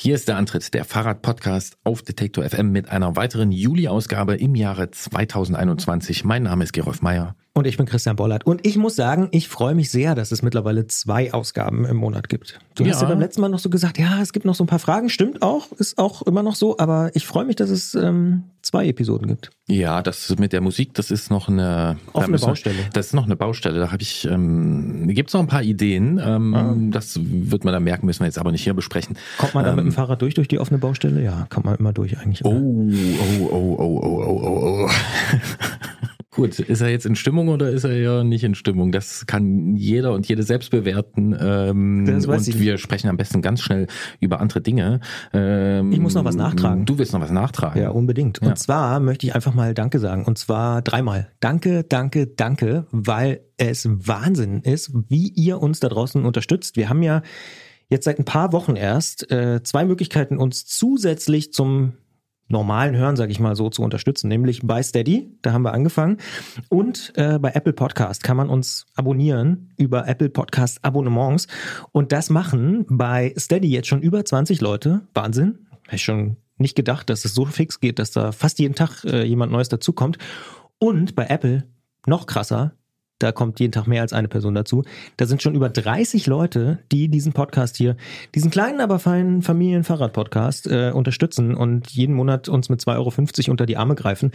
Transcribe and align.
Hier 0.00 0.14
ist 0.14 0.28
der 0.28 0.36
Antritt 0.36 0.74
der 0.74 0.84
Fahrrad-Podcast 0.84 1.76
auf 1.82 2.02
Detektor 2.02 2.48
FM 2.48 2.70
mit 2.70 2.88
einer 2.88 3.16
weiteren 3.16 3.50
Juli-Ausgabe 3.50 4.36
im 4.36 4.54
Jahre 4.54 4.92
2021. 4.92 6.22
Mein 6.22 6.44
Name 6.44 6.62
ist 6.62 6.72
Gerolf 6.72 7.02
Meyer. 7.02 7.34
Und 7.58 7.66
ich 7.66 7.76
bin 7.76 7.86
Christian 7.86 8.14
Bollert. 8.14 8.46
Und 8.46 8.64
ich 8.64 8.76
muss 8.76 8.94
sagen, 8.94 9.26
ich 9.32 9.48
freue 9.48 9.74
mich 9.74 9.90
sehr, 9.90 10.14
dass 10.14 10.30
es 10.30 10.42
mittlerweile 10.42 10.86
zwei 10.86 11.32
Ausgaben 11.32 11.84
im 11.86 11.96
Monat 11.96 12.28
gibt. 12.28 12.60
Du 12.76 12.84
ja. 12.84 12.92
hast 12.92 13.02
ja 13.02 13.08
beim 13.08 13.18
letzten 13.18 13.40
Mal 13.40 13.48
noch 13.48 13.58
so 13.58 13.68
gesagt, 13.68 13.98
ja, 13.98 14.22
es 14.22 14.32
gibt 14.32 14.46
noch 14.46 14.54
so 14.54 14.62
ein 14.62 14.68
paar 14.68 14.78
Fragen. 14.78 15.10
Stimmt 15.10 15.42
auch, 15.42 15.72
ist 15.72 15.98
auch 15.98 16.22
immer 16.22 16.44
noch 16.44 16.54
so. 16.54 16.78
Aber 16.78 17.10
ich 17.14 17.26
freue 17.26 17.44
mich, 17.44 17.56
dass 17.56 17.70
es 17.70 17.96
ähm, 17.96 18.44
zwei 18.62 18.86
Episoden 18.86 19.26
gibt. 19.26 19.50
Ja, 19.66 20.02
das 20.02 20.36
mit 20.38 20.52
der 20.52 20.60
Musik, 20.60 20.94
das 20.94 21.10
ist 21.10 21.32
noch 21.32 21.48
eine 21.48 21.96
offene 22.12 22.38
Baustelle. 22.38 22.76
das 22.92 23.06
ist 23.08 23.14
noch 23.14 23.24
eine 23.24 23.34
Baustelle. 23.34 23.80
Da 23.80 23.90
habe 23.90 24.02
ich, 24.02 24.24
ähm, 24.24 25.08
gibt 25.08 25.30
es 25.30 25.34
noch 25.34 25.40
ein 25.40 25.48
paar 25.48 25.64
Ideen. 25.64 26.20
Ähm, 26.24 26.54
ah. 26.54 26.76
Das 26.92 27.18
wird 27.20 27.64
man 27.64 27.74
dann 27.74 27.82
merken, 27.82 28.06
müssen 28.06 28.20
wir 28.20 28.26
jetzt 28.26 28.38
aber 28.38 28.52
nicht 28.52 28.62
hier 28.62 28.74
besprechen. 28.74 29.18
Kommt 29.38 29.54
man 29.54 29.64
da 29.64 29.72
mit 29.72 29.80
dem 29.80 29.88
ähm, 29.88 29.92
Fahrrad 29.92 30.22
durch 30.22 30.34
durch 30.34 30.46
die 30.46 30.60
offene 30.60 30.78
Baustelle? 30.78 31.20
Ja, 31.24 31.48
kommt 31.50 31.66
man 31.66 31.74
immer 31.74 31.92
durch 31.92 32.18
eigentlich. 32.18 32.44
Oh, 32.44 32.50
oh, 32.50 33.48
oh, 33.50 33.76
oh, 33.78 34.00
oh, 34.00 34.22
oh, 34.24 34.42
oh, 34.44 34.86
oh. 34.86 34.90
Gut, 36.38 36.60
ist 36.60 36.80
er 36.80 36.88
jetzt 36.88 37.04
in 37.04 37.16
Stimmung 37.16 37.48
oder 37.48 37.68
ist 37.68 37.82
er 37.82 37.96
ja 37.98 38.22
nicht 38.22 38.44
in 38.44 38.54
Stimmung? 38.54 38.92
Das 38.92 39.26
kann 39.26 39.74
jeder 39.74 40.12
und 40.12 40.28
jede 40.28 40.44
selbst 40.44 40.70
bewerten. 40.70 41.36
Ähm, 41.36 42.06
und 42.06 42.48
ich. 42.48 42.60
wir 42.60 42.78
sprechen 42.78 43.08
am 43.08 43.16
besten 43.16 43.42
ganz 43.42 43.60
schnell 43.60 43.88
über 44.20 44.38
andere 44.38 44.60
Dinge. 44.60 45.00
Ähm, 45.32 45.90
ich 45.90 45.98
muss 45.98 46.14
noch 46.14 46.24
was 46.24 46.36
nachtragen. 46.36 46.86
Du 46.86 46.96
willst 46.96 47.12
noch 47.12 47.20
was 47.20 47.32
nachtragen. 47.32 47.82
Ja, 47.82 47.90
unbedingt. 47.90 48.40
Und 48.40 48.46
ja. 48.46 48.54
zwar 48.54 49.00
möchte 49.00 49.26
ich 49.26 49.34
einfach 49.34 49.52
mal 49.52 49.74
Danke 49.74 49.98
sagen. 49.98 50.26
Und 50.26 50.38
zwar 50.38 50.80
dreimal. 50.80 51.28
Danke, 51.40 51.82
danke, 51.82 52.28
danke, 52.28 52.86
weil 52.92 53.40
es 53.56 53.88
Wahnsinn 53.90 54.60
ist, 54.60 54.92
wie 55.08 55.32
ihr 55.34 55.60
uns 55.60 55.80
da 55.80 55.88
draußen 55.88 56.24
unterstützt. 56.24 56.76
Wir 56.76 56.88
haben 56.88 57.02
ja 57.02 57.22
jetzt 57.88 58.04
seit 58.04 58.20
ein 58.20 58.24
paar 58.24 58.52
Wochen 58.52 58.76
erst 58.76 59.28
äh, 59.32 59.64
zwei 59.64 59.84
Möglichkeiten, 59.84 60.38
uns 60.38 60.66
zusätzlich 60.66 61.52
zum 61.52 61.94
normalen 62.48 62.96
Hören, 62.96 63.16
sage 63.16 63.30
ich 63.30 63.40
mal 63.40 63.54
so, 63.54 63.70
zu 63.70 63.82
unterstützen, 63.82 64.28
nämlich 64.28 64.60
bei 64.64 64.82
Steady, 64.82 65.30
da 65.42 65.52
haben 65.52 65.62
wir 65.62 65.72
angefangen, 65.72 66.16
und 66.68 67.12
äh, 67.16 67.38
bei 67.38 67.52
Apple 67.52 67.72
Podcast 67.72 68.22
kann 68.22 68.36
man 68.36 68.48
uns 68.48 68.86
abonnieren 68.94 69.70
über 69.76 70.08
Apple 70.08 70.30
Podcast 70.30 70.84
Abonnements. 70.84 71.46
Und 71.92 72.12
das 72.12 72.30
machen 72.30 72.86
bei 72.88 73.34
Steady 73.38 73.68
jetzt 73.68 73.88
schon 73.88 74.02
über 74.02 74.24
20 74.24 74.60
Leute, 74.60 75.02
Wahnsinn, 75.14 75.66
hätte 75.84 75.96
ich 75.96 76.04
schon 76.04 76.36
nicht 76.56 76.74
gedacht, 76.74 77.08
dass 77.08 77.24
es 77.24 77.34
so 77.34 77.44
fix 77.44 77.80
geht, 77.80 77.98
dass 77.98 78.10
da 78.10 78.32
fast 78.32 78.58
jeden 78.58 78.74
Tag 78.74 79.04
äh, 79.04 79.22
jemand 79.22 79.52
Neues 79.52 79.68
dazukommt. 79.68 80.18
Und 80.78 81.14
bei 81.14 81.26
Apple 81.26 81.64
noch 82.06 82.26
krasser, 82.26 82.72
da 83.18 83.32
kommt 83.32 83.60
jeden 83.60 83.72
Tag 83.72 83.86
mehr 83.86 84.02
als 84.02 84.12
eine 84.12 84.28
Person 84.28 84.54
dazu. 84.54 84.84
Da 85.16 85.26
sind 85.26 85.42
schon 85.42 85.54
über 85.54 85.68
30 85.68 86.26
Leute, 86.26 86.78
die 86.92 87.08
diesen 87.08 87.32
Podcast 87.32 87.76
hier, 87.76 87.96
diesen 88.34 88.50
kleinen, 88.50 88.80
aber 88.80 88.98
feinen 88.98 89.42
Familien-Fahrrad-Podcast 89.42 90.66
äh, 90.68 90.92
unterstützen 90.94 91.54
und 91.54 91.90
jeden 91.90 92.14
Monat 92.14 92.48
uns 92.48 92.68
mit 92.68 92.80
2,50 92.80 92.96
Euro 92.96 93.50
unter 93.50 93.66
die 93.66 93.76
Arme 93.76 93.94
greifen. 93.94 94.32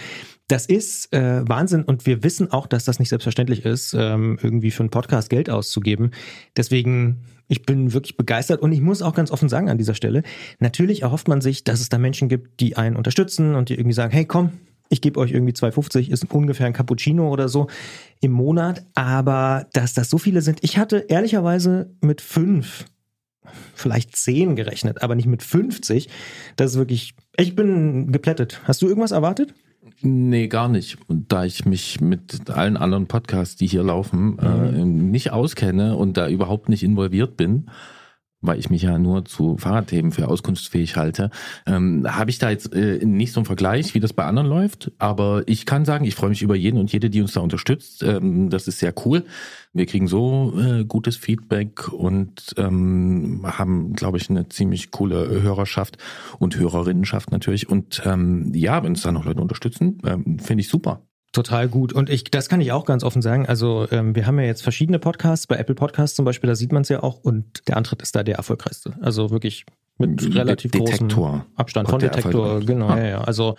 Das 0.48 0.66
ist 0.66 1.14
äh, 1.14 1.48
Wahnsinn 1.48 1.84
und 1.84 2.06
wir 2.06 2.24
wissen 2.24 2.52
auch, 2.52 2.68
dass 2.68 2.86
das 2.86 3.00
nicht 3.00 3.10
selbstverständlich 3.10 3.66
ist, 3.66 3.94
ähm, 3.94 4.38
irgendwie 4.42 4.72
für 4.72 4.82
einen 4.82 4.90
Podcast 4.90 5.30
Geld 5.30 5.50
auszugeben. 5.50 6.12
Deswegen 6.58 7.24
ich 7.50 7.64
bin 7.64 7.94
wirklich 7.94 8.18
begeistert 8.18 8.62
und 8.62 8.72
ich 8.72 8.82
muss 8.82 9.02
auch 9.02 9.14
ganz 9.14 9.30
offen 9.30 9.50
sagen 9.50 9.70
an 9.70 9.78
dieser 9.78 9.94
Stelle, 9.94 10.24
natürlich 10.60 11.02
erhofft 11.02 11.28
man 11.28 11.42
sich, 11.42 11.64
dass 11.64 11.82
es 11.82 11.90
da 11.90 11.98
Menschen 11.98 12.30
gibt, 12.30 12.62
die 12.62 12.78
einen 12.78 12.96
unterstützen 12.96 13.56
und 13.56 13.70
die 13.70 13.76
irgendwie 13.76 13.94
sagen, 13.94 14.14
hey 14.14 14.26
komm, 14.26 14.52
ich 14.94 15.02
gebe 15.02 15.20
euch 15.20 15.32
irgendwie 15.32 15.54
2,50, 15.54 16.10
ist 16.10 16.32
ungefähr 16.32 16.68
ein 16.68 16.74
Cappuccino 16.74 17.30
oder 17.30 17.50
so 17.50 17.68
im 18.22 18.32
Monat. 18.32 18.86
Aber 18.94 19.68
dass 19.74 19.94
das 19.94 20.10
so 20.10 20.18
viele 20.18 20.42
sind, 20.42 20.60
ich 20.62 20.78
hatte 20.78 21.06
ehrlicherweise 21.10 21.92
mit 22.00 22.22
fünf, 22.22 22.86
vielleicht 23.74 24.16
zehn 24.16 24.56
gerechnet, 24.56 25.02
aber 25.02 25.16
nicht 25.16 25.26
mit 25.26 25.44
50. 25.44 26.10
Das 26.56 26.72
ist 26.72 26.78
wirklich, 26.78 27.16
ich 27.38 27.56
bin 27.56 28.12
geplättet. 28.12 28.62
Hast 28.66 28.82
du 28.82 28.88
irgendwas 28.88 29.12
erwartet? 29.12 29.54
Nee, 30.02 30.48
gar 30.48 30.70
nicht. 30.70 30.98
Und 31.08 31.32
da 31.32 31.44
ich 31.44 31.66
mich 31.66 32.00
mit 32.00 32.50
allen 32.50 32.78
anderen 32.78 33.08
Podcasts, 33.08 33.56
die 33.56 33.68
hier 33.68 33.84
laufen, 33.84 34.38
äh, 34.40 34.48
mhm. 34.48 34.80
äh, 34.80 34.86
nicht 34.86 35.32
auskenne 35.32 35.98
und 35.98 36.18
da 36.18 36.30
überhaupt 36.30 36.70
nicht 36.70 36.84
involviert 36.84 37.36
bin, 37.36 37.70
weil 38.44 38.60
ich 38.60 38.70
mich 38.70 38.84
ja 38.84 39.00
nur 39.00 39.26
zu 39.26 39.58
Fahrradthemen 39.58 40.12
für 40.12 40.28
auskunftsfähig 40.28 40.96
halte, 40.96 41.32
ähm, 41.66 42.06
habe 42.08 42.30
ich 42.30 42.38
da 42.38 42.50
jetzt 42.50 42.74
äh, 42.74 43.04
nicht 43.04 43.34
so 43.34 43.40
einen 43.40 43.46
Vergleich, 43.46 43.96
wie 43.96 44.00
das 44.00 44.14
bei 44.14 44.26
anderen 44.26 44.48
läuft. 44.48 44.92
Aber 45.00 45.44
ich 45.48 45.66
kann 45.66 45.86
sagen, 45.86 46.06
ich 46.06 46.16
freue 46.16 46.30
mich 46.30 46.42
über 46.42 46.56
jeden 46.56 46.80
und 46.80 46.92
jede, 46.92 47.10
die 47.10 47.22
uns 47.22 47.34
da 47.34 47.42
unterstützt. 47.42 48.04
Ähm, 48.04 48.50
das 48.50 48.68
ist 48.68 48.80
sehr 48.80 48.94
cool. 49.06 49.26
Wir 49.74 49.86
kriegen 49.86 50.08
so 50.08 50.54
äh, 50.60 50.84
gutes 50.86 51.16
Feedback 51.16 51.92
und 51.92 52.54
ähm, 52.58 53.42
haben, 53.44 53.94
glaube 53.94 54.18
ich, 54.18 54.30
eine 54.30 54.48
ziemlich 54.50 54.92
coole 54.92 55.42
Hörerschaft 55.42 55.98
und 56.38 56.56
Hörerinnenschaft 56.56 57.32
natürlich. 57.32 57.70
Und 57.70 58.04
ähm, 58.06 58.52
ja, 58.54 58.84
wenn 58.84 58.92
uns 58.92 59.02
da 59.02 59.12
noch 59.12 59.26
Leute 59.26 59.42
unterstützen, 59.42 60.00
ähm, 60.06 60.38
finde 60.40 60.62
ich 60.62 60.68
super. 60.68 61.02
Total 61.34 61.68
gut. 61.68 61.94
Und 61.94 62.12
ich, 62.12 62.26
das 62.26 62.48
kann 62.48 62.62
ich 62.62 62.72
auch 62.72 62.86
ganz 62.86 63.04
offen 63.04 63.24
sagen. 63.24 63.48
Also 63.48 63.88
ähm, 63.92 64.16
wir 64.16 64.28
haben 64.28 64.40
ja 64.40 64.46
jetzt 64.46 64.62
verschiedene 64.62 65.00
Podcasts, 65.00 65.48
bei 65.48 65.58
Apple 65.58 65.74
Podcasts 65.74 66.16
zum 66.16 66.26
Beispiel, 66.26 66.48
da 66.48 66.56
sieht 66.56 66.72
man 66.72 66.84
es 66.84 66.90
ja 66.90 67.02
auch 67.02 67.20
und 67.24 67.68
der 67.68 67.76
Antritt 67.76 68.04
ist 68.04 68.16
da 68.16 68.22
der 68.22 68.36
erfolgreichste. 68.36 68.94
Also 69.02 69.32
wirklich 69.32 69.66
mit 69.98 70.36
relativ 70.36 70.72
De 70.72 70.80
großem 70.80 71.10
Abstand 71.56 71.90
von 71.90 72.00
Detektor. 72.00 72.60
Genau, 72.62 72.88
ah. 72.88 73.00
ja, 73.00 73.08
ja. 73.08 73.22
Also 73.22 73.58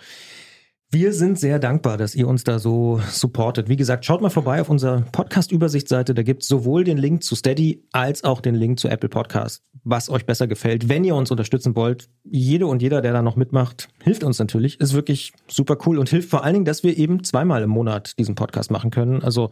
wir 0.91 1.13
sind 1.13 1.39
sehr 1.39 1.59
dankbar, 1.59 1.97
dass 1.97 2.15
ihr 2.15 2.27
uns 2.27 2.43
da 2.43 2.59
so 2.59 3.01
supportet. 3.09 3.67
Wie 3.67 3.75
gesagt, 3.75 4.05
schaut 4.05 4.21
mal 4.21 4.29
vorbei 4.29 4.61
auf 4.61 4.69
unserer 4.69 5.01
Podcast-Übersichtsseite. 5.01 6.13
Da 6.13 6.23
gibt 6.23 6.43
es 6.43 6.47
sowohl 6.47 6.83
den 6.83 6.97
Link 6.97 7.23
zu 7.23 7.35
Steady 7.35 7.83
als 7.91 8.23
auch 8.23 8.39
den 8.39 8.55
Link 8.55 8.79
zu 8.79 8.87
Apple 8.87 9.09
Podcast, 9.09 9.63
was 9.83 10.09
euch 10.09 10.25
besser 10.25 10.47
gefällt. 10.47 10.87
Wenn 10.87 11.03
ihr 11.03 11.15
uns 11.15 11.31
unterstützen 11.31 11.75
wollt, 11.75 12.09
jede 12.23 12.67
und 12.67 12.81
jeder, 12.81 13.01
der 13.01 13.13
da 13.13 13.21
noch 13.21 13.35
mitmacht, 13.35 13.89
hilft 14.03 14.23
uns 14.23 14.39
natürlich. 14.39 14.79
Ist 14.79 14.93
wirklich 14.93 15.33
super 15.47 15.77
cool 15.85 15.97
und 15.97 16.09
hilft 16.09 16.29
vor 16.29 16.43
allen 16.43 16.53
Dingen, 16.53 16.65
dass 16.65 16.83
wir 16.83 16.97
eben 16.97 17.23
zweimal 17.23 17.63
im 17.63 17.71
Monat 17.71 18.17
diesen 18.17 18.35
Podcast 18.35 18.71
machen 18.71 18.91
können. 18.91 19.21
Also 19.21 19.49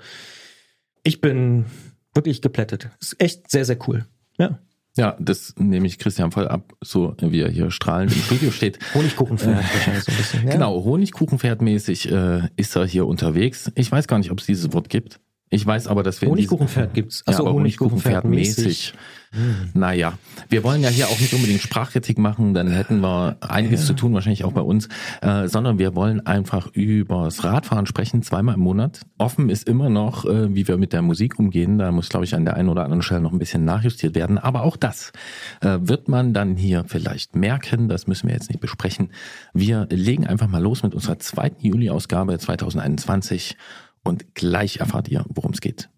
ich 1.04 1.20
bin 1.20 1.66
wirklich 2.14 2.42
geplättet. 2.42 2.90
Ist 3.02 3.20
echt 3.20 3.52
sehr, 3.52 3.66
sehr 3.66 3.78
cool. 3.88 4.06
Ja. 4.38 4.60
Ja, 4.96 5.16
das 5.20 5.56
nehme 5.58 5.88
ich 5.88 5.98
Christian 5.98 6.32
voll 6.32 6.48
ab, 6.48 6.74
so 6.82 7.16
wie 7.20 7.42
er 7.42 7.50
hier 7.50 7.72
strahlend 7.72 8.16
im 8.16 8.22
Studio 8.22 8.52
steht. 8.52 8.78
Honigkuchenpferd 8.94 9.60
äh, 9.60 9.74
wahrscheinlich 9.74 10.04
so 10.04 10.12
ein 10.12 10.18
bisschen. 10.18 10.48
Ja? 10.48 10.54
Genau, 10.54 10.84
Honigkuchenpferdmäßig 10.84 12.12
äh, 12.12 12.50
ist 12.58 12.76
er 12.76 12.86
hier 12.86 13.08
unterwegs. 13.08 13.72
Ich 13.74 13.92
weiß 13.92 14.08
gar 14.08 14.20
nicht, 14.20 14.30
ob 14.30 14.40
es 14.40 14.46
dieses 14.46 14.72
Wort 14.74 14.90
gibt. 14.90 15.20
Ich 15.54 15.68
weiß 15.68 15.88
aber, 15.88 16.02
dass 16.02 16.20
wir 16.20 16.30
Honigkuchenpferd 16.30 16.96
gibt's. 16.96 17.22
Achso, 17.28 17.46
ja, 17.46 17.52
Honigkuchenpferd 17.52 18.26
mäßig. 18.26 18.96
Hm. 19.34 19.70
Naja, 19.76 20.14
wir 20.50 20.64
wollen 20.64 20.82
ja 20.82 20.90
hier 20.90 21.08
auch 21.08 21.20
nicht 21.20 21.32
unbedingt 21.34 21.62
Sprachkritik 21.62 22.18
machen, 22.18 22.56
dann 22.56 22.72
hätten 22.72 23.02
wir 23.02 23.38
einiges 23.40 23.82
ja. 23.82 23.88
zu 23.88 23.94
tun, 23.94 24.14
wahrscheinlich 24.14 24.46
auch 24.46 24.52
bei 24.52 24.62
uns, 24.62 24.90
äh, 25.22 25.48
sondern 25.48 25.78
wir 25.78 25.96
wollen 25.96 26.26
einfach 26.26 26.68
übers 26.74 27.44
Radfahren 27.44 27.86
sprechen, 27.86 28.24
zweimal 28.24 28.56
im 28.56 28.62
Monat. 28.62 29.02
Offen 29.20 29.50
ist 29.50 29.68
immer 29.68 29.90
noch, 29.90 30.26
äh, 30.26 30.54
wie 30.56 30.68
wir 30.68 30.78
mit 30.78 30.92
der 30.92 31.04
Musik 31.04 31.38
umgehen. 31.38 31.78
Da 31.78 31.92
muss, 31.92 32.10
glaube 32.10 32.26
ich, 32.26 32.34
an 32.34 32.46
der 32.46 32.56
einen 32.56 32.70
oder 32.70 32.84
anderen 32.84 33.04
Stelle 33.04 33.22
noch 33.22 33.32
ein 33.32 33.40
bisschen 33.40 33.64
nachjustiert 33.64 34.16
werden. 34.16 34.40
Aber 34.40 34.64
auch 34.64 34.76
das 34.76 35.14
äh, 35.62 35.78
wird 35.82 36.08
man 36.08 36.34
dann 36.34 36.56
hier 36.56 36.84
vielleicht 36.88 37.36
merken. 37.36 37.90
Das 37.90 38.08
müssen 38.08 38.28
wir 38.28 38.36
jetzt 38.36 38.50
nicht 38.50 38.60
besprechen. 38.60 39.12
Wir 39.54 39.88
legen 39.92 40.26
einfach 40.26 40.48
mal 40.48 40.62
los 40.62 40.82
mit 40.82 40.96
unserer 40.96 41.20
zweiten 41.20 41.64
Juli-Ausgabe 41.66 42.38
2021 42.40 43.56
und 44.04 44.36
gleich 44.36 44.78
erfahrt 44.78 45.08
ihr, 45.08 45.26
worum 45.30 45.52
es 45.52 45.62
geht. 45.62 45.90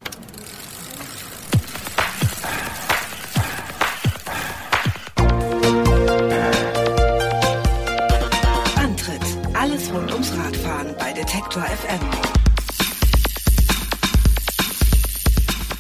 Antritt: 8.75 9.21
Alles 9.53 9.91
rund 9.94 10.11
ums 10.11 10.31
Radfahren 10.38 10.95
bei 10.97 11.13
Detektor 11.13 11.63
FM. 11.63 11.99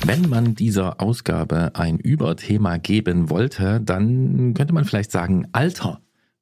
Wenn 0.05 0.29
man 0.29 0.53
dieser 0.53 1.01
Ausgabe 1.01 1.71
ein 1.73 1.97
Überthema 1.97 2.77
geben 2.77 3.31
wollte, 3.31 3.81
dann 3.81 4.53
könnte 4.53 4.73
man 4.73 4.85
vielleicht 4.85 5.11
sagen, 5.11 5.47
Alter 5.51 5.99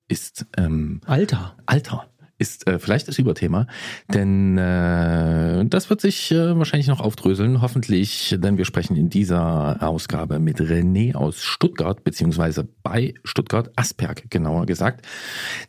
ist 0.10 0.46
ähm, 0.58 1.00
Alter. 1.06 1.56
Alter 1.66 2.13
ist 2.44 2.68
äh, 2.68 2.78
vielleicht 2.78 3.08
das 3.08 3.18
Überthema, 3.20 3.68
denn 4.14 4.58
äh, 4.58 5.66
das 5.66 5.90
wird 5.90 6.02
sich 6.02 6.30
äh, 6.32 6.58
wahrscheinlich 6.58 6.90
noch 6.90 7.00
aufdröseln, 7.00 7.62
hoffentlich, 7.62 8.36
denn 8.38 8.58
wir 8.58 8.66
sprechen 8.66 8.98
in 8.98 9.10
dieser 9.10 9.82
Ausgabe 9.82 10.40
mit 10.40 10.60
René 10.60 11.16
aus 11.16 11.42
Stuttgart, 11.42 12.04
beziehungsweise 12.04 12.68
bei 12.84 13.14
Stuttgart, 13.24 13.72
Asperg 13.78 14.30
genauer 14.30 14.66
gesagt, 14.66 15.08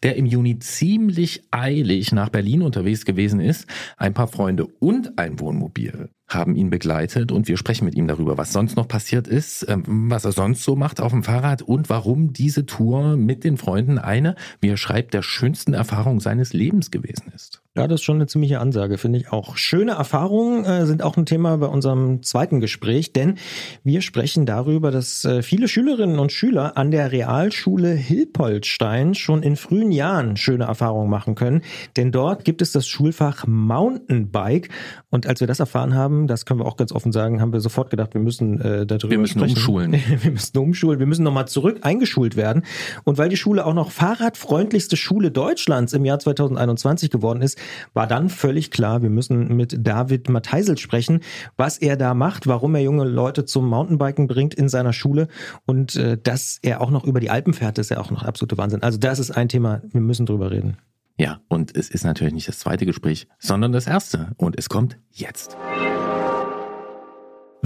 der 0.03 0.17
im 0.17 0.27
Juni 0.27 0.59
ziemlich 0.59 1.45
eilig 1.53 2.11
nach 2.11 2.29
Berlin 2.29 2.63
unterwegs 2.63 3.05
gewesen 3.05 3.39
ist, 3.39 3.69
ein 3.97 4.13
paar 4.13 4.27
Freunde 4.27 4.67
und 4.81 5.17
ein 5.17 5.39
Wohnmobil 5.39 6.11
haben 6.29 6.57
ihn 6.57 6.71
begleitet 6.71 7.33
und 7.33 7.49
wir 7.49 7.57
sprechen 7.57 7.85
mit 7.85 7.95
ihm 7.95 8.07
darüber, 8.07 8.39
was 8.39 8.53
sonst 8.53 8.77
noch 8.77 8.89
passiert 8.89 9.29
ist, 9.29 9.67
ähm, 9.69 10.11
was 10.11 10.25
er 10.25 10.33
sonst 10.33 10.63
so 10.63 10.77
macht 10.77 11.01
auf 11.01 11.13
dem 11.13 11.23
Fahrrad 11.23 11.63
und 11.63 11.91
warum 11.91 12.33
diese 12.33 12.67
Tour 12.67 13.17
mit 13.17 13.45
den 13.45 13.57
Freunden 13.57 13.99
eine, 13.99 14.37
wie 14.61 14.69
er 14.69 14.77
schreibt, 14.77 15.15
der 15.15 15.23
schönsten 15.23 15.75
Erfahrung 15.75 16.21
seines 16.21 16.53
Lebens 16.53 16.91
gewesen 16.91 17.33
ist. 17.35 17.64
Ja, 17.77 17.89
das 17.89 18.03
ist 18.03 18.05
schon 18.05 18.19
eine 18.19 18.29
ziemliche 18.29 18.61
Ansage, 18.61 18.99
finde 18.99 19.19
ich 19.19 19.33
auch. 19.33 19.57
Schöne 19.57 19.93
Erfahrungen 19.93 20.65
äh, 20.65 20.87
sind 20.87 21.03
auch 21.03 21.17
ein 21.17 21.27
Thema 21.27 21.57
bei 21.59 21.67
unserem 21.67 22.23
zweiten 22.23 22.61
Gespräch, 22.61 23.13
denn 23.13 23.35
wir 23.83 24.01
sprechen 24.01 24.47
darüber, 24.47 24.93
dass 24.93 25.25
äh, 25.25 25.43
viele 25.43 25.67
Schülerinnen 25.67 26.21
und 26.21 26.31
Schüler 26.31 26.77
an 26.77 26.93
der 26.93 27.11
Realschule 27.11 27.89
Hilpoltstein 27.91 29.17
schon 29.17 29.43
in 29.43 29.57
frühen 29.57 29.91
Jahren 29.91 30.37
schöne 30.37 30.67
Erfahrungen 30.67 31.11
machen 31.11 31.35
können, 31.35 31.63
denn 31.97 32.13
dort 32.13 32.45
gibt 32.45 32.63
es 32.63 32.71
das 32.71 32.87
Schulfach 32.87 33.45
Mountainbike 33.49 34.69
und 35.11 35.27
als 35.27 35.41
wir 35.41 35.49
das 35.49 35.59
erfahren 35.59 35.97
haben, 35.97 36.29
das 36.29 36.47
können 36.47 36.61
wir 36.61 36.67
auch 36.67 36.77
ganz 36.77 36.93
offen 36.93 37.11
sagen, 37.11 37.41
haben 37.41 37.53
wir 37.53 37.59
sofort 37.59 37.91
gedacht, 37.91 38.15
wir 38.15 38.21
müssen 38.21 38.61
äh, 38.61 38.87
darüber 38.87 39.11
Wir 39.11 39.19
müssen 39.19 39.41
sprechen. 39.41 39.57
umschulen. 39.57 39.93
wir 40.23 40.31
müssen 40.31 40.59
umschulen, 40.59 41.01
wir 41.01 41.07
müssen 41.07 41.25
nochmal 41.25 41.49
zurück 41.49 41.79
eingeschult 41.81 42.37
werden 42.37 42.63
und 43.03 43.19
weil 43.19 43.31
die 43.31 43.37
Schule 43.37 43.67
auch 43.67 43.75
noch 43.75 43.91
fahrradfreundlichste 43.91 44.97
Schule 44.97 45.33
Deutschlands 45.33 45.93
im 45.93 46.05
Jahr 46.05 46.21
2021 46.21 47.11
geworden 47.11 47.43
ist, 47.43 47.59
war 47.93 48.07
dann 48.07 48.29
völlig 48.29 48.71
klar, 48.71 49.03
wir 49.03 49.11
müssen 49.11 49.57
mit 49.57 49.77
David 49.87 50.29
Matheisel 50.29 50.79
sprechen, 50.79 51.21
was 51.57 51.79
er 51.79 51.97
da 51.97 52.15
macht, 52.15 52.47
warum 52.47 52.75
er 52.75 52.83
junge 52.83 53.05
Leute 53.05 53.45
zum 53.45 53.69
Mountainbiken 53.69 54.27
bringt 54.27 54.55
in 54.55 54.69
seiner 54.69 54.93
Schule 54.93 55.29
und 55.67 55.97
äh, 55.97 56.19
dass 56.23 56.59
er 56.63 56.81
auch 56.81 56.91
noch 56.91 57.05
über 57.05 57.21
die 57.21 57.31
Alpen 57.31 57.55
fährt, 57.55 57.79
ist 57.79 57.91
ja 57.91 57.99
auch 57.99 58.11
noch 58.11 58.23
absolute 58.23 58.59
Wahnsinn. 58.59 58.83
Also 58.83 58.99
das 58.99 59.19
ist 59.19 59.31
ein 59.31 59.49
Thema, 59.49 59.83
wir 59.93 60.01
müssen 60.01 60.27
drüber 60.27 60.51
reden. 60.51 60.77
Ja, 61.17 61.41
und 61.49 61.77
es 61.77 61.91
ist 61.91 62.05
natürlich 62.05 62.35
nicht 62.35 62.49
das 62.49 62.59
zweite 62.59 62.87
Gespräch, 62.87 63.29
sondern 63.39 63.73
das 63.73 63.87
erste. 63.87 64.33
Und 64.37 64.59
es 64.59 64.69
kommt 64.69 64.99
jetzt. 65.13 65.57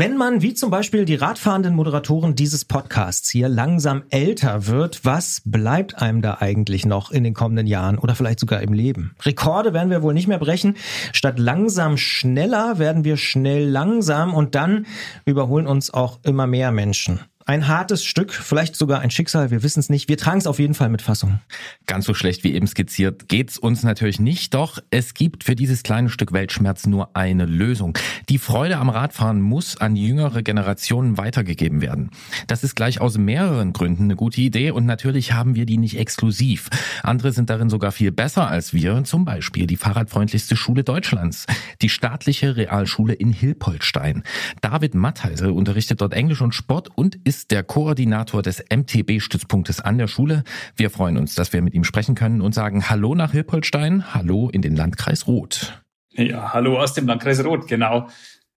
Wenn 0.00 0.17
man, 0.17 0.43
wie 0.43 0.55
zum 0.55 0.71
Beispiel 0.71 1.05
die 1.05 1.17
radfahrenden 1.17 1.75
Moderatoren 1.75 2.37
dieses 2.37 2.65
Podcasts 2.65 3.29
hier, 3.31 3.49
langsam 3.49 4.05
älter 4.11 4.69
wird, 4.69 5.05
was 5.05 5.43
bleibt 5.45 6.00
einem 6.00 6.23
da 6.23 6.37
eigentlich 6.39 6.87
noch 6.87 7.11
in 7.11 7.25
den 7.25 7.35
kommenden 7.35 7.67
Jahren 7.67 7.99
oder 7.99 8.15
vielleicht 8.15 8.39
sogar 8.39 8.62
im 8.62 8.73
Leben? 8.73 9.17
Rekorde 9.23 9.75
werden 9.75 9.91
wir 9.91 10.00
wohl 10.03 10.15
nicht 10.15 10.29
mehr 10.29 10.39
brechen. 10.39 10.77
Statt 11.12 11.41
langsam 11.41 11.97
schneller 11.97 12.79
werden 12.79 13.03
wir 13.03 13.17
schnell 13.17 13.69
langsam 13.69 14.35
und 14.35 14.55
dann 14.55 14.87
überholen 15.25 15.67
uns 15.67 15.93
auch 15.93 16.21
immer 16.23 16.47
mehr 16.47 16.71
Menschen. 16.71 17.19
Ein 17.50 17.67
hartes 17.67 18.05
Stück, 18.05 18.35
vielleicht 18.35 18.77
sogar 18.77 19.00
ein 19.00 19.11
Schicksal, 19.11 19.50
wir 19.50 19.62
wissen 19.62 19.81
es 19.81 19.89
nicht. 19.89 20.11
Wir 20.11 20.19
tragen 20.19 20.37
es 20.37 20.47
auf 20.47 20.59
jeden 20.59 20.75
Fall 20.75 20.91
mit 20.91 21.00
Fassung. 21.00 21.41
Ganz 21.87 22.05
so 22.05 22.12
schlecht 22.12 22.45
wie 22.45 22.53
eben 22.53 22.67
skizziert 22.67 23.27
geht's 23.31 23.56
uns 23.56 23.83
natürlich 23.83 24.21
nicht, 24.21 24.53
doch 24.53 24.81
es 24.91 25.15
gibt 25.15 25.45
für 25.45 25.56
dieses 25.56 25.83
kleine 25.83 26.11
Stück 26.11 26.35
Weltschmerz 26.35 26.87
nur 26.87 27.17
eine 27.17 27.47
Lösung. 27.47 27.97
Die 28.29 28.37
Freude 28.37 28.77
am 28.77 28.91
Radfahren 28.91 29.41
muss 29.41 29.79
an 29.79 29.97
jüngere 29.97 30.43
Generationen 30.43 31.17
weitergegeben 31.17 31.81
werden. 31.81 32.11
Das 32.49 32.65
ist 32.65 32.77
gleich 32.77 33.00
aus 33.00 33.17
mehreren 33.17 33.73
Gründen 33.73 34.03
eine 34.03 34.17
gute 34.17 34.43
Idee 34.43 34.71
und 34.71 34.85
natürlich 34.85 35.33
haben 35.33 35.55
wir 35.55 35.65
die 35.65 35.79
nicht 35.79 35.99
exklusiv. 35.99 36.69
Andere 37.03 37.33
sind 37.33 37.49
darin 37.49 37.71
sogar 37.71 37.93
viel 37.93 38.12
besser 38.12 38.47
als 38.47 38.75
wir, 38.75 39.05
zum 39.05 39.25
Beispiel 39.25 39.67
die 39.67 39.79
fahrradfreundlichste 39.79 40.55
Schule 40.55 40.85
Deutschlands, 40.85 41.47
die 41.81 41.89
staatliche 41.89 42.56
Realschule 42.56 43.15
in 43.15 43.33
Hilpoltstein. 43.33 44.23
David 44.61 44.95
Mattheise 44.95 45.55
unterrichtet 45.55 46.03
dort 46.03 46.12
Englisch 46.12 46.43
und 46.43 46.55
Sport 46.55 46.91
und 46.95 47.15
ist 47.25 47.38
der 47.46 47.62
Koordinator 47.62 48.43
des 48.43 48.64
MTB-Stützpunktes 48.70 49.81
an 49.81 49.99
der 49.99 50.08
Schule. 50.08 50.44
Wir 50.76 50.90
freuen 50.90 51.17
uns, 51.17 51.35
dass 51.35 51.52
wir 51.52 51.62
mit 51.62 51.75
ihm 51.75 51.85
sprechen 51.85 52.14
können 52.14 52.40
und 52.40 52.55
sagen 52.55 52.90
Hallo 52.90 53.14
nach 53.14 53.32
Hilpoltstein, 53.32 54.14
Hallo 54.14 54.50
in 54.50 54.62
den 54.62 54.75
Landkreis 54.75 55.26
Roth. 55.26 55.82
Ja, 56.12 56.52
hallo 56.52 56.79
aus 56.81 56.94
dem 56.94 57.06
Landkreis 57.06 57.44
Roth, 57.44 57.69
genau. 57.69 58.08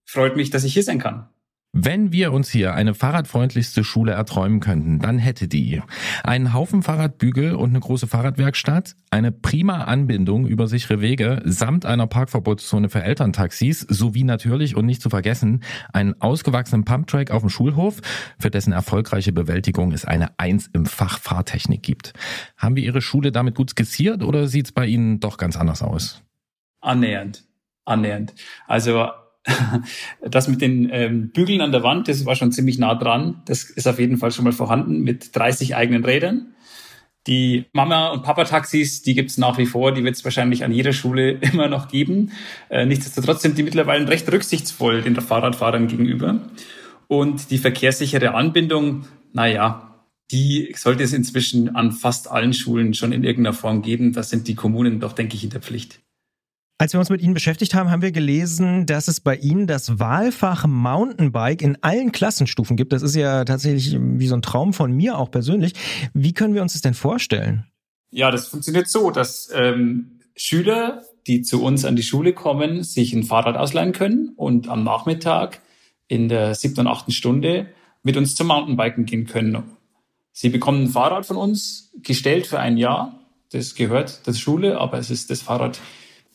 Freut 0.04 0.36
mich, 0.36 0.50
dass 0.50 0.64
ich 0.64 0.72
hier 0.72 0.82
sein 0.82 0.98
kann. 0.98 1.28
Wenn 1.74 2.12
wir 2.12 2.34
uns 2.34 2.50
hier 2.50 2.74
eine 2.74 2.92
fahrradfreundlichste 2.92 3.82
Schule 3.82 4.12
erträumen 4.12 4.60
könnten, 4.60 4.98
dann 4.98 5.18
hätte 5.18 5.48
die 5.48 5.80
einen 6.22 6.52
Haufen 6.52 6.82
Fahrradbügel 6.82 7.54
und 7.54 7.70
eine 7.70 7.80
große 7.80 8.06
Fahrradwerkstatt, 8.06 8.94
eine 9.08 9.32
prima 9.32 9.84
Anbindung 9.84 10.46
über 10.46 10.68
sichere 10.68 11.00
Wege 11.00 11.40
samt 11.46 11.86
einer 11.86 12.06
Parkverbotszone 12.06 12.90
für 12.90 13.02
Elterntaxis 13.02 13.80
sowie 13.80 14.22
natürlich 14.22 14.76
und 14.76 14.84
nicht 14.84 15.00
zu 15.00 15.08
vergessen 15.08 15.64
einen 15.94 16.20
ausgewachsenen 16.20 16.84
Pumptrack 16.84 17.30
auf 17.30 17.40
dem 17.40 17.48
Schulhof, 17.48 18.02
für 18.38 18.50
dessen 18.50 18.74
erfolgreiche 18.74 19.32
Bewältigung 19.32 19.92
es 19.92 20.04
eine 20.04 20.38
Eins 20.38 20.68
im 20.74 20.84
Fach 20.84 21.18
Fahrtechnik 21.18 21.82
gibt. 21.82 22.12
Haben 22.58 22.76
wir 22.76 22.84
Ihre 22.84 23.00
Schule 23.00 23.32
damit 23.32 23.54
gut 23.54 23.70
skizziert 23.70 24.22
oder 24.22 24.46
sieht's 24.46 24.72
bei 24.72 24.84
Ihnen 24.84 25.20
doch 25.20 25.38
ganz 25.38 25.56
anders 25.56 25.82
aus? 25.82 26.22
Annähernd, 26.82 27.44
annähernd. 27.86 28.34
Also 28.66 29.08
das 30.22 30.48
mit 30.48 30.60
den 30.60 30.88
ähm, 30.92 31.30
Bügeln 31.30 31.60
an 31.60 31.72
der 31.72 31.82
Wand, 31.82 32.08
das 32.08 32.24
war 32.26 32.36
schon 32.36 32.52
ziemlich 32.52 32.78
nah 32.78 32.94
dran. 32.94 33.42
Das 33.46 33.64
ist 33.64 33.88
auf 33.88 33.98
jeden 33.98 34.16
Fall 34.16 34.30
schon 34.30 34.44
mal 34.44 34.52
vorhanden 34.52 35.00
mit 35.00 35.34
30 35.36 35.74
eigenen 35.74 36.04
Rädern. 36.04 36.54
Die 37.26 37.66
Mama- 37.72 38.08
und 38.08 38.22
Papa-Taxis, 38.22 39.02
die 39.02 39.14
gibt's 39.14 39.38
nach 39.38 39.56
wie 39.56 39.66
vor, 39.66 39.92
die 39.92 40.02
wird 40.02 40.16
es 40.16 40.24
wahrscheinlich 40.24 40.64
an 40.64 40.72
jeder 40.72 40.92
Schule 40.92 41.30
immer 41.40 41.68
noch 41.68 41.88
geben. 41.88 42.32
Äh, 42.68 42.86
nichtsdestotrotz 42.86 43.42
sind 43.42 43.58
die 43.58 43.62
mittlerweile 43.62 44.08
recht 44.08 44.30
rücksichtsvoll 44.30 45.02
den 45.02 45.16
Fahrradfahrern 45.16 45.86
gegenüber. 45.86 46.40
Und 47.06 47.50
die 47.50 47.58
verkehrssichere 47.58 48.34
Anbindung, 48.34 49.04
naja, 49.32 49.92
die 50.30 50.72
sollte 50.76 51.04
es 51.04 51.12
inzwischen 51.12 51.76
an 51.76 51.92
fast 51.92 52.30
allen 52.30 52.54
Schulen 52.54 52.94
schon 52.94 53.12
in 53.12 53.22
irgendeiner 53.22 53.54
Form 53.54 53.82
geben. 53.82 54.12
Da 54.12 54.22
sind 54.22 54.48
die 54.48 54.54
Kommunen 54.54 54.98
doch, 54.98 55.12
denke 55.12 55.36
ich, 55.36 55.44
in 55.44 55.50
der 55.50 55.60
Pflicht. 55.60 56.00
Als 56.78 56.92
wir 56.92 57.00
uns 57.00 57.10
mit 57.10 57.22
Ihnen 57.22 57.34
beschäftigt 57.34 57.74
haben, 57.74 57.90
haben 57.90 58.02
wir 58.02 58.12
gelesen, 58.12 58.86
dass 58.86 59.06
es 59.06 59.20
bei 59.20 59.36
Ihnen 59.36 59.66
das 59.66 60.00
Wahlfach 60.00 60.66
Mountainbike 60.66 61.62
in 61.62 61.78
allen 61.82 62.10
Klassenstufen 62.10 62.76
gibt. 62.76 62.92
Das 62.92 63.02
ist 63.02 63.14
ja 63.14 63.44
tatsächlich 63.44 63.96
wie 64.00 64.26
so 64.26 64.34
ein 64.34 64.42
Traum 64.42 64.72
von 64.72 64.90
mir 64.92 65.18
auch 65.18 65.30
persönlich. 65.30 65.74
Wie 66.12 66.32
können 66.32 66.54
wir 66.54 66.62
uns 66.62 66.72
das 66.72 66.82
denn 66.82 66.94
vorstellen? 66.94 67.66
Ja, 68.10 68.30
das 68.30 68.48
funktioniert 68.48 68.88
so, 68.88 69.10
dass 69.10 69.50
ähm, 69.54 70.20
Schüler, 70.34 71.02
die 71.26 71.42
zu 71.42 71.62
uns 71.62 71.84
an 71.84 71.96
die 71.96 72.02
Schule 72.02 72.32
kommen, 72.32 72.82
sich 72.82 73.12
ein 73.12 73.22
Fahrrad 73.22 73.56
ausleihen 73.56 73.92
können 73.92 74.32
und 74.36 74.68
am 74.68 74.82
Nachmittag 74.82 75.60
in 76.08 76.28
der 76.28 76.54
siebten 76.54 76.80
und 76.80 76.86
achten 76.88 77.12
Stunde 77.12 77.68
mit 78.02 78.16
uns 78.16 78.34
zum 78.34 78.48
Mountainbiken 78.48 79.06
gehen 79.06 79.26
können. 79.26 79.62
Sie 80.32 80.48
bekommen 80.48 80.84
ein 80.84 80.88
Fahrrad 80.88 81.26
von 81.26 81.36
uns, 81.36 81.92
gestellt 82.02 82.46
für 82.46 82.58
ein 82.58 82.76
Jahr. 82.76 83.20
Das 83.52 83.74
gehört 83.74 84.26
der 84.26 84.32
Schule, 84.32 84.78
aber 84.78 84.98
es 84.98 85.10
ist 85.10 85.30
das 85.30 85.42
Fahrrad, 85.42 85.78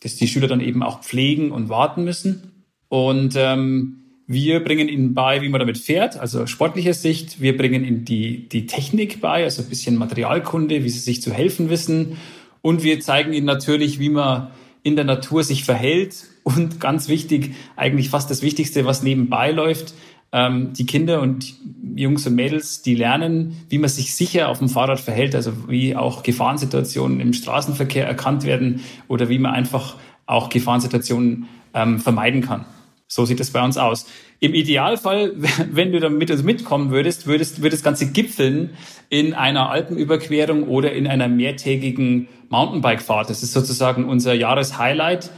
das 0.02 0.16
die 0.16 0.28
Schüler 0.28 0.48
dann 0.48 0.62
eben 0.62 0.84
auch 0.84 1.02
pflegen 1.02 1.52
und 1.52 1.70
warten 1.70 2.04
müssen. 2.04 2.66
Und 2.90 3.36
ähm, 3.36 3.98
wir 4.28 4.64
bringen 4.64 4.90
ihnen 4.90 5.14
bei, 5.14 5.42
wie 5.42 5.50
man 5.50 5.60
damit 5.60 5.78
fährt, 5.78 6.18
also 6.18 6.46
sportlicher 6.48 6.94
Sicht. 6.94 7.42
Wir 7.42 7.56
bringen 7.56 7.86
ihnen 7.86 8.06
die, 8.06 8.50
die 8.50 8.66
Technik 8.68 9.22
bei, 9.22 9.44
also 9.44 9.62
ein 9.62 9.70
bisschen 9.70 9.96
Materialkunde, 9.96 10.84
wie 10.84 10.90
sie 10.90 11.00
sich 11.00 11.22
zu 11.22 11.32
helfen 11.32 11.70
wissen. 11.70 12.18
Und 12.62 12.84
wir 12.84 13.00
zeigen 13.00 13.32
ihnen 13.32 13.46
natürlich, 13.46 14.00
wie 14.00 14.10
man 14.10 14.52
in 14.84 14.96
der 14.96 15.06
Natur 15.06 15.44
sich 15.44 15.64
verhält. 15.64 16.26
Und 16.44 16.80
ganz 16.80 17.08
wichtig, 17.08 17.56
eigentlich 17.76 18.10
fast 18.10 18.30
das 18.30 18.42
Wichtigste, 18.42 18.86
was 18.86 19.04
nebenbei 19.04 19.52
läuft, 19.52 19.94
ähm, 20.32 20.74
die 20.74 20.86
Kinder 20.86 21.22
und 21.22 21.56
Jungs 21.96 22.28
und 22.28 22.36
Mädels, 22.36 22.82
die 22.82 22.96
lernen, 22.96 23.58
wie 23.70 23.78
man 23.78 23.90
sich 23.90 24.14
sicher 24.16 24.50
auf 24.50 24.60
dem 24.60 24.70
Fahrrad 24.70 25.00
verhält, 25.00 25.36
also 25.36 25.70
wie 25.70 25.96
auch 25.96 26.24
Gefahrensituationen 26.24 27.20
im 27.20 27.34
Straßenverkehr 27.34 28.06
erkannt 28.06 28.44
werden 28.44 28.82
oder 29.08 29.30
wie 29.30 29.40
man 29.40 29.54
einfach 29.54 29.96
auch 30.26 30.50
Gefahrensituationen 30.50 31.48
ähm, 31.74 32.00
vermeiden 32.00 32.42
kann. 32.42 32.66
So 33.08 33.26
sieht 33.26 33.40
es 33.40 33.52
bei 33.52 33.64
uns 33.64 33.78
aus. 33.78 34.06
Im 34.40 34.54
Idealfall, 34.54 35.34
wenn 35.72 35.92
du 35.92 36.00
damit 36.00 36.30
uns 36.30 36.44
mitkommen 36.44 36.92
würdest, 36.92 37.26
würdest, 37.26 37.62
würde 37.62 37.76
das 37.76 37.84
Ganze 37.84 38.12
gipfeln 38.12 38.72
in 39.10 39.34
einer 39.34 39.70
Alpenüberquerung 39.70 40.64
oder 40.64 40.92
in 40.92 41.08
einer 41.08 41.30
mehrtägigen 41.30 42.28
Mountainbike-Fahrt. 42.50 43.30
Das 43.30 43.44
ist 43.44 43.54
sozusagen 43.54 44.06
unser 44.06 44.34
Jahreshighlight. 44.34 45.32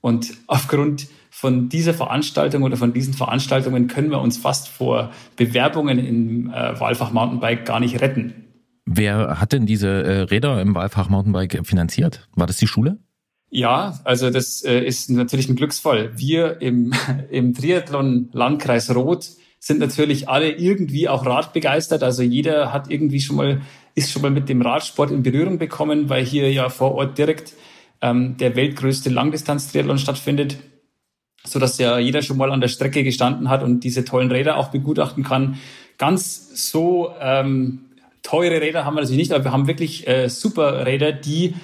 Und 0.00 0.34
aufgrund 0.46 1.08
von 1.36 1.68
dieser 1.68 1.92
Veranstaltung 1.92 2.62
oder 2.62 2.78
von 2.78 2.94
diesen 2.94 3.12
Veranstaltungen 3.12 3.88
können 3.88 4.10
wir 4.10 4.22
uns 4.22 4.38
fast 4.38 4.70
vor 4.70 5.10
Bewerbungen 5.36 5.98
im 5.98 6.50
äh, 6.50 6.80
Wahlfach 6.80 7.12
Mountainbike 7.12 7.66
gar 7.66 7.78
nicht 7.78 8.00
retten. 8.00 8.46
Wer 8.86 9.38
hat 9.38 9.52
denn 9.52 9.66
diese 9.66 9.86
äh, 9.86 10.20
Räder 10.22 10.62
im 10.62 10.74
Wahlfach 10.74 11.10
Mountainbike 11.10 11.66
finanziert? 11.66 12.26
War 12.34 12.46
das 12.46 12.56
die 12.56 12.66
Schule? 12.66 13.00
Ja, 13.50 14.00
also 14.04 14.30
das 14.30 14.64
äh, 14.64 14.80
ist 14.80 15.10
natürlich 15.10 15.50
ein 15.50 15.56
Glücksfall. 15.56 16.12
Wir 16.16 16.62
im, 16.62 16.94
im 17.30 17.52
Triathlon 17.52 18.30
Landkreis 18.32 18.94
Roth 18.94 19.28
sind 19.58 19.78
natürlich 19.78 20.30
alle 20.30 20.50
irgendwie 20.52 21.06
auch 21.06 21.26
radbegeistert. 21.26 22.02
Also 22.02 22.22
jeder 22.22 22.72
hat 22.72 22.90
irgendwie 22.90 23.20
schon 23.20 23.36
mal, 23.36 23.60
ist 23.94 24.10
schon 24.10 24.22
mal 24.22 24.30
mit 24.30 24.48
dem 24.48 24.62
Radsport 24.62 25.10
in 25.10 25.22
Berührung 25.22 25.58
bekommen, 25.58 26.08
weil 26.08 26.24
hier 26.24 26.50
ja 26.50 26.70
vor 26.70 26.94
Ort 26.94 27.18
direkt 27.18 27.52
ähm, 28.00 28.38
der 28.38 28.56
weltgrößte 28.56 29.10
Langdistanz-Triathlon 29.10 29.98
stattfindet, 29.98 30.56
so 31.46 31.58
dass 31.58 31.78
ja 31.78 31.98
jeder 31.98 32.22
schon 32.22 32.36
mal 32.36 32.52
an 32.52 32.60
der 32.60 32.68
Strecke 32.68 33.04
gestanden 33.04 33.48
hat 33.48 33.62
und 33.62 33.80
diese 33.80 34.04
tollen 34.04 34.30
Räder 34.30 34.56
auch 34.56 34.68
begutachten 34.68 35.24
kann. 35.24 35.58
Ganz 35.98 36.70
so 36.70 37.12
ähm, 37.20 37.80
teure 38.22 38.60
Räder 38.60 38.84
haben 38.84 38.94
wir 38.94 39.00
natürlich 39.00 39.18
nicht, 39.18 39.32
aber 39.32 39.44
wir 39.44 39.52
haben 39.52 39.66
wirklich 39.66 40.06
äh, 40.06 40.28
super 40.28 40.84
Räder, 40.86 41.12
die 41.12 41.54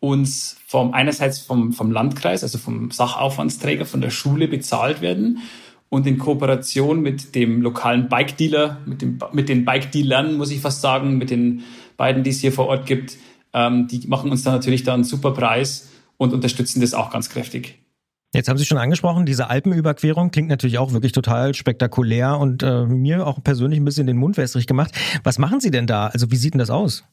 uns 0.00 0.56
vom 0.66 0.92
einerseits 0.94 1.40
vom, 1.40 1.72
vom 1.72 1.90
Landkreis, 1.90 2.42
also 2.42 2.58
vom 2.58 2.90
Sachaufwandsträger, 2.90 3.86
von 3.86 4.00
der 4.00 4.10
Schule 4.10 4.48
bezahlt 4.48 5.00
werden 5.00 5.38
und 5.88 6.06
in 6.06 6.18
Kooperation 6.18 7.00
mit 7.00 7.34
dem 7.34 7.62
lokalen 7.62 8.08
Bike-Dealer, 8.08 8.80
mit, 8.86 9.02
dem, 9.02 9.18
mit 9.32 9.48
den 9.48 9.64
Bike-Dealern, 9.64 10.34
muss 10.34 10.50
ich 10.50 10.60
fast 10.60 10.80
sagen, 10.80 11.18
mit 11.18 11.30
den 11.30 11.62
beiden, 11.96 12.22
die 12.22 12.30
es 12.30 12.40
hier 12.40 12.52
vor 12.52 12.66
Ort 12.66 12.86
gibt, 12.86 13.16
ähm, 13.52 13.88
die 13.88 14.06
machen 14.06 14.30
uns 14.30 14.42
dann 14.42 14.54
natürlich 14.54 14.82
da 14.82 14.94
einen 14.94 15.04
super 15.04 15.32
Preis 15.32 15.88
und 16.16 16.32
unterstützen 16.32 16.80
das 16.80 16.94
auch 16.94 17.10
ganz 17.10 17.30
kräftig. 17.30 17.78
Jetzt 18.36 18.50
haben 18.50 18.58
Sie 18.58 18.66
schon 18.66 18.76
angesprochen, 18.76 19.24
diese 19.24 19.48
Alpenüberquerung 19.48 20.30
klingt 20.30 20.50
natürlich 20.50 20.76
auch 20.76 20.92
wirklich 20.92 21.12
total 21.12 21.54
spektakulär 21.54 22.38
und 22.38 22.62
äh, 22.62 22.84
mir 22.84 23.26
auch 23.26 23.42
persönlich 23.42 23.80
ein 23.80 23.84
bisschen 23.86 24.06
den 24.06 24.18
Mund 24.18 24.36
wässrig 24.36 24.66
gemacht. 24.66 24.92
Was 25.24 25.38
machen 25.38 25.60
Sie 25.60 25.70
denn 25.70 25.86
da? 25.86 26.08
Also 26.08 26.30
wie 26.30 26.36
sieht 26.36 26.52
denn 26.52 26.58
das 26.58 26.68
aus? 26.68 27.04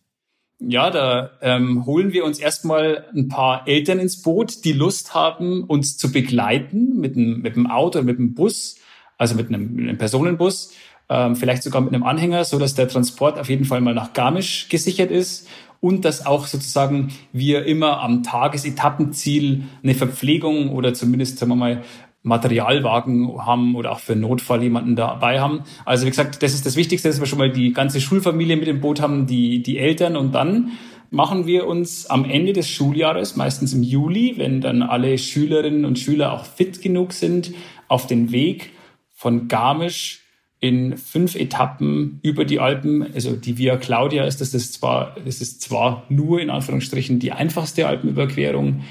Ja, 0.60 0.90
da 0.90 1.32
ähm, 1.42 1.86
holen 1.86 2.12
wir 2.12 2.26
uns 2.26 2.40
erstmal 2.40 3.06
ein 3.16 3.30
paar 3.30 3.68
Eltern 3.70 4.00
ins 4.00 4.22
Boot, 4.22 4.66
die 4.66 4.74
Lust 4.74 5.16
haben, 5.16 5.64
uns 5.64 5.98
zu 5.98 6.12
begleiten 6.12 7.00
mit 7.00 7.16
einem, 7.16 7.42
mit 7.42 7.56
einem 7.56 7.68
Auto 7.68 8.02
mit 8.02 8.20
einem 8.20 8.34
Bus, 8.34 8.76
also 9.18 9.36
mit 9.36 9.48
einem, 9.48 9.74
mit 9.74 9.88
einem 9.88 9.98
Personenbus, 9.98 10.74
ähm, 11.08 11.38
vielleicht 11.38 11.64
sogar 11.64 11.82
mit 11.82 11.94
einem 11.94 12.04
Anhänger, 12.04 12.44
so 12.44 12.60
dass 12.60 12.76
der 12.76 12.90
Transport 12.90 13.40
auf 13.40 13.48
jeden 13.48 13.64
Fall 13.64 13.80
mal 13.80 13.94
nach 13.94 14.12
Garmisch 14.12 14.68
gesichert 14.68 15.10
ist 15.10 15.48
und 15.84 16.06
dass 16.06 16.26
auch 16.26 16.48
sozusagen 16.48 17.10
wir 17.34 17.66
immer 17.66 18.00
am 18.00 18.24
Tagesetappenziel 18.24 19.66
eine 19.84 19.94
Verpflegung 19.94 20.70
oder 20.70 20.94
zumindest, 20.94 21.40
sagen 21.40 21.52
wir 21.52 21.58
mal, 21.58 21.84
Materialwagen 22.22 23.46
haben 23.46 23.76
oder 23.76 23.92
auch 23.92 24.00
für 24.00 24.16
Notfall 24.16 24.64
jemanden 24.64 24.96
dabei 24.96 25.42
haben. 25.42 25.64
Also 25.84 26.06
wie 26.06 26.10
gesagt, 26.10 26.42
das 26.42 26.54
ist 26.54 26.66
das 26.66 26.78
Wichtigste, 26.78 27.10
dass 27.10 27.20
wir 27.20 27.28
schon 27.28 27.38
mal 27.38 27.52
die 27.52 27.74
ganze 27.74 28.00
Schulfamilie 28.00 28.56
mit 28.56 28.68
dem 28.68 28.80
Boot 28.80 29.02
haben, 29.02 29.28
die, 29.28 29.62
die 29.62 29.78
Eltern 29.78 30.16
und 30.16 30.34
dann 30.34 30.72
machen 31.12 31.48
wir 31.48 31.68
uns 31.68 32.06
am 32.06 32.24
Ende 32.24 32.54
des 32.54 32.70
Schuljahres, 32.70 33.36
meistens 33.36 33.74
im 33.74 33.84
Juli, 33.84 34.36
wenn 34.38 34.62
dann 34.62 34.84
alle 34.84 35.18
Schülerinnen 35.18 35.84
und 35.84 36.00
Schüler 36.00 36.32
auch 36.32 36.46
fit 36.46 36.82
genug 36.82 37.12
sind, 37.12 37.54
auf 37.90 38.08
den 38.08 38.32
Weg 38.32 38.72
von 39.14 39.50
Garmisch 39.50 40.23
in 40.64 40.96
fünf 40.96 41.36
Etappen 41.36 42.22
über 42.24 42.46
die 42.46 42.62
Alpen. 42.62 43.04
Also 43.14 43.36
die 43.36 43.58
Via 43.58 43.76
Claudia 43.76 44.24
ist 44.24 44.40
das, 44.40 44.52
das 44.52 44.62
ist 44.62 44.74
zwar, 44.76 45.18
das 45.26 45.42
ist 45.42 45.62
zwar 45.62 46.06
nur 46.08 46.40
in 46.40 46.50
Anführungsstrichen 46.50 47.20
die 47.20 47.34
einfachste 47.34 47.86
Alpenüberquerung. 47.86 48.84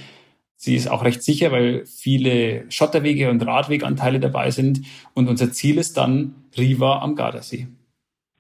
Sie 0.57 0.77
ist 0.77 0.91
auch 0.91 1.03
recht 1.03 1.23
sicher, 1.23 1.51
weil 1.51 1.87
viele 1.87 2.71
Schotterwege 2.71 3.31
und 3.31 3.41
Radweganteile 3.41 4.21
dabei 4.21 4.51
sind. 4.51 4.83
Und 5.15 5.29
unser 5.29 5.51
Ziel 5.51 5.79
ist 5.79 5.97
dann 5.97 6.35
Riva 6.59 6.99
am 6.99 7.17
Gardasee. 7.17 7.69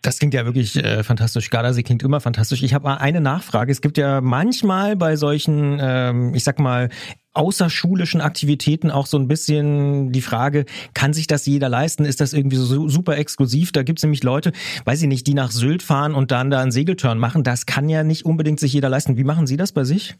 Das 0.02 0.18
klingt 0.18 0.34
ja 0.34 0.44
wirklich 0.44 0.76
äh, 0.76 1.04
fantastisch. 1.04 1.48
Gardasee 1.50 1.84
klingt 1.84 2.02
immer 2.02 2.20
fantastisch. 2.20 2.64
Ich 2.64 2.74
habe 2.74 2.84
mal 2.84 2.96
eine 2.96 3.20
Nachfrage. 3.20 3.70
Es 3.70 3.80
gibt 3.80 3.96
ja 3.98 4.20
manchmal 4.20 4.96
bei 4.96 5.14
solchen, 5.14 5.78
ähm, 5.80 6.34
ich 6.34 6.42
sag 6.42 6.58
mal, 6.58 6.88
außerschulischen 7.34 8.20
Aktivitäten 8.20 8.90
auch 8.90 9.06
so 9.06 9.16
ein 9.16 9.28
bisschen 9.28 10.10
die 10.10 10.20
Frage, 10.20 10.66
kann 10.92 11.12
sich 11.12 11.28
das 11.28 11.46
jeder 11.46 11.68
leisten? 11.68 12.04
Ist 12.04 12.20
das 12.20 12.32
irgendwie 12.32 12.56
so 12.56 12.88
super 12.88 13.16
exklusiv? 13.16 13.70
Da 13.70 13.84
gibt's 13.84 14.02
nämlich 14.02 14.24
Leute, 14.24 14.52
weiß 14.84 15.02
ich 15.02 15.08
nicht, 15.08 15.26
die 15.28 15.34
nach 15.34 15.52
Sylt 15.52 15.82
fahren 15.82 16.14
und 16.14 16.32
dann 16.32 16.50
da 16.50 16.60
einen 16.60 16.72
Segeltörn 16.72 17.18
machen. 17.18 17.44
Das 17.44 17.64
kann 17.64 17.88
ja 17.88 18.02
nicht 18.02 18.24
unbedingt 18.24 18.58
sich 18.58 18.72
jeder 18.72 18.88
leisten. 18.88 19.16
Wie 19.16 19.24
machen 19.24 19.46
Sie 19.46 19.56
das 19.56 19.70
bei 19.70 19.84
sich? 19.84 20.16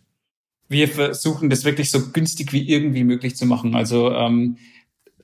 Wir 0.69 0.89
versuchen 0.89 1.51
das 1.51 1.65
wirklich 1.65 1.91
so 1.91 2.13
günstig 2.13 2.53
wie 2.53 2.67
irgendwie 2.69 3.05
möglich 3.05 3.37
zu 3.37 3.47
machen. 3.47 3.75
Also 3.75 4.13
ähm, 4.13 4.57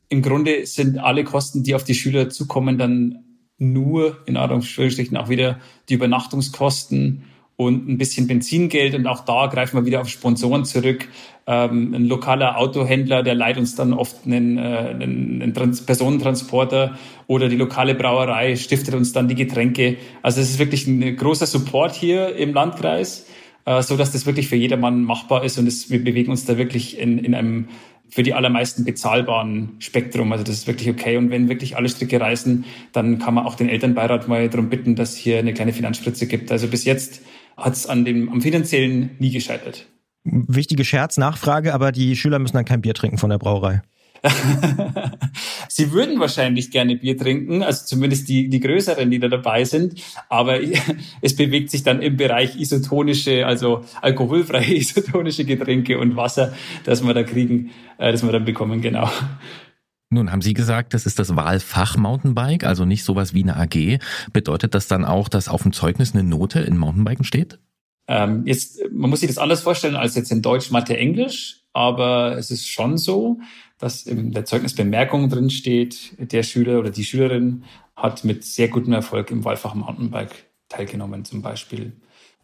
im 0.09 0.21
Grunde 0.21 0.67
sind 0.67 0.99
alle 0.99 1.23
Kosten, 1.23 1.63
die 1.63 1.75
auf 1.75 1.85
die 1.85 1.95
Schüler 1.95 2.29
zukommen, 2.29 2.77
dann 2.77 3.25
nur 3.59 4.19
in 4.27 4.37
Anführungsstrichen 4.37 5.17
auch 5.17 5.29
wieder 5.29 5.59
die 5.89 5.95
Übernachtungskosten 5.95 7.25
und 7.59 7.89
ein 7.89 7.99
bisschen 7.99 8.29
Benzingeld. 8.29 8.95
Und 8.95 9.07
auch 9.09 9.25
da 9.25 9.47
greifen 9.47 9.77
wir 9.77 9.85
wieder 9.85 10.01
auf 10.01 10.09
Sponsoren 10.09 10.65
zurück. 10.65 11.09
Ähm, 11.49 11.93
ein 11.93 12.05
lokaler 12.05 12.57
Autohändler, 12.57 13.25
der 13.25 13.35
leiht 13.35 13.59
uns 13.59 13.75
dann 13.75 13.93
oft 13.93 14.27
einen, 14.27 14.59
äh, 14.59 14.61
einen, 14.61 15.53
Trans 15.55 15.85
Personentransporter 15.85 16.97
oder 17.27 17.49
die 17.49 17.57
lokale 17.57 17.97
Brauerei 17.97 18.55
stiftet 18.55 18.95
uns 18.95 19.13
dann 19.13 19.27
die 19.27 19.35
Getränke. 19.35 19.97
Also 20.23 20.41
es 20.41 20.51
ist 20.51 20.61
wirklich 20.61 20.87
ein 20.87 21.17
großer 21.17 21.47
Support 21.47 21.97
hier 21.97 22.37
im 22.37 22.55
Landkreis, 22.55 23.27
äh, 23.65 23.83
so 23.83 23.97
dass 23.97 24.13
das 24.13 24.25
wirklich 24.25 24.47
für 24.47 24.57
jedermann 24.57 25.03
machbar 25.03 25.43
ist. 25.43 25.59
Und 25.59 25.67
es, 25.67 25.91
wir 25.91 26.05
bewegen 26.05 26.31
uns 26.31 26.45
da 26.45 26.59
wirklich 26.59 26.97
in, 26.97 27.19
in 27.19 27.35
einem 27.35 27.69
für 28.11 28.23
die 28.23 28.35
allermeisten 28.35 28.85
bezahlbaren 28.85 29.77
Spektrum. 29.79 30.33
Also 30.33 30.45
das 30.45 30.57
ist 30.57 30.67
wirklich 30.67 30.89
okay. 30.89 31.17
Und 31.17 31.31
wenn 31.31 31.49
wirklich 31.49 31.77
alle 31.77 31.89
Stricke 31.89 32.21
reißen, 32.21 32.65
dann 32.93 33.19
kann 33.19 33.35
man 33.35 33.47
auch 33.47 33.55
den 33.55 33.69
Elternbeirat 33.69 34.29
mal 34.29 34.49
darum 34.49 34.71
bitten, 34.71 34.97
dass 34.97 35.17
hier 35.17 35.39
eine 35.39 35.53
kleine 35.55 35.73
Finanzspritze 35.73 36.27
gibt. 36.27 36.51
Also 36.51 36.69
bis 36.69 36.85
jetzt 36.85 37.23
hat 37.57 37.75
es 37.75 37.87
am 37.87 38.41
finanziellen 38.41 39.11
nie 39.19 39.31
gescheitert. 39.31 39.87
Wichtige 40.25 40.85
Scherznachfrage, 40.85 41.75
aber 41.75 41.93
die 41.93 42.17
Schüler 42.17 42.39
müssen 42.39 42.57
dann 42.57 42.65
kein 42.65 42.81
Bier 42.81 42.95
trinken 42.95 43.19
von 43.19 43.31
der 43.31 43.39
Brauerei. 43.39 43.83
Sie 45.69 45.93
würden 45.93 46.19
wahrscheinlich 46.21 46.71
gerne 46.71 46.97
Bier 46.97 47.17
trinken, 47.17 47.63
also 47.63 47.85
zumindest 47.85 48.29
die, 48.29 48.49
die 48.49 48.61
größeren, 48.61 49.11
die 49.11 49.19
da 49.19 49.29
dabei 49.29 49.65
sind. 49.65 50.01
Aber 50.29 50.59
es 51.21 51.37
bewegt 51.37 51.71
sich 51.71 51.83
dann 51.83 52.03
im 52.03 52.17
Bereich 52.17 52.59
isotonische, 52.59 53.47
also 53.47 53.85
alkoholfreie 54.03 54.75
isotonische 54.77 55.45
Getränke 55.45 55.99
und 55.99 56.17
Wasser, 56.17 56.55
dass 56.85 57.05
wir 57.05 57.15
da 57.15 57.23
kriegen, 57.23 57.71
äh, 57.99 58.13
dass 58.13 58.25
wir 58.25 58.33
dann 58.33 58.45
bekommen, 58.45 58.81
genau. 58.81 59.11
Nun 60.11 60.33
haben 60.33 60.41
Sie 60.41 60.55
gesagt, 60.55 60.95
das 60.95 61.05
ist 61.05 61.19
das 61.19 61.37
Wahlfach 61.37 61.99
Mountainbike, 61.99 62.65
also 62.65 62.87
nicht 62.87 63.05
sowas 63.05 63.35
wie 63.35 63.43
eine 63.43 63.57
AG. 63.57 63.99
Bedeutet 64.33 64.75
das 64.75 64.89
dann 64.89 65.05
auch, 65.05 65.29
dass 65.29 65.49
auf 65.49 65.63
dem 65.63 65.73
Zeugnis 65.73 66.15
eine 66.15 66.25
Note 66.25 66.61
in 66.61 66.79
Mountainbiken 66.79 67.25
steht? 67.25 67.59
Ähm, 68.07 68.47
jetzt, 68.47 68.81
man 68.91 69.11
muss 69.11 69.21
sich 69.21 69.29
das 69.29 69.37
anders 69.37 69.61
vorstellen 69.61 69.97
als 69.97 70.15
jetzt 70.15 70.33
in 70.33 70.41
Deutsch, 70.41 70.71
Mathe, 70.71 70.97
Englisch, 70.97 71.61
aber 71.75 72.39
es 72.39 72.51
ist 72.51 72.67
schon 72.67 72.97
so, 72.97 73.39
dass 73.79 74.07
in 74.07 74.33
der 74.33 74.45
Zeugnisbemerkung 74.45 75.29
drin 75.29 75.51
steht, 75.51 76.13
der 76.33 76.43
Schüler 76.43 76.79
oder 76.79 76.91
die 76.91 77.05
Schülerin 77.05 77.65
hat 77.97 78.25
mit 78.25 78.45
sehr 78.45 78.69
gutem 78.69 78.93
Erfolg 78.93 79.31
im 79.31 79.45
Wahlfach 79.45 79.75
Mountainbike 79.75 80.47
teilgenommen 80.69 81.25
zum 81.25 81.43
Beispiel. 81.43 81.93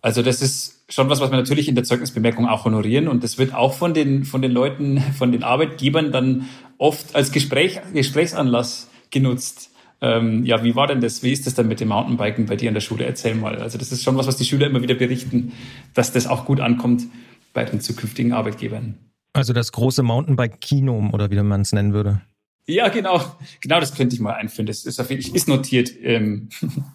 Also 0.00 0.23
das 0.23 0.43
ist 0.43 0.85
schon 0.88 1.09
was, 1.09 1.21
was 1.21 1.31
wir 1.31 1.38
natürlich 1.38 1.69
in 1.69 1.75
der 1.75 1.85
Zeugnisbemerkung 1.85 2.47
auch 2.47 2.64
honorieren 2.64 3.09
und 3.09 3.25
das 3.25 3.38
wird 3.38 3.55
auch 3.55 3.73
von 3.73 3.95
den, 3.95 4.25
von 4.25 4.43
den 4.43 4.53
Leuten, 4.53 5.00
von 5.19 5.33
den 5.33 5.43
Arbeitgebern 5.43 6.12
dann 6.12 6.47
oft 6.79 7.14
als 7.14 7.33
Gespräch, 7.33 7.81
Gesprächsanlass 7.93 8.91
genutzt. 9.11 9.71
Ähm, 10.00 10.45
ja, 10.45 10.62
wie 10.62 10.76
war 10.76 10.87
denn 10.87 11.00
das? 11.00 11.23
Wie 11.23 11.33
ist 11.33 11.47
das 11.47 11.55
dann 11.55 11.69
mit 11.69 11.81
dem 11.81 11.88
Mountainbiken 11.88 12.47
bei 12.47 12.57
dir 12.57 12.69
in 12.69 12.75
der 12.75 12.83
Schule? 12.83 13.07
Erzähl 13.07 13.35
mal. 13.35 13.57
Also 13.57 13.79
das 13.79 13.93
ist 13.93 14.03
schon 14.03 14.17
was, 14.19 14.26
was 14.26 14.37
die 14.37 14.45
Schüler 14.45 14.67
immer 14.67 14.83
wieder 14.83 14.95
berichten, 14.95 15.53
dass 15.95 16.12
das 16.12 16.26
auch 16.26 16.45
gut 16.45 16.61
ankommt 16.61 17.05
bei 17.55 17.64
den 17.64 17.81
zukünftigen 17.81 18.33
Arbeitgebern. 18.33 18.99
Also 19.35 19.53
das 19.53 19.73
große 19.73 20.03
Mountainbike-Kino 20.03 21.11
oder 21.12 21.31
wie 21.31 21.43
man 21.43 21.61
es 21.61 21.73
nennen 21.73 21.93
würde. 21.93 22.23
Ja, 22.67 22.88
genau. 22.88 23.21
Genau, 23.61 23.81
das 23.81 23.95
könnte 23.95 24.14
ich 24.14 24.21
mal 24.21 24.35
einführen. 24.35 24.67
Das 24.67 24.85
ist, 24.87 25.00
auf 25.00 25.11
jeden 25.11 25.23
Fall 25.23 25.37
ist 25.37 25.49
notiert. 25.49 25.91
Ähm. 26.00 26.49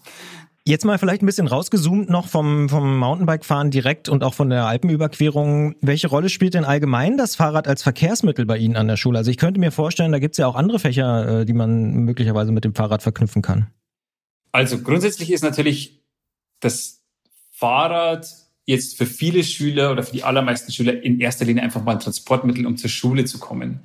Jetzt 0.66 0.86
mal 0.86 0.98
vielleicht 0.98 1.22
ein 1.22 1.26
bisschen 1.26 1.48
rausgezoomt 1.48 2.10
noch 2.10 2.28
vom, 2.28 2.70
vom 2.70 2.98
Mountainbike-Fahren 2.98 3.72
direkt 3.72 4.08
und 4.08 4.24
auch 4.24 4.34
von 4.34 4.50
der 4.50 4.66
Alpenüberquerung. 4.66 5.76
Welche 5.82 6.08
Rolle 6.08 6.30
spielt 6.30 6.54
denn 6.54 6.64
allgemein 6.64 7.18
das 7.18 7.36
Fahrrad 7.36 7.68
als 7.68 7.84
Verkehrsmittel 7.84 8.46
bei 8.46 8.58
Ihnen 8.58 8.76
an 8.76 8.88
der 8.88 8.98
Schule? 8.98 9.18
Also 9.18 9.32
ich 9.32 9.38
könnte 9.38 9.60
mir 9.60 9.72
vorstellen, 9.72 10.12
da 10.12 10.20
gibt 10.20 10.36
es 10.36 10.38
ja 10.38 10.48
auch 10.48 10.56
andere 10.56 10.80
Fächer, 10.80 11.42
äh, 11.42 11.46
die 11.46 11.54
man 11.54 11.92
möglicherweise 12.06 12.52
mit 12.52 12.64
dem 12.66 12.74
Fahrrad 12.74 13.04
verknüpfen 13.04 13.42
kann. 13.42 13.68
Also 14.52 14.80
grundsätzlich 14.80 15.32
ist 15.32 15.44
natürlich 15.44 16.04
das 16.60 17.04
Fahrrad 17.52 18.28
jetzt 18.70 19.00
für 19.00 19.08
viele 19.08 19.44
Schüler 19.44 19.92
oder 19.92 20.04
für 20.04 20.12
die 20.12 20.24
allermeisten 20.24 20.72
Schüler 20.72 21.04
in 21.04 21.20
erster 21.20 21.44
Linie 21.44 21.64
einfach 21.64 21.84
mal 21.84 21.94
ein 21.94 22.00
Transportmittel, 22.00 22.68
um 22.68 22.78
zur 22.78 22.92
Schule 22.92 23.26
zu 23.26 23.40
kommen. 23.40 23.80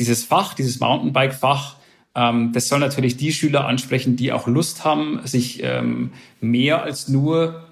Dieses 0.00 0.24
Fach, 0.24 0.54
dieses 0.54 0.80
Mountainbike-Fach, 0.80 1.76
ähm, 2.16 2.50
das 2.52 2.66
soll 2.66 2.80
natürlich 2.80 3.16
die 3.16 3.32
Schüler 3.32 3.68
ansprechen, 3.68 4.16
die 4.16 4.32
auch 4.32 4.48
Lust 4.48 4.84
haben, 4.84 5.20
sich 5.24 5.62
ähm, 5.62 6.10
mehr 6.40 6.82
als 6.82 7.06
nur 7.08 7.68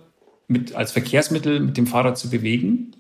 mit, 0.47 0.76
als 0.76 0.92
Verkehrsmittel 0.92 1.59
mit 1.59 1.76
dem 1.76 1.88
Fahrrad 1.88 2.16
zu 2.16 2.31
bewegen. 2.31 2.92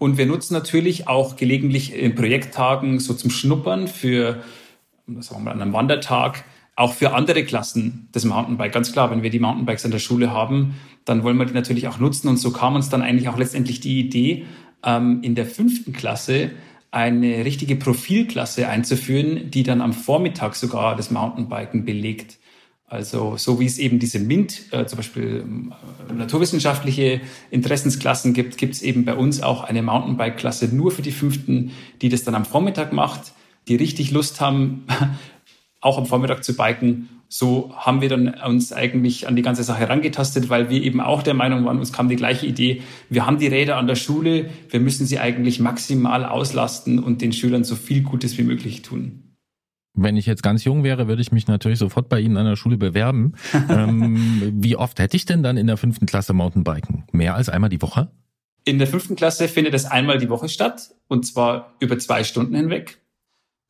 Und 0.00 0.18
wir 0.18 0.26
nutzen 0.26 0.54
natürlich 0.54 1.06
auch 1.06 1.36
gelegentlich 1.36 1.94
in 1.94 2.16
Projekttagen 2.16 2.98
so 2.98 3.14
zum 3.14 3.30
Schnuppern 3.30 3.86
für, 3.86 4.42
sagen 5.06 5.40
wir 5.40 5.44
mal, 5.44 5.50
an 5.52 5.62
einem 5.62 5.72
Wandertag, 5.72 6.42
auch 6.76 6.92
für 6.92 7.12
andere 7.12 7.44
Klassen 7.44 8.08
das 8.12 8.24
Mountainbike. 8.24 8.72
Ganz 8.72 8.92
klar, 8.92 9.10
wenn 9.10 9.22
wir 9.22 9.30
die 9.30 9.38
Mountainbikes 9.38 9.84
an 9.84 9.90
der 9.90 9.98
Schule 9.98 10.32
haben, 10.32 10.74
dann 11.04 11.22
wollen 11.22 11.36
wir 11.36 11.46
die 11.46 11.54
natürlich 11.54 11.88
auch 11.88 11.98
nutzen. 11.98 12.28
Und 12.28 12.38
so 12.38 12.50
kam 12.50 12.74
uns 12.74 12.88
dann 12.88 13.02
eigentlich 13.02 13.28
auch 13.28 13.38
letztendlich 13.38 13.80
die 13.80 14.00
Idee, 14.00 14.44
ähm, 14.84 15.20
in 15.22 15.34
der 15.34 15.46
fünften 15.46 15.92
Klasse 15.92 16.50
eine 16.90 17.44
richtige 17.44 17.76
Profilklasse 17.76 18.68
einzuführen, 18.68 19.50
die 19.50 19.62
dann 19.64 19.80
am 19.80 19.92
Vormittag 19.92 20.54
sogar 20.54 20.96
das 20.96 21.10
Mountainbiken 21.10 21.84
belegt. 21.84 22.38
Also 22.86 23.36
so 23.36 23.58
wie 23.58 23.66
es 23.66 23.78
eben 23.78 23.98
diese 23.98 24.20
MINT, 24.20 24.72
äh, 24.72 24.86
zum 24.86 24.98
Beispiel 24.98 25.44
äh, 26.08 26.12
naturwissenschaftliche 26.12 27.20
Interessensklassen 27.50 28.34
gibt, 28.34 28.58
gibt 28.58 28.74
es 28.74 28.82
eben 28.82 29.04
bei 29.04 29.14
uns 29.14 29.42
auch 29.42 29.64
eine 29.64 29.82
Mountainbike-Klasse 29.82 30.68
nur 30.68 30.92
für 30.92 31.02
die 31.02 31.10
Fünften, 31.10 31.72
die 32.02 32.08
das 32.08 32.22
dann 32.22 32.36
am 32.36 32.44
Vormittag 32.44 32.92
macht, 32.92 33.32
die 33.66 33.74
richtig 33.74 34.12
Lust 34.12 34.40
haben, 34.40 34.86
auch 35.84 35.98
am 35.98 36.06
Vormittag 36.06 36.44
zu 36.44 36.56
biken 36.56 37.08
so 37.36 37.74
haben 37.74 38.00
wir 38.00 38.08
dann 38.08 38.28
uns 38.28 38.72
eigentlich 38.72 39.26
an 39.26 39.34
die 39.34 39.42
ganze 39.42 39.64
Sache 39.64 39.80
herangetastet, 39.80 40.50
weil 40.50 40.70
wir 40.70 40.80
eben 40.80 41.00
auch 41.00 41.20
der 41.20 41.34
Meinung 41.34 41.64
waren, 41.64 41.80
uns 41.80 41.92
kam 41.92 42.08
die 42.08 42.14
gleiche 42.14 42.46
Idee, 42.46 42.82
wir 43.10 43.26
haben 43.26 43.38
die 43.38 43.48
Räder 43.48 43.76
an 43.76 43.88
der 43.88 43.96
Schule, 43.96 44.50
wir 44.70 44.78
müssen 44.78 45.04
sie 45.04 45.18
eigentlich 45.18 45.58
maximal 45.58 46.24
auslasten 46.24 47.00
und 47.00 47.22
den 47.22 47.32
Schülern 47.32 47.64
so 47.64 47.74
viel 47.74 48.02
Gutes 48.02 48.38
wie 48.38 48.44
möglich 48.44 48.82
tun. 48.82 49.34
Wenn 49.96 50.16
ich 50.16 50.26
jetzt 50.26 50.44
ganz 50.44 50.62
jung 50.62 50.84
wäre, 50.84 51.08
würde 51.08 51.22
ich 51.22 51.32
mich 51.32 51.48
natürlich 51.48 51.80
sofort 51.80 52.08
bei 52.08 52.20
Ihnen 52.20 52.36
an 52.36 52.46
der 52.46 52.54
Schule 52.54 52.76
bewerben. 52.76 53.34
ähm, 53.68 54.52
wie 54.54 54.76
oft 54.76 55.00
hätte 55.00 55.16
ich 55.16 55.24
denn 55.24 55.42
dann 55.42 55.56
in 55.56 55.66
der 55.66 55.76
fünften 55.76 56.06
Klasse 56.06 56.34
Mountainbiken? 56.34 57.02
Mehr 57.10 57.34
als 57.34 57.48
einmal 57.48 57.70
die 57.70 57.82
Woche? 57.82 58.12
In 58.64 58.78
der 58.78 58.86
fünften 58.86 59.16
Klasse 59.16 59.48
findet 59.48 59.74
es 59.74 59.86
einmal 59.86 60.18
die 60.18 60.28
Woche 60.28 60.48
statt 60.48 60.90
und 61.08 61.26
zwar 61.26 61.74
über 61.80 61.98
zwei 61.98 62.22
Stunden 62.22 62.54
hinweg. 62.54 63.03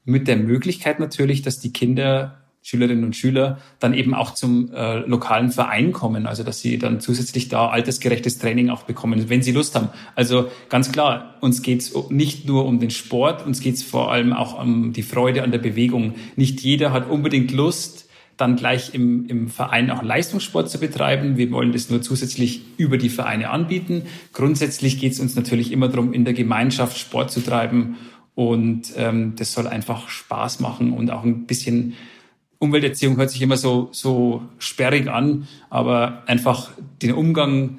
Mit 0.04 0.28
der 0.28 0.36
Möglichkeit 0.36 1.00
natürlich, 1.00 1.42
dass 1.42 1.60
die 1.60 1.72
Kinder 1.72 2.44
Schülerinnen 2.64 3.04
und 3.04 3.14
Schüler 3.14 3.58
dann 3.78 3.92
eben 3.92 4.14
auch 4.14 4.32
zum 4.32 4.72
äh, 4.72 5.00
lokalen 5.00 5.50
Verein 5.50 5.92
kommen, 5.92 6.26
also 6.26 6.42
dass 6.42 6.60
sie 6.60 6.78
dann 6.78 6.98
zusätzlich 6.98 7.50
da 7.50 7.68
altersgerechtes 7.68 8.38
Training 8.38 8.70
auch 8.70 8.84
bekommen, 8.84 9.28
wenn 9.28 9.42
sie 9.42 9.52
Lust 9.52 9.74
haben. 9.74 9.90
Also 10.14 10.48
ganz 10.70 10.90
klar, 10.90 11.34
uns 11.42 11.60
geht's 11.60 11.92
nicht 12.08 12.46
nur 12.46 12.64
um 12.64 12.80
den 12.80 12.90
Sport, 12.90 13.46
uns 13.46 13.60
geht's 13.60 13.82
vor 13.82 14.10
allem 14.10 14.32
auch 14.32 14.58
um 14.58 14.94
die 14.94 15.02
Freude 15.02 15.42
an 15.42 15.52
der 15.52 15.58
Bewegung. 15.58 16.14
Nicht 16.36 16.62
jeder 16.62 16.90
hat 16.90 17.10
unbedingt 17.10 17.52
Lust, 17.52 18.08
dann 18.38 18.56
gleich 18.56 18.94
im, 18.94 19.26
im 19.26 19.48
Verein 19.48 19.90
auch 19.90 20.02
Leistungssport 20.02 20.70
zu 20.70 20.80
betreiben. 20.80 21.36
Wir 21.36 21.50
wollen 21.50 21.72
das 21.72 21.90
nur 21.90 22.00
zusätzlich 22.00 22.62
über 22.78 22.96
die 22.96 23.10
Vereine 23.10 23.50
anbieten. 23.50 24.04
Grundsätzlich 24.32 24.98
geht's 24.98 25.20
uns 25.20 25.36
natürlich 25.36 25.70
immer 25.70 25.88
darum, 25.88 26.14
in 26.14 26.24
der 26.24 26.34
Gemeinschaft 26.34 26.98
Sport 26.98 27.30
zu 27.30 27.40
treiben 27.40 27.96
und 28.34 28.92
ähm, 28.96 29.34
das 29.36 29.52
soll 29.52 29.66
einfach 29.66 30.08
Spaß 30.08 30.60
machen 30.60 30.92
und 30.92 31.10
auch 31.10 31.24
ein 31.24 31.46
bisschen 31.46 31.94
Umwelterziehung 32.58 33.16
hört 33.16 33.30
sich 33.30 33.42
immer 33.42 33.56
so, 33.56 33.88
so 33.92 34.42
sperrig 34.58 35.08
an, 35.08 35.46
aber 35.70 36.22
einfach 36.26 36.70
den 37.02 37.12
Umgang 37.12 37.78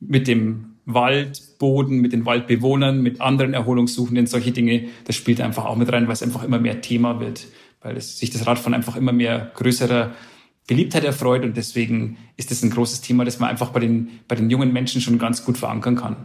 mit 0.00 0.28
dem 0.28 0.76
Waldboden, 0.84 2.00
mit 2.00 2.12
den 2.12 2.24
Waldbewohnern, 2.24 3.02
mit 3.02 3.20
anderen 3.20 3.54
Erholungssuchenden, 3.54 4.26
solche 4.26 4.52
Dinge, 4.52 4.88
das 5.04 5.16
spielt 5.16 5.40
einfach 5.40 5.64
auch 5.64 5.76
mit 5.76 5.92
rein, 5.92 6.06
weil 6.06 6.14
es 6.14 6.22
einfach 6.22 6.44
immer 6.44 6.58
mehr 6.58 6.80
Thema 6.80 7.20
wird, 7.20 7.46
weil 7.80 7.96
es, 7.96 8.18
sich 8.18 8.30
das 8.30 8.46
Radfahren 8.46 8.74
einfach 8.74 8.96
immer 8.96 9.12
mehr 9.12 9.50
größerer 9.54 10.12
Beliebtheit 10.66 11.04
erfreut 11.04 11.44
und 11.44 11.56
deswegen 11.56 12.18
ist 12.36 12.50
das 12.50 12.62
ein 12.62 12.70
großes 12.70 13.00
Thema, 13.00 13.24
das 13.24 13.38
man 13.38 13.50
einfach 13.50 13.70
bei 13.70 13.80
den, 13.80 14.20
bei 14.28 14.36
den 14.36 14.50
jungen 14.50 14.72
Menschen 14.72 15.00
schon 15.00 15.18
ganz 15.18 15.44
gut 15.44 15.58
verankern 15.58 15.96
kann. 15.96 16.16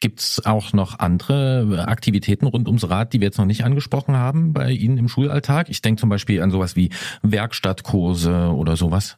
Gibt 0.00 0.20
es 0.20 0.46
auch 0.46 0.72
noch 0.72 1.00
andere 1.00 1.86
Aktivitäten 1.88 2.46
rund 2.46 2.68
ums 2.68 2.88
Rad, 2.88 3.12
die 3.12 3.20
wir 3.20 3.26
jetzt 3.26 3.38
noch 3.38 3.46
nicht 3.46 3.64
angesprochen 3.64 4.16
haben 4.16 4.52
bei 4.52 4.70
Ihnen 4.70 4.96
im 4.96 5.08
Schulalltag? 5.08 5.68
Ich 5.70 5.82
denke 5.82 6.00
zum 6.00 6.08
Beispiel 6.08 6.40
an 6.40 6.52
sowas 6.52 6.76
wie 6.76 6.90
Werkstattkurse 7.22 8.52
oder 8.54 8.76
sowas. 8.76 9.16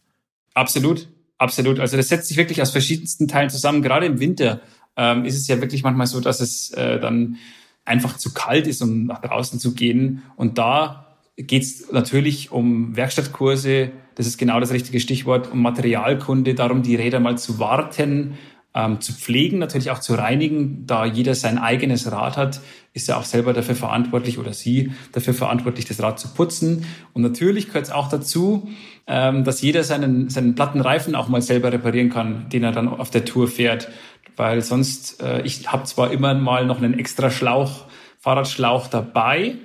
Absolut, 0.54 1.08
absolut. 1.37 1.80
Also 1.80 1.99
das 1.99 2.08
setzt 2.08 2.28
sich 2.28 2.38
wirklich 2.38 2.62
aus 2.62 2.70
verschiedensten 2.70 3.28
Teilen 3.28 3.50
zusammen. 3.50 3.82
Gerade 3.82 4.06
im 4.06 4.20
Winter 4.20 4.62
ähm, 4.96 5.26
ist 5.26 5.37
es 5.37 5.46
ja 5.49 5.60
wirklich 5.60 5.82
manchmal 5.82 6.06
so, 6.06 6.18
dass 6.20 6.40
es 6.40 6.70
äh, 6.70 6.99
dann 6.99 7.37
einfach 7.84 8.16
zu 8.16 8.32
kalt 8.32 8.66
ist, 8.66 8.80
um 8.80 9.04
nach 9.04 9.20
draußen 9.20 9.60
zu 9.60 9.75
gehen. 9.75 10.22
Und 10.37 10.56
da 10.56 11.18
geht 11.37 11.62
es 11.62 11.92
natürlich 11.92 12.52
um 12.52 12.96
Werkstattkurse, 12.96 13.90
das 14.14 14.26
ist 14.26 14.38
genau 14.38 14.60
das 14.60 14.72
richtige 14.72 15.00
Stichwort, 15.00 15.50
um 15.52 15.62
Materialkunde, 15.62 16.54
darum 16.54 16.82
die 16.82 16.96
Räder 16.96 17.20
mal 17.20 17.38
zu 17.38 17.58
warten, 17.58 18.34
ähm, 18.75 19.00
zu 19.00 19.12
pflegen, 19.12 19.59
natürlich 19.59 19.91
auch 19.91 19.99
zu 19.99 20.15
reinigen. 20.15 20.87
Da 20.87 21.05
jeder 21.05 21.35
sein 21.35 21.59
eigenes 21.59 22.11
Rad 22.11 22.37
hat, 22.37 22.61
ist 22.93 23.09
er 23.09 23.19
auch 23.19 23.25
selber 23.25 23.53
dafür 23.53 23.75
verantwortlich 23.75 24.39
oder 24.39 24.53
sie 24.53 24.93
dafür 25.12 25.35
verantwortlich, 25.35 25.85
das 25.87 26.03
Rad 26.03 26.19
zu 26.19 26.29
putzen. 26.29 26.87
Und 27.12 27.23
natürlich 27.23 27.69
gehört 27.69 27.87
es 27.87 27.93
auch 27.93 28.09
dazu, 28.09 28.69
ähm, 29.07 29.45
dass 29.45 29.61
jeder 29.62 29.83
seinen, 29.83 30.29
seinen 30.29 30.55
platten 30.55 30.81
Reifen 30.81 31.15
auch 31.15 31.29
mal 31.29 31.43
selber 31.43 31.73
reparieren 31.73 32.11
kann, 32.11 32.49
den 32.49 32.62
er 32.62 32.73
dann 32.73 32.89
auf 32.89 33.11
der 33.11 33.25
Tour 33.25 33.49
fährt. 33.49 33.89
Weil 34.37 34.62
sonst, 34.62 35.23
äh, 35.23 35.43
ich 35.43 35.71
habe 35.71 35.85
zwar 35.85 36.12
immer 36.12 36.35
mal 36.35 36.65
noch 36.65 36.79
einen 36.79 36.99
extra 36.99 37.31
Schlauch, 37.31 37.87
Fahrradschlauch 38.19 38.87
dabei. 38.87 39.57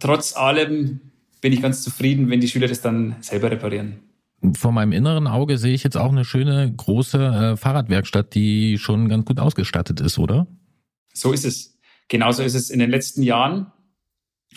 Trotz 0.00 0.36
allem 0.36 1.00
bin 1.40 1.52
ich 1.52 1.62
ganz 1.62 1.82
zufrieden, 1.82 2.28
wenn 2.30 2.40
die 2.40 2.48
Schüler 2.48 2.68
das 2.68 2.80
dann 2.80 3.16
selber 3.20 3.50
reparieren 3.50 4.11
vor 4.54 4.72
meinem 4.72 4.92
inneren 4.92 5.26
Auge 5.26 5.58
sehe 5.58 5.74
ich 5.74 5.84
jetzt 5.84 5.96
auch 5.96 6.10
eine 6.10 6.24
schöne 6.24 6.72
große 6.76 7.18
äh, 7.18 7.56
Fahrradwerkstatt, 7.56 8.34
die 8.34 8.78
schon 8.78 9.08
ganz 9.08 9.24
gut 9.24 9.38
ausgestattet 9.38 10.00
ist, 10.00 10.18
oder? 10.18 10.46
So 11.12 11.32
ist 11.32 11.44
es. 11.44 11.78
Genauso 12.08 12.42
ist 12.42 12.54
es 12.54 12.70
in 12.70 12.78
den 12.78 12.90
letzten 12.90 13.22
Jahren. 13.22 13.72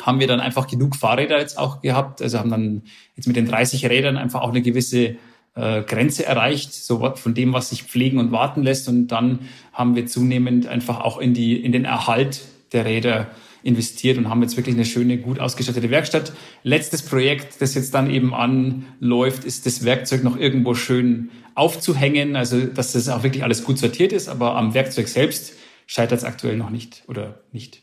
Haben 0.02 0.20
wir 0.20 0.28
dann 0.28 0.40
einfach 0.40 0.68
genug 0.68 0.96
Fahrräder 0.96 1.40
jetzt 1.40 1.58
auch 1.58 1.82
gehabt. 1.82 2.22
Also 2.22 2.40
haben 2.40 2.50
dann 2.50 2.84
jetzt 3.16 3.28
mit 3.28 3.36
den 3.36 3.46
30 3.46 3.86
Rädern 3.86 4.18
einfach 4.18 4.42
auch 4.42 4.50
eine 4.50 4.62
gewisse 4.62 5.16
äh, 5.56 5.84
Grenze 5.84 6.26
erreicht, 6.26 6.74
so 6.74 7.16
von 7.16 7.34
dem, 7.34 7.54
was 7.54 7.70
sich 7.70 7.84
pflegen 7.84 8.20
und 8.20 8.32
warten 8.32 8.64
lässt. 8.64 8.90
Und 8.90 9.08
dann 9.08 9.40
haben 9.72 9.96
wir 9.96 10.06
zunehmend 10.06 10.68
einfach 10.68 11.00
auch 11.00 11.18
in 11.20 11.34
die, 11.34 11.56
in 11.56 11.72
den 11.72 11.86
Erhalt 11.86 12.42
der 12.74 12.86
Räder 12.86 13.28
investiert 13.66 14.18
und 14.18 14.30
haben 14.30 14.42
jetzt 14.44 14.56
wirklich 14.58 14.76
eine 14.76 14.86
schöne, 14.86 15.18
gut 15.18 15.40
ausgestattete 15.40 15.90
Werkstatt. 15.90 16.32
Letztes 16.64 17.02
Projekt, 17.02 17.62
das 17.62 17.74
jetzt 17.74 17.94
dann 17.94 18.10
eben 18.10 18.34
anläuft, 18.34 19.44
ist 19.44 19.66
das 19.66 19.84
Werkzeug 19.84 20.24
noch 20.24 20.38
irgendwo 20.38 20.76
schön 20.76 21.32
aufzuhängen, 21.56 22.36
also 22.36 22.62
dass 22.68 22.94
das 22.94 23.10
auch 23.10 23.24
wirklich 23.24 23.44
alles 23.44 23.64
gut 23.64 23.80
sortiert 23.80 24.14
ist, 24.14 24.30
aber 24.30 24.56
am 24.56 24.74
Werkzeug 24.74 25.08
selbst 25.08 25.54
scheitert 25.88 26.20
es 26.20 26.24
aktuell 26.24 26.58
noch 26.58 26.70
nicht 26.70 27.04
oder 27.08 27.44
nicht. 27.52 27.82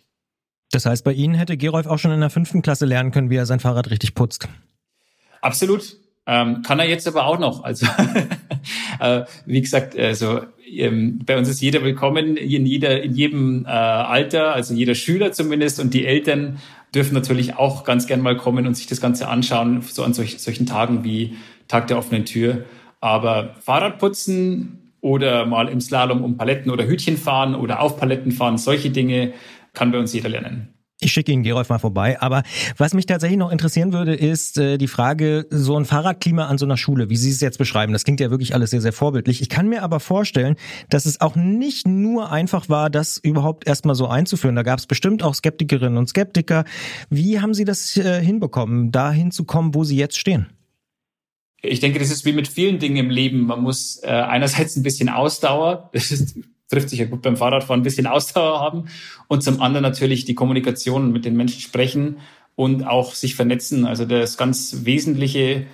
Das 0.71 0.87
heißt, 0.87 1.05
bei 1.05 1.13
Ihnen 1.13 1.35
hätte 1.35 1.57
Gerolf 1.57 1.87
auch 1.87 1.99
schon 1.99 2.13
in 2.13 2.21
der 2.21 2.31
fünften 2.31 2.63
Klasse 2.63 2.87
lernen 2.87 3.11
können, 3.11 3.29
wie 3.29 3.37
er 3.37 3.47
sein 3.47 3.61
Fahrrad 3.61 3.91
richtig 3.91 4.15
putzt. 4.15 4.49
Absolut. 5.41 5.97
Ähm, 6.27 6.63
kann 6.63 6.79
er 6.79 6.89
jetzt 6.89 7.09
aber 7.09 7.27
auch 7.27 7.39
noch. 7.39 7.65
Also 7.65 7.87
äh, 9.01 9.25
wie 9.45 9.61
gesagt, 9.61 9.99
also 9.99 10.41
ähm, 10.71 11.21
bei 11.25 11.37
uns 11.37 11.49
ist 11.49 11.61
jeder 11.61 11.83
willkommen, 11.83 12.37
in 12.37 12.65
jeder, 12.65 13.03
in 13.03 13.15
jedem 13.15 13.65
äh, 13.65 13.69
Alter, 13.69 14.55
also 14.55 14.75
jeder 14.75 14.95
Schüler 14.95 15.33
zumindest 15.33 15.81
und 15.81 15.95
die 15.95 16.07
Eltern 16.07 16.59
dürfen 16.95 17.15
natürlich 17.15 17.57
auch 17.57 17.85
ganz 17.85 18.07
gern 18.07 18.21
mal 18.21 18.37
kommen 18.37 18.67
und 18.67 18.75
sich 18.75 18.87
das 18.87 19.01
Ganze 19.01 19.29
anschauen, 19.29 19.83
so 19.83 20.05
an 20.05 20.15
solch, 20.15 20.39
solchen 20.39 20.67
Tagen 20.67 21.05
wie 21.05 21.37
Tag 21.67 21.89
der 21.89 21.99
offenen 21.99 22.25
Tür. 22.25 22.65
Aber 23.01 23.57
Fahrradputzen 23.61 24.93
oder 25.01 25.47
mal 25.47 25.69
im 25.69 25.81
Slalom 25.81 26.23
um 26.23 26.37
Paletten 26.37 26.71
oder 26.71 26.87
Hütchen 26.87 27.17
fahren 27.17 27.55
oder 27.55 27.81
auf 27.81 27.99
Paletten 27.99 28.31
fahren, 28.31 28.59
solche 28.59 28.91
Dinge 28.91 29.33
kann 29.73 29.91
bei 29.91 29.99
uns 29.99 30.13
jeder 30.13 30.29
lernen. 30.29 30.75
Ich 31.05 31.13
schicke 31.13 31.33
Ihnen 31.33 31.43
Gerolf 31.43 31.69
mal 31.69 31.79
vorbei. 31.79 32.21
Aber 32.21 32.45
was 32.77 32.95
mich 32.95 33.07
tatsächlich 33.07 33.39
noch 33.39 33.51
interessieren 33.51 33.93
würde, 33.93 34.15
ist 34.15 34.57
äh, 34.57 34.79
die 34.79 34.87
Frage, 34.87 35.47
so 35.51 35.77
ein 35.77 35.85
Fahrradklima 35.85 36.47
an 36.47 36.59
so 36.59 36.65
einer 36.65 36.77
Schule, 36.77 37.11
wie 37.11 37.17
Sie 37.17 37.31
es 37.31 37.41
jetzt 37.41 37.59
beschreiben. 37.59 37.93
Das 37.93 38.05
klingt 38.05 38.21
ja 38.21 38.31
wirklich 38.31 38.55
alles 38.55 38.71
sehr, 38.71 38.81
sehr 38.81 38.93
vorbildlich. 38.93 39.43
Ich 39.43 39.49
kann 39.49 39.69
mir 39.69 39.83
aber 39.83 39.99
vorstellen, 39.99 40.55
dass 40.91 41.05
es 41.05 41.21
auch 41.21 41.35
nicht 41.35 41.89
nur 41.89 42.31
einfach 42.31 42.69
war, 42.69 42.89
das 42.89 43.19
überhaupt 43.19 43.67
erstmal 43.67 43.97
so 43.97 44.07
einzuführen. 44.07 44.55
Da 44.55 44.63
gab 44.63 44.79
es 44.79 44.87
bestimmt 44.87 45.25
auch 45.25 45.35
Skeptikerinnen 45.35 45.99
und 45.99 46.09
Skeptiker. 46.09 46.65
Wie 47.11 47.41
haben 47.41 47.55
Sie 47.55 47.65
das 47.65 47.97
äh, 47.97 48.23
hinbekommen, 48.23 48.93
da 48.93 49.11
hinzukommen, 49.11 49.75
wo 49.75 49.83
Sie 49.83 49.97
jetzt 49.97 50.19
stehen? 50.19 50.47
Ich 51.63 51.81
denke, 51.81 51.99
das 51.99 52.11
ist 52.11 52.25
wie 52.25 52.33
mit 52.33 52.49
vielen 52.49 52.79
Dingen 52.79 52.97
im 52.97 53.11
Leben. 53.11 53.47
Man 53.47 53.61
muss 53.61 54.01
äh, 54.03 54.09
einerseits 54.09 54.77
ein 54.77 54.83
bisschen 54.83 55.09
Ausdauer, 55.09 55.91
das 55.93 56.11
ist 56.11 56.37
trifft 56.73 56.89
sich 56.89 56.99
ja 56.99 57.05
gut 57.05 57.23
beim 57.23 57.37
Fahrradfahren, 57.37 57.81
ein 57.81 57.85
bisschen 57.85 58.07
Ausdauer 58.09 58.61
haben 58.61 58.87
und 59.29 59.43
zum 59.43 59.61
anderen 59.61 59.83
natürlich 59.83 60.25
die 60.25 60.35
Kommunikation 60.35 61.13
mit 61.13 61.25
den 61.25 61.37
Menschen 61.37 61.61
sprechen 61.61 62.17
und 62.55 62.87
auch 62.87 63.15
sich 63.15 63.35
vernetzen. 63.35 63.87
Also 63.87 64.05
das 64.05 64.37
ganz 64.37 64.79
Wesentliche 64.85 65.67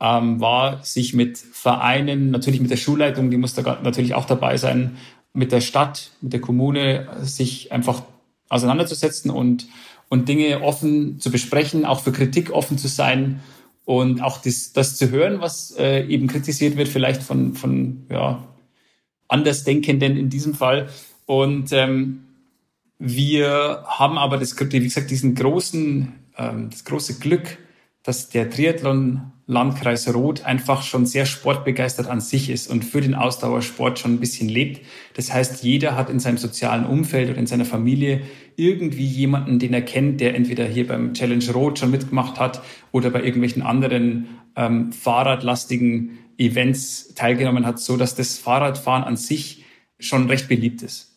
ähm, 0.00 0.40
war, 0.40 0.82
sich 0.82 1.14
mit 1.14 1.38
Vereinen, 1.38 2.30
natürlich 2.30 2.60
mit 2.60 2.70
der 2.70 2.76
Schulleitung, 2.76 3.30
die 3.30 3.36
muss 3.36 3.54
da 3.54 3.80
natürlich 3.82 4.14
auch 4.14 4.24
dabei 4.24 4.56
sein, 4.56 4.96
mit 5.32 5.52
der 5.52 5.60
Stadt, 5.60 6.10
mit 6.20 6.32
der 6.32 6.40
Kommune, 6.40 7.08
sich 7.22 7.72
einfach 7.72 8.02
auseinanderzusetzen 8.48 9.30
und, 9.30 9.66
und 10.08 10.28
Dinge 10.28 10.62
offen 10.62 11.18
zu 11.18 11.30
besprechen, 11.30 11.84
auch 11.84 12.00
für 12.00 12.12
Kritik 12.12 12.52
offen 12.52 12.78
zu 12.78 12.88
sein 12.88 13.40
und 13.84 14.22
auch 14.22 14.38
das, 14.38 14.72
das 14.72 14.96
zu 14.96 15.10
hören, 15.10 15.40
was 15.40 15.74
äh, 15.76 16.06
eben 16.06 16.28
kritisiert 16.28 16.76
wird, 16.76 16.88
vielleicht 16.88 17.22
von, 17.22 17.54
von 17.54 18.06
ja, 18.10 18.42
Andersdenkenden 19.34 20.16
in 20.16 20.30
diesem 20.30 20.54
Fall. 20.54 20.88
Und 21.26 21.72
ähm, 21.72 22.24
wir 22.98 23.84
haben 23.86 24.18
aber 24.18 24.38
das, 24.38 24.58
wie 24.58 24.80
gesagt, 24.80 25.10
diesen 25.10 25.34
großen, 25.34 26.12
ähm, 26.38 26.70
das 26.70 26.84
große 26.84 27.18
Glück, 27.18 27.58
dass 28.02 28.28
der 28.28 28.50
Triathlon 28.50 29.32
Landkreis 29.46 30.12
Roth 30.14 30.44
einfach 30.44 30.82
schon 30.82 31.04
sehr 31.04 31.26
sportbegeistert 31.26 32.06
an 32.06 32.20
sich 32.20 32.48
ist 32.48 32.70
und 32.70 32.84
für 32.84 33.02
den 33.02 33.14
Ausdauersport 33.14 33.98
schon 33.98 34.14
ein 34.14 34.20
bisschen 34.20 34.48
lebt. 34.48 34.80
Das 35.14 35.32
heißt, 35.32 35.62
jeder 35.62 35.96
hat 35.96 36.08
in 36.08 36.18
seinem 36.18 36.38
sozialen 36.38 36.86
Umfeld 36.86 37.28
oder 37.28 37.38
in 37.38 37.46
seiner 37.46 37.66
Familie 37.66 38.22
irgendwie 38.56 39.04
jemanden, 39.04 39.58
den 39.58 39.74
er 39.74 39.82
kennt, 39.82 40.20
der 40.20 40.34
entweder 40.34 40.64
hier 40.64 40.86
beim 40.86 41.12
Challenge 41.12 41.44
Roth 41.52 41.78
schon 41.78 41.90
mitgemacht 41.90 42.40
hat 42.40 42.62
oder 42.90 43.10
bei 43.10 43.22
irgendwelchen 43.22 43.62
anderen 43.62 44.28
ähm, 44.56 44.92
fahrradlastigen 44.92 46.18
Events 46.38 47.14
teilgenommen 47.14 47.66
hat, 47.66 47.78
so 47.78 47.96
dass 47.96 48.14
das 48.14 48.38
Fahrradfahren 48.38 49.04
an 49.04 49.16
sich 49.16 49.64
schon 49.98 50.28
recht 50.28 50.48
beliebt 50.48 50.82
ist. 50.82 51.12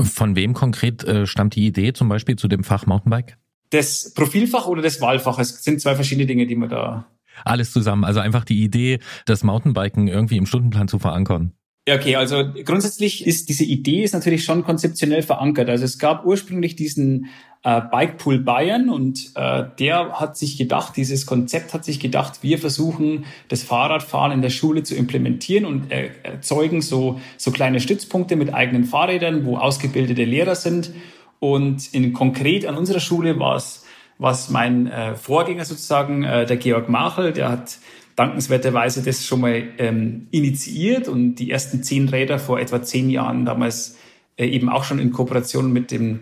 Von 0.00 0.36
wem 0.36 0.54
konkret 0.54 1.04
äh, 1.04 1.26
stammt 1.26 1.54
die 1.56 1.66
Idee 1.66 1.92
zum 1.92 2.08
Beispiel 2.08 2.36
zu 2.36 2.48
dem 2.48 2.64
Fach 2.64 2.86
Mountainbike? 2.86 3.36
Das 3.70 4.12
Profilfach 4.14 4.66
oder 4.66 4.82
das 4.82 5.00
Wahlfach? 5.00 5.38
Es 5.38 5.62
sind 5.62 5.80
zwei 5.80 5.94
verschiedene 5.94 6.26
Dinge, 6.26 6.46
die 6.46 6.56
man 6.56 6.68
da. 6.68 7.06
Alles 7.44 7.72
zusammen. 7.72 8.04
Also 8.04 8.20
einfach 8.20 8.44
die 8.44 8.62
Idee, 8.62 8.98
das 9.26 9.44
Mountainbiken 9.44 10.08
irgendwie 10.08 10.36
im 10.36 10.46
Stundenplan 10.46 10.88
zu 10.88 10.98
verankern. 10.98 11.52
Ja, 11.90 11.96
okay, 11.96 12.14
also 12.14 12.44
grundsätzlich 12.64 13.26
ist 13.26 13.48
diese 13.48 13.64
Idee 13.64 14.04
ist 14.04 14.14
natürlich 14.14 14.44
schon 14.44 14.62
konzeptionell 14.62 15.22
verankert. 15.22 15.68
Also 15.68 15.84
es 15.84 15.98
gab 15.98 16.24
ursprünglich 16.24 16.76
diesen 16.76 17.26
äh, 17.64 17.80
Bikepool 17.80 18.38
Bayern 18.38 18.90
und 18.90 19.32
äh, 19.34 19.64
der 19.80 20.12
hat 20.20 20.36
sich 20.36 20.56
gedacht, 20.56 20.96
dieses 20.96 21.26
Konzept 21.26 21.74
hat 21.74 21.84
sich 21.84 21.98
gedacht, 21.98 22.44
wir 22.44 22.58
versuchen 22.58 23.24
das 23.48 23.64
Fahrradfahren 23.64 24.30
in 24.30 24.40
der 24.40 24.50
Schule 24.50 24.84
zu 24.84 24.94
implementieren 24.94 25.64
und 25.64 25.90
äh, 25.90 26.10
erzeugen 26.22 26.80
so, 26.80 27.20
so 27.36 27.50
kleine 27.50 27.80
Stützpunkte 27.80 28.36
mit 28.36 28.54
eigenen 28.54 28.84
Fahrrädern, 28.84 29.44
wo 29.44 29.56
ausgebildete 29.56 30.22
Lehrer 30.22 30.54
sind. 30.54 30.92
Und 31.40 31.92
in 31.92 32.12
konkret 32.12 32.66
an 32.66 32.76
unserer 32.76 33.00
Schule 33.00 33.40
war 33.40 33.56
es 33.56 33.84
was 34.20 34.50
mein 34.50 34.86
äh, 34.86 35.16
Vorgänger 35.16 35.64
sozusagen, 35.64 36.22
äh, 36.22 36.46
der 36.46 36.58
Georg 36.58 36.88
Machel, 36.90 37.32
der 37.32 37.48
hat 37.48 37.78
dankenswerterweise 38.20 39.02
das 39.02 39.24
schon 39.24 39.40
mal 39.40 39.62
ähm, 39.78 40.26
initiiert 40.30 41.08
und 41.08 41.36
die 41.36 41.50
ersten 41.50 41.82
zehn 41.82 42.06
Räder 42.06 42.38
vor 42.38 42.60
etwa 42.60 42.82
zehn 42.82 43.08
Jahren 43.08 43.46
damals 43.46 43.96
äh, 44.36 44.44
eben 44.44 44.68
auch 44.68 44.84
schon 44.84 44.98
in 44.98 45.10
Kooperation 45.10 45.72
mit 45.72 45.90
dem 45.90 46.20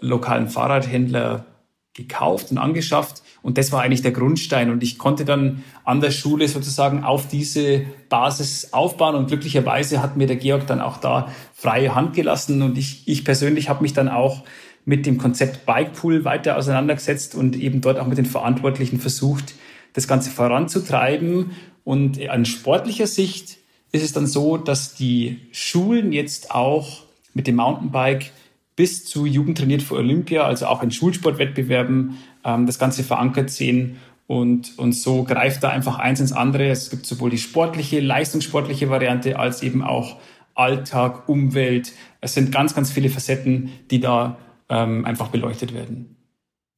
lokalen 0.00 0.48
Fahrradhändler 0.48 1.46
gekauft 1.94 2.50
und 2.50 2.58
angeschafft. 2.58 3.22
Und 3.42 3.58
das 3.58 3.70
war 3.70 3.82
eigentlich 3.82 4.02
der 4.02 4.10
Grundstein. 4.10 4.70
Und 4.70 4.82
ich 4.82 4.98
konnte 4.98 5.24
dann 5.24 5.62
an 5.84 6.00
der 6.00 6.10
Schule 6.10 6.48
sozusagen 6.48 7.04
auf 7.04 7.28
diese 7.28 7.84
Basis 8.08 8.72
aufbauen. 8.72 9.14
Und 9.14 9.28
glücklicherweise 9.28 10.02
hat 10.02 10.16
mir 10.16 10.26
der 10.26 10.36
Georg 10.36 10.66
dann 10.66 10.80
auch 10.80 10.96
da 10.96 11.32
freie 11.54 11.94
Hand 11.94 12.14
gelassen. 12.14 12.60
Und 12.60 12.76
ich, 12.76 13.06
ich 13.06 13.24
persönlich 13.24 13.68
habe 13.68 13.82
mich 13.82 13.92
dann 13.92 14.08
auch 14.08 14.42
mit 14.84 15.06
dem 15.06 15.16
Konzept 15.16 15.64
Bikepool 15.64 16.24
weiter 16.24 16.56
auseinandergesetzt 16.56 17.36
und 17.36 17.54
eben 17.54 17.82
dort 17.82 18.00
auch 18.00 18.08
mit 18.08 18.18
den 18.18 18.26
Verantwortlichen 18.26 18.98
versucht, 18.98 19.54
das 19.92 20.08
Ganze 20.08 20.30
voranzutreiben. 20.30 21.52
Und 21.84 22.20
an 22.28 22.44
sportlicher 22.44 23.06
Sicht 23.06 23.58
ist 23.92 24.04
es 24.04 24.12
dann 24.12 24.26
so, 24.26 24.56
dass 24.56 24.94
die 24.94 25.40
Schulen 25.52 26.12
jetzt 26.12 26.50
auch 26.50 27.04
mit 27.34 27.46
dem 27.46 27.56
Mountainbike 27.56 28.32
bis 28.76 29.06
zu 29.06 29.24
Jugend 29.24 29.58
trainiert 29.58 29.82
für 29.82 29.94
Olympia, 29.94 30.44
also 30.44 30.66
auch 30.66 30.82
in 30.82 30.90
Schulsportwettbewerben, 30.90 32.18
ähm, 32.44 32.66
das 32.66 32.78
Ganze 32.78 33.02
verankert 33.02 33.50
sehen. 33.50 33.96
Und, 34.26 34.78
und 34.78 34.92
so 34.92 35.22
greift 35.22 35.62
da 35.62 35.70
einfach 35.70 35.98
eins 35.98 36.20
ins 36.20 36.32
andere. 36.32 36.68
Es 36.68 36.90
gibt 36.90 37.06
sowohl 37.06 37.30
die 37.30 37.38
sportliche, 37.38 38.00
leistungssportliche 38.00 38.90
Variante 38.90 39.38
als 39.38 39.62
eben 39.62 39.82
auch 39.82 40.16
Alltag, 40.54 41.28
Umwelt. 41.28 41.92
Es 42.20 42.34
sind 42.34 42.50
ganz, 42.50 42.74
ganz 42.74 42.90
viele 42.90 43.08
Facetten, 43.08 43.70
die 43.90 44.00
da 44.00 44.38
ähm, 44.68 45.04
einfach 45.04 45.28
beleuchtet 45.28 45.74
werden. 45.74 46.16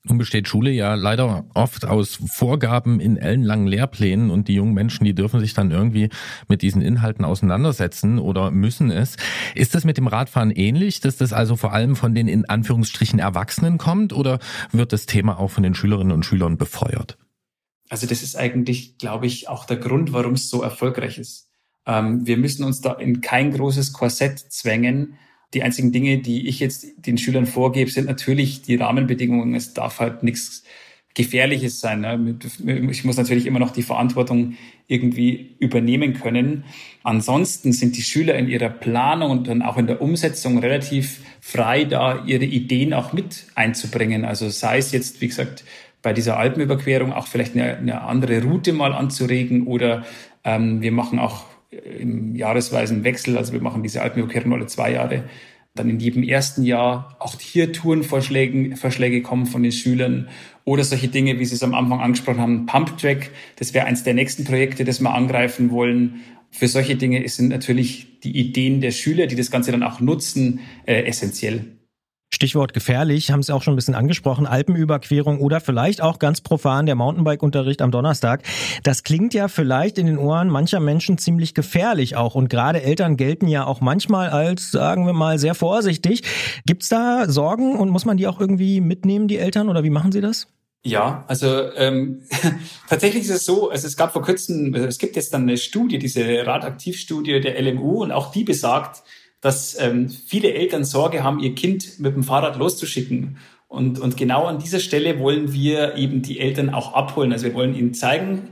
Nun 0.09 0.19
besteht 0.19 0.49
Schule 0.49 0.71
ja 0.71 0.95
leider 0.95 1.45
oft 1.53 1.85
aus 1.85 2.19
Vorgaben 2.27 2.99
in 2.99 3.19
ellenlangen 3.19 3.67
Lehrplänen 3.67 4.31
und 4.31 4.49
die 4.49 4.55
jungen 4.55 4.73
Menschen, 4.73 5.05
die 5.05 5.15
dürfen 5.15 5.39
sich 5.41 5.53
dann 5.53 5.71
irgendwie 5.71 6.09
mit 6.49 6.63
diesen 6.63 6.81
Inhalten 6.81 7.25
auseinandersetzen 7.25 8.19
oder 8.19 8.51
müssen 8.51 8.91
es. 8.91 9.17
Ist 9.55 9.75
das 9.75 9.85
mit 9.85 9.99
dem 9.99 10.07
Radfahren 10.07 10.51
ähnlich, 10.51 11.01
dass 11.01 11.17
das 11.17 11.33
also 11.33 11.57
vor 11.57 11.73
allem 11.73 11.95
von 11.95 12.15
den 12.15 12.27
in 12.27 12.49
Anführungsstrichen 12.49 13.19
Erwachsenen 13.19 13.77
kommt 13.77 14.13
oder 14.15 14.39
wird 14.73 14.95
das 14.95 15.05
Thema 15.05 15.39
auch 15.39 15.51
von 15.51 15.63
den 15.63 15.75
Schülerinnen 15.75 16.13
und 16.13 16.25
Schülern 16.25 16.57
befeuert? 16.57 17.19
Also 17.91 18.07
das 18.07 18.23
ist 18.23 18.37
eigentlich, 18.37 18.99
glaube 18.99 19.27
ich, 19.27 19.49
auch 19.49 19.65
der 19.65 19.77
Grund, 19.77 20.13
warum 20.13 20.35
es 20.35 20.49
so 20.49 20.63
erfolgreich 20.63 21.19
ist. 21.19 21.49
Ähm, 21.87 22.27
wir 22.27 22.37
müssen 22.37 22.65
uns 22.65 22.81
da 22.81 22.93
in 22.95 23.21
kein 23.21 23.53
großes 23.53 23.93
Korsett 23.93 24.39
zwängen, 24.39 25.19
die 25.55 25.63
einzigen 25.63 25.93
Dinge, 25.93 26.19
die 26.19 26.49
ich 26.49 26.61
jetzt 26.61 26.87
den 26.99 27.19
Schülern 27.19 27.47
vorgebe, 27.47 27.91
sind 27.91 28.07
natürlich 28.07 28.63
die 28.63 28.77
Rahmenbedingungen. 28.77 29.55
Es 29.55 29.73
darf 29.73 29.99
halt 29.99 30.23
nichts 30.23 30.65
Gefährliches 31.15 31.81
sein. 31.81 32.03
Ne? 32.03 32.39
Ich 32.91 33.05
muss 33.05 33.17
natürlich 33.17 33.47
immer 33.47 33.59
noch 33.59 33.73
die 33.73 33.83
Verantwortung 33.83 34.55
irgendwie 34.87 35.57
übernehmen 35.59 36.15
können. 36.15 36.65
Ansonsten 37.03 37.73
sind 37.73 37.97
die 37.97 38.03
Schüler 38.03 38.37
in 38.37 38.49
ihrer 38.49 38.69
Planung 38.69 39.31
und 39.31 39.49
dann 39.49 39.63
auch 39.63 39.79
in 39.79 39.87
der 39.87 40.01
Umsetzung 40.01 40.59
relativ 40.59 41.21
frei, 41.41 41.85
da 41.85 42.25
ihre 42.25 42.45
Ideen 42.45 42.95
auch 42.95 43.13
mit 43.13 43.47
einzubringen. 43.55 44.25
Also 44.25 44.49
sei 44.49 44.79
es 44.79 44.93
jetzt, 44.93 45.21
wie 45.21 45.29
gesagt, 45.29 45.65
bei 46.03 46.13
dieser 46.13 46.37
Alpenüberquerung 46.37 47.13
auch 47.13 47.27
vielleicht 47.27 47.55
eine, 47.55 47.77
eine 47.77 48.03
andere 48.03 48.43
Route 48.43 48.73
mal 48.73 48.93
anzuregen 48.93 49.67
oder 49.67 50.05
ähm, 50.45 50.81
wir 50.81 50.93
machen 50.93 51.19
auch 51.19 51.45
im 51.71 52.35
jahresweisen 52.35 53.05
Wechsel, 53.05 53.37
also 53.37 53.53
wir 53.53 53.61
machen 53.61 53.83
diese 53.83 54.03
Alpenüberquerung 54.03 54.53
alle 54.53 54.67
zwei 54.67 54.93
Jahre, 54.93 55.25
dann 55.75 55.91
in 55.91 56.01
jedem 56.01 56.23
ersten 56.23 56.65
Jahr 56.65 57.17
auch 57.21 57.39
hier 57.39 57.73
Tourenvorschläge 57.73 58.77
Vorschläge 58.77 59.23
kommen 59.23 59.47
von 59.47 59.63
den 59.63 59.73
Schülern 59.73 60.29
oder 60.65 60.83
solche 60.85 61.09
Dinge, 61.09 61.39
wie 61.39 61.45
Sie 61.45 61.55
es 61.55 61.63
am 61.63 61.75
Anfang 61.75 62.01
angesprochen 62.01 62.41
haben, 62.41 62.67
Pump 62.67 62.99
Track, 62.99 63.31
das 63.57 63.75
wäre 63.75 63.87
eins 63.87 64.03
der 64.03 64.15
nächsten 64.15 64.45
Projekte, 64.45 64.85
das 64.85 65.01
wir 65.01 65.15
angreifen 65.15 65.71
wollen. 65.71 66.21
Für 66.51 66.69
solche 66.69 66.97
Dinge 66.97 67.27
sind 67.29 67.49
natürlich 67.49 68.21
die 68.21 68.37
Ideen 68.37 68.81
der 68.81 68.91
Schüler, 68.91 69.27
die 69.27 69.37
das 69.37 69.51
Ganze 69.51 69.71
dann 69.71 69.83
auch 69.83 70.01
nutzen, 70.01 70.61
äh, 70.87 71.05
essentiell. 71.05 71.78
Stichwort 72.31 72.75
gefährlich, 72.75 73.31
haben 73.31 73.43
Sie 73.43 73.55
auch 73.55 73.63
schon 73.63 73.73
ein 73.73 73.77
bisschen 73.77 73.95
angesprochen, 73.95 74.47
Alpenüberquerung 74.47 75.41
oder 75.41 75.61
vielleicht 75.61 76.03
auch 76.03 76.19
ganz 76.19 76.41
profan 76.41 76.87
der 76.87 76.95
Mountainbike-Unterricht 76.95 77.81
am 77.81 77.91
Donnerstag. 77.91 78.43
Das 78.83 79.03
klingt 79.03 79.33
ja 79.33 79.49
vielleicht 79.49 79.97
in 79.97 80.07
den 80.07 80.19
Ohren 80.19 80.49
mancher 80.49 80.79
Menschen 80.81 81.17
ziemlich 81.17 81.55
gefährlich 81.55 82.17
auch 82.17 82.35
und 82.35 82.51
gerade 82.51 82.83
Eltern 82.83 83.17
gelten 83.17 83.49
ja 83.49 83.67
auch 83.67 83.81
manchmal 83.81 84.29
als, 84.29 84.71
sagen 84.71 85.07
wir 85.07 85.15
mal, 85.15 85.39
sehr 85.39 85.55
vorsichtig. 85.55 86.23
Gibt's 86.67 86.89
da 86.89 87.29
Sorgen 87.29 87.77
und 87.77 87.89
muss 87.89 88.05
man 88.05 88.19
die 88.19 88.27
auch 88.27 88.41
irgendwie 88.41 88.81
mitnehmen, 88.81 89.27
die 89.27 89.39
Eltern, 89.39 89.69
oder 89.69 89.83
wie 89.83 89.91
machen 89.91 90.13
Sie 90.13 90.21
das? 90.21 90.49
Ja, 90.85 91.25
also 91.29 91.73
ähm, 91.75 92.23
tatsächlich 92.89 93.25
ist 93.25 93.31
es 93.31 93.45
so, 93.45 93.71
also 93.71 93.87
es 93.87 93.97
gab 93.97 94.13
vor 94.13 94.23
kurzem, 94.23 94.75
es 94.75 94.99
gibt 94.99 95.17
jetzt 95.17 95.35
dann 95.35 95.43
eine 95.43 95.57
Studie, 95.57 95.99
diese 95.99 96.47
Radaktivstudie 96.47 97.41
der 97.41 97.61
LMU 97.61 98.03
und 98.03 98.13
auch 98.13 98.31
die 98.31 98.45
besagt, 98.45 99.03
dass 99.41 99.79
ähm, 99.81 100.09
viele 100.09 100.53
Eltern 100.53 100.85
Sorge 100.85 101.23
haben, 101.23 101.41
ihr 101.41 101.55
Kind 101.55 102.01
mit 102.01 102.15
dem 102.15 102.23
Fahrrad 102.23 102.57
loszuschicken. 102.57 103.39
Und, 103.69 104.01
und 104.01 104.17
genau 104.17 104.47
an 104.47 104.59
dieser 104.59 104.81
Stelle 104.81 105.19
wollen 105.21 105.53
wir 105.53 105.97
eben 105.97 106.23
die 106.23 106.41
Eltern 106.41 106.71
auch 106.71 106.95
abholen. 106.95 107.33
Also 107.33 107.47
wir 107.47 107.55
wollen 107.55 107.75
ihnen 107.75 107.95
zeigen, 107.95 108.49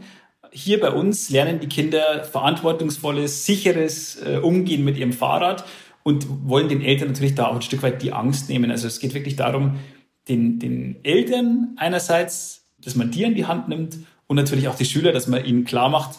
hier 0.53 0.81
bei 0.81 0.90
uns 0.90 1.29
lernen 1.29 1.61
die 1.61 1.68
Kinder 1.68 2.25
verantwortungsvolles, 2.25 3.44
sicheres 3.44 4.16
äh, 4.22 4.38
Umgehen 4.38 4.85
mit 4.85 4.96
ihrem 4.96 5.12
Fahrrad 5.12 5.64
und 6.03 6.27
wollen 6.49 6.68
den 6.68 6.83
Eltern 6.83 7.09
natürlich 7.09 7.35
da 7.35 7.49
auch 7.49 7.57
ein 7.57 7.62
Stück 7.62 7.83
weit 7.83 8.01
die 8.01 8.12
Angst 8.12 8.49
nehmen. 8.49 8.70
Also 8.70 8.87
es 8.87 9.01
geht 9.01 9.12
wirklich 9.12 9.37
darum, 9.37 9.81
den, 10.29 10.59
den 10.59 11.05
Eltern 11.05 11.75
einerseits, 11.77 12.68
dass 12.79 12.94
man 12.94 13.11
die 13.11 13.27
an 13.27 13.35
die 13.35 13.46
Hand 13.46 13.68
nimmt 13.68 13.99
und 14.27 14.37
natürlich 14.37 14.68
auch 14.68 14.77
die 14.77 14.85
Schüler, 14.85 15.12
dass 15.12 15.27
man 15.27 15.44
ihnen 15.44 15.64
klar 15.64 15.88
macht, 15.88 16.18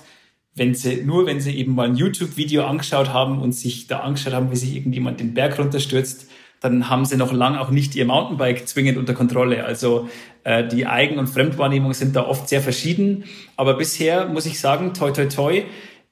wenn 0.58 0.74
sie, 0.74 1.04
nur 1.04 1.26
wenn 1.26 1.40
sie 1.40 1.56
eben 1.58 1.76
mal 1.76 1.88
ein 1.88 1.96
YouTube-Video 1.96 2.66
angeschaut 2.66 3.10
haben 3.10 3.40
und 3.40 3.54
sich 3.54 3.88
da 3.88 4.00
angeschaut 4.00 4.34
haben, 4.34 4.52
wie 4.52 4.56
sich 4.56 4.76
irgendjemand 4.76 5.20
den 5.20 5.34
Berg 5.34 5.60
runterstürzt, 5.60 6.30
dann 6.60 6.90
haben 6.90 7.06
sie 7.06 7.18
noch 7.18 7.32
lange 7.32 7.62
auch 7.62 7.70
nicht 7.70 7.96
ihr 7.96 8.06
Mountainbike 8.06 8.68
zwingend 8.68 8.98
unter 8.98 9.14
Kontrolle. 9.14 9.64
Also 9.64 10.10
äh, 10.44 10.68
die 10.68 10.88
Eigen- 10.88 11.20
und 11.20 11.28
Fremdwahrnehmung 11.28 11.94
sind 11.94 12.16
da 12.16 12.26
oft 12.26 12.50
sehr 12.50 12.62
verschieden. 12.62 13.26
Aber 13.56 13.76
bisher 13.76 14.28
muss 14.28 14.48
ich 14.48 14.60
sagen, 14.60 14.96
toi 14.96 15.12
toi 15.12 15.26
toi, 15.26 15.64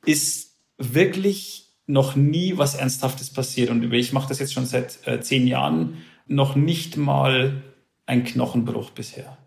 ist 0.06 0.56
wirklich 0.78 1.74
noch 1.88 2.16
nie 2.16 2.58
was 2.58 2.76
Ernsthaftes 2.76 3.32
passiert. 3.32 3.72
Und 3.72 3.92
ich 3.92 4.14
mache 4.14 4.30
das 4.30 4.40
jetzt 4.40 4.54
schon 4.54 4.68
seit 4.68 5.00
äh, 5.08 5.20
zehn 5.20 5.48
Jahren, 5.48 5.98
noch 6.28 6.56
nicht 6.56 6.98
mal 6.98 7.64
ein 8.06 8.24
Knochenbruch 8.24 8.92
bisher. 8.92 9.38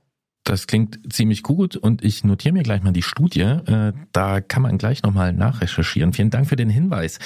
Das 0.48 0.66
klingt 0.66 1.12
ziemlich 1.12 1.42
gut 1.42 1.76
und 1.76 2.02
ich 2.02 2.24
notiere 2.24 2.54
mir 2.54 2.62
gleich 2.62 2.82
mal 2.82 2.94
die 2.94 3.02
Studie. 3.02 3.42
Äh, 3.42 3.92
da 4.12 4.40
kann 4.40 4.62
man 4.62 4.78
gleich 4.78 5.02
nochmal 5.02 5.34
nachrecherchieren. 5.34 6.14
Vielen 6.14 6.30
Dank 6.30 6.48
für 6.48 6.56
den 6.56 6.70
Hinweis. 6.70 7.18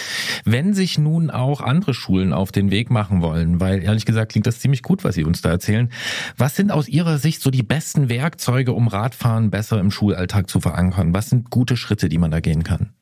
Wenn 0.45 0.75
sich 0.75 0.99
nun 0.99 1.31
auch 1.31 1.61
andere 1.61 1.95
Schulen 1.95 2.33
auf 2.33 2.51
den 2.51 2.73
Weg 2.73 2.91
machen 2.91 3.23
wollen, 3.23 3.61
weil 3.61 3.81
ehrlich 3.81 4.07
gesagt 4.07 4.33
klingt 4.33 4.49
das 4.49 4.59
ziemlich 4.59 4.83
gut, 4.83 5.05
was 5.05 5.15
Sie 5.15 5.23
uns 5.23 5.41
da 5.41 5.51
erzählen. 5.51 5.89
Was 6.37 6.57
sind 6.57 6.73
aus 6.73 6.89
Ihrer 6.89 7.19
Sicht 7.19 7.43
so 7.43 7.53
die 7.53 7.63
besten 7.63 8.09
Werkzeuge, 8.09 8.73
um 8.73 8.89
Radfahren 8.89 9.51
besser 9.51 9.79
im 9.79 9.93
Schulalltag 9.93 10.51
zu 10.51 10.59
verankern? 10.59 11.15
Was 11.15 11.31
sind 11.31 11.49
gute 11.49 11.77
Schritte, 11.77 12.09
die 12.09 12.19
man 12.19 12.33
da 12.33 12.41
gehen 12.41 12.65
kann? 12.65 12.93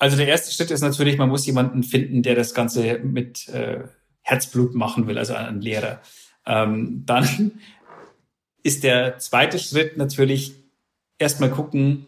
Also 0.00 0.16
der 0.16 0.26
erste 0.26 0.52
Schritt 0.52 0.72
ist 0.72 0.80
natürlich, 0.80 1.18
man 1.18 1.28
muss 1.28 1.46
jemanden 1.46 1.84
finden, 1.84 2.24
der 2.24 2.34
das 2.34 2.52
Ganze 2.52 2.98
mit 2.98 3.48
äh, 3.50 3.84
Herzblut 4.22 4.74
machen 4.74 5.06
will, 5.06 5.18
also 5.18 5.34
einen 5.34 5.60
Lehrer. 5.60 6.00
Ähm, 6.46 7.04
dann 7.06 7.52
ist 8.62 8.84
der 8.84 9.18
zweite 9.18 9.58
Schritt 9.58 9.96
natürlich 9.96 10.52
erstmal 11.18 11.50
gucken, 11.50 12.06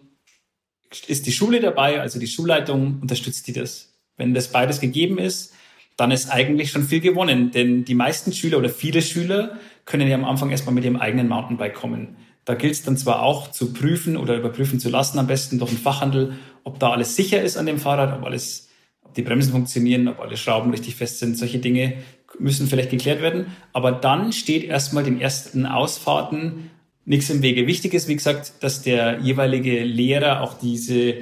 ist 1.07 1.27
die 1.27 1.33
Schule 1.33 1.61
dabei, 1.61 2.01
also 2.01 2.19
die 2.19 2.27
Schulleitung, 2.27 2.99
unterstützt 3.01 3.47
die 3.47 3.53
das? 3.53 3.95
Wenn 4.17 4.35
das 4.35 4.49
beides 4.49 4.81
gegeben 4.81 5.19
ist, 5.19 5.55
dann 5.97 6.11
ist 6.11 6.31
eigentlich 6.31 6.71
schon 6.71 6.85
viel 6.85 7.01
gewonnen, 7.01 7.51
denn 7.51 7.85
die 7.85 7.95
meisten 7.95 8.33
Schüler 8.33 8.59
oder 8.59 8.69
viele 8.69 9.03
Schüler 9.03 9.59
können 9.85 10.09
ja 10.09 10.15
am 10.15 10.25
Anfang 10.25 10.51
erstmal 10.51 10.75
mit 10.75 10.85
ihrem 10.85 10.97
eigenen 10.97 11.29
Mountainbike 11.29 11.75
kommen. 11.75 12.17
Da 12.45 12.55
gilt 12.55 12.73
es 12.73 12.83
dann 12.83 12.97
zwar 12.97 13.23
auch 13.23 13.51
zu 13.51 13.73
prüfen 13.73 14.17
oder 14.17 14.37
überprüfen 14.37 14.81
zu 14.81 14.89
lassen, 14.89 15.19
am 15.19 15.27
besten 15.27 15.59
durch 15.59 15.71
den 15.71 15.79
Fachhandel, 15.79 16.35
ob 16.65 16.79
da 16.79 16.91
alles 16.91 17.15
sicher 17.15 17.43
ist 17.43 17.57
an 17.57 17.67
dem 17.67 17.79
Fahrrad, 17.79 18.19
ob 18.19 18.25
alles, 18.25 18.69
ob 19.03 19.15
die 19.15 19.23
Bremsen 19.23 19.53
funktionieren, 19.53 20.09
ob 20.09 20.21
alle 20.21 20.37
Schrauben 20.37 20.71
richtig 20.71 20.97
fest 20.97 21.19
sind. 21.19 21.39
Solche 21.39 21.59
Dinge 21.59 21.95
müssen 22.39 22.67
vielleicht 22.67 22.91
geklärt 22.91 23.23
werden. 23.23 23.47
Aber 23.73 23.93
dann 23.93 24.33
steht 24.33 24.65
erstmal 24.65 25.05
den 25.05 25.21
ersten 25.21 25.67
Ausfahrten 25.67 26.71
nichts 27.05 27.31
im 27.31 27.43
Wege. 27.43 27.67
Wichtig 27.67 27.95
ist, 27.95 28.09
wie 28.09 28.17
gesagt, 28.17 28.53
dass 28.61 28.83
der 28.83 29.21
jeweilige 29.21 29.83
Lehrer 29.85 30.41
auch 30.41 30.55
diese 30.59 31.17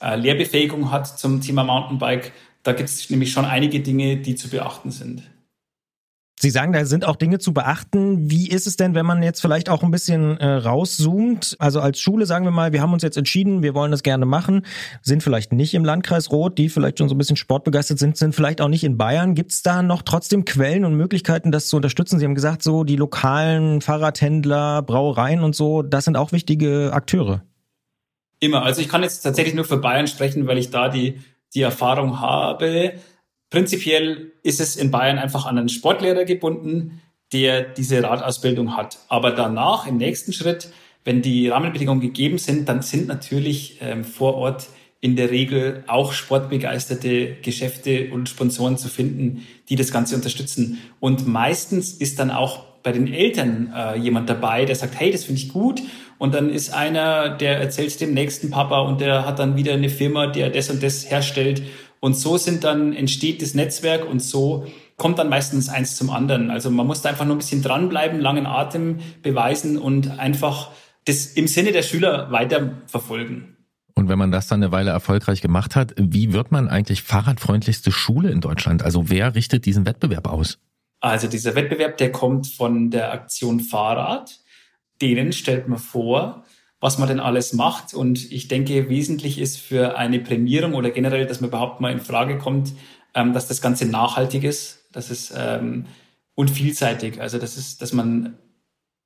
äh, 0.00 0.16
Lehrbefähigung 0.16 0.90
hat 0.90 1.18
zum 1.18 1.40
Thema 1.40 1.64
Mountainbike, 1.64 2.32
Da 2.62 2.72
gibt 2.72 2.88
es 2.88 3.10
nämlich 3.10 3.32
schon 3.32 3.44
einige 3.44 3.80
Dinge, 3.80 4.18
die 4.18 4.36
zu 4.36 4.48
beachten 4.48 4.90
sind. 4.90 5.22
Sie 6.42 6.50
sagen, 6.50 6.72
da 6.72 6.84
sind 6.84 7.04
auch 7.04 7.14
Dinge 7.14 7.38
zu 7.38 7.54
beachten. 7.54 8.28
Wie 8.28 8.48
ist 8.48 8.66
es 8.66 8.74
denn, 8.74 8.96
wenn 8.96 9.06
man 9.06 9.22
jetzt 9.22 9.40
vielleicht 9.40 9.68
auch 9.68 9.84
ein 9.84 9.92
bisschen 9.92 10.38
äh, 10.38 10.54
rauszoomt? 10.54 11.54
Also 11.60 11.80
als 11.80 12.00
Schule 12.00 12.26
sagen 12.26 12.44
wir 12.44 12.50
mal, 12.50 12.72
wir 12.72 12.82
haben 12.82 12.92
uns 12.92 13.04
jetzt 13.04 13.16
entschieden, 13.16 13.62
wir 13.62 13.76
wollen 13.76 13.92
das 13.92 14.02
gerne 14.02 14.26
machen, 14.26 14.66
sind 15.02 15.22
vielleicht 15.22 15.52
nicht 15.52 15.72
im 15.72 15.84
Landkreis 15.84 16.32
Rot, 16.32 16.58
die 16.58 16.68
vielleicht 16.68 16.98
schon 16.98 17.08
so 17.08 17.14
ein 17.14 17.18
bisschen 17.18 17.36
sportbegeistert 17.36 18.00
sind, 18.00 18.16
sind 18.16 18.34
vielleicht 18.34 18.60
auch 18.60 18.66
nicht 18.66 18.82
in 18.82 18.98
Bayern. 18.98 19.36
Gibt 19.36 19.52
es 19.52 19.62
da 19.62 19.84
noch 19.84 20.02
trotzdem 20.02 20.44
Quellen 20.44 20.84
und 20.84 20.96
Möglichkeiten, 20.96 21.52
das 21.52 21.68
zu 21.68 21.76
unterstützen? 21.76 22.18
Sie 22.18 22.24
haben 22.24 22.34
gesagt, 22.34 22.64
so 22.64 22.82
die 22.82 22.96
lokalen 22.96 23.80
Fahrradhändler, 23.80 24.82
Brauereien 24.82 25.44
und 25.44 25.54
so, 25.54 25.82
das 25.82 26.06
sind 26.06 26.16
auch 26.16 26.32
wichtige 26.32 26.92
Akteure. 26.92 27.44
Immer. 28.40 28.64
Also 28.64 28.80
ich 28.80 28.88
kann 28.88 29.04
jetzt 29.04 29.20
tatsächlich 29.20 29.54
nur 29.54 29.64
für 29.64 29.76
Bayern 29.76 30.08
sprechen, 30.08 30.48
weil 30.48 30.58
ich 30.58 30.70
da 30.70 30.88
die, 30.88 31.20
die 31.54 31.62
Erfahrung 31.62 32.18
habe. 32.18 32.94
Prinzipiell 33.52 34.32
ist 34.42 34.60
es 34.62 34.76
in 34.76 34.90
Bayern 34.90 35.18
einfach 35.18 35.44
an 35.44 35.58
einen 35.58 35.68
Sportlehrer 35.68 36.24
gebunden, 36.24 37.02
der 37.34 37.60
diese 37.60 38.02
Radausbildung 38.02 38.78
hat. 38.78 38.98
Aber 39.08 39.30
danach, 39.30 39.86
im 39.86 39.98
nächsten 39.98 40.32
Schritt, 40.32 40.70
wenn 41.04 41.20
die 41.20 41.50
Rahmenbedingungen 41.50 42.00
gegeben 42.00 42.38
sind, 42.38 42.66
dann 42.66 42.80
sind 42.80 43.08
natürlich 43.08 43.76
ähm, 43.82 44.04
vor 44.04 44.36
Ort 44.36 44.68
in 45.02 45.16
der 45.16 45.30
Regel 45.30 45.84
auch 45.86 46.14
sportbegeisterte 46.14 47.36
Geschäfte 47.42 48.10
und 48.10 48.30
Sponsoren 48.30 48.78
zu 48.78 48.88
finden, 48.88 49.46
die 49.68 49.76
das 49.76 49.92
Ganze 49.92 50.14
unterstützen. 50.14 50.78
Und 50.98 51.28
meistens 51.28 51.92
ist 51.92 52.20
dann 52.20 52.30
auch 52.30 52.64
bei 52.82 52.92
den 52.92 53.12
Eltern 53.12 53.70
äh, 53.76 53.98
jemand 53.98 54.30
dabei, 54.30 54.64
der 54.64 54.76
sagt, 54.76 54.98
hey, 54.98 55.10
das 55.10 55.24
finde 55.24 55.42
ich 55.42 55.50
gut. 55.50 55.82
Und 56.16 56.32
dann 56.34 56.48
ist 56.48 56.72
einer, 56.72 57.28
der 57.28 57.58
erzählt 57.58 58.00
dem 58.00 58.14
nächsten 58.14 58.48
Papa 58.48 58.80
und 58.80 59.02
der 59.02 59.26
hat 59.26 59.38
dann 59.38 59.56
wieder 59.58 59.74
eine 59.74 59.90
Firma, 59.90 60.28
der 60.28 60.48
das 60.48 60.70
und 60.70 60.82
das 60.82 61.10
herstellt. 61.10 61.62
Und 62.02 62.14
so 62.14 62.36
sind 62.36 62.64
dann, 62.64 62.92
entsteht 62.92 63.42
das 63.42 63.54
Netzwerk 63.54 64.04
und 64.04 64.20
so 64.20 64.66
kommt 64.96 65.20
dann 65.20 65.28
meistens 65.28 65.68
eins 65.68 65.94
zum 65.94 66.10
anderen. 66.10 66.50
Also 66.50 66.68
man 66.68 66.84
muss 66.84 67.00
da 67.00 67.10
einfach 67.10 67.24
nur 67.24 67.36
ein 67.36 67.38
bisschen 67.38 67.62
dranbleiben, 67.62 68.18
langen 68.18 68.44
Atem 68.44 68.98
beweisen 69.22 69.78
und 69.78 70.18
einfach 70.18 70.72
das 71.04 71.26
im 71.26 71.46
Sinne 71.46 71.70
der 71.70 71.82
Schüler 71.82 72.32
weiter 72.32 72.72
verfolgen. 72.88 73.56
Und 73.94 74.08
wenn 74.08 74.18
man 74.18 74.32
das 74.32 74.48
dann 74.48 74.60
eine 74.60 74.72
Weile 74.72 74.90
erfolgreich 74.90 75.42
gemacht 75.42 75.76
hat, 75.76 75.94
wie 75.96 76.32
wird 76.32 76.50
man 76.50 76.68
eigentlich 76.68 77.04
fahrradfreundlichste 77.04 77.92
Schule 77.92 78.30
in 78.30 78.40
Deutschland? 78.40 78.82
Also 78.82 79.08
wer 79.08 79.36
richtet 79.36 79.64
diesen 79.64 79.86
Wettbewerb 79.86 80.26
aus? 80.26 80.58
Also 80.98 81.28
dieser 81.28 81.54
Wettbewerb, 81.54 81.98
der 81.98 82.10
kommt 82.10 82.48
von 82.48 82.90
der 82.90 83.12
Aktion 83.12 83.60
Fahrrad. 83.60 84.40
Denen 85.00 85.32
stellt 85.32 85.68
man 85.68 85.78
vor, 85.78 86.42
was 86.82 86.98
man 86.98 87.08
denn 87.08 87.20
alles 87.20 87.52
macht. 87.52 87.94
Und 87.94 88.30
ich 88.32 88.48
denke, 88.48 88.88
wesentlich 88.88 89.38
ist 89.38 89.56
für 89.56 89.96
eine 89.96 90.18
Prämierung 90.18 90.74
oder 90.74 90.90
generell, 90.90 91.26
dass 91.26 91.40
man 91.40 91.48
überhaupt 91.48 91.80
mal 91.80 91.92
in 91.92 92.00
Frage 92.00 92.38
kommt, 92.38 92.72
ähm, 93.14 93.32
dass 93.32 93.46
das 93.46 93.62
Ganze 93.62 93.86
nachhaltig 93.86 94.42
ist, 94.42 94.88
dass 94.90 95.08
es 95.08 95.32
ähm, 95.34 95.86
und 96.34 96.50
vielseitig. 96.50 97.20
Also 97.20 97.38
das 97.38 97.56
ist, 97.56 97.82
dass 97.82 97.92
man 97.92 98.36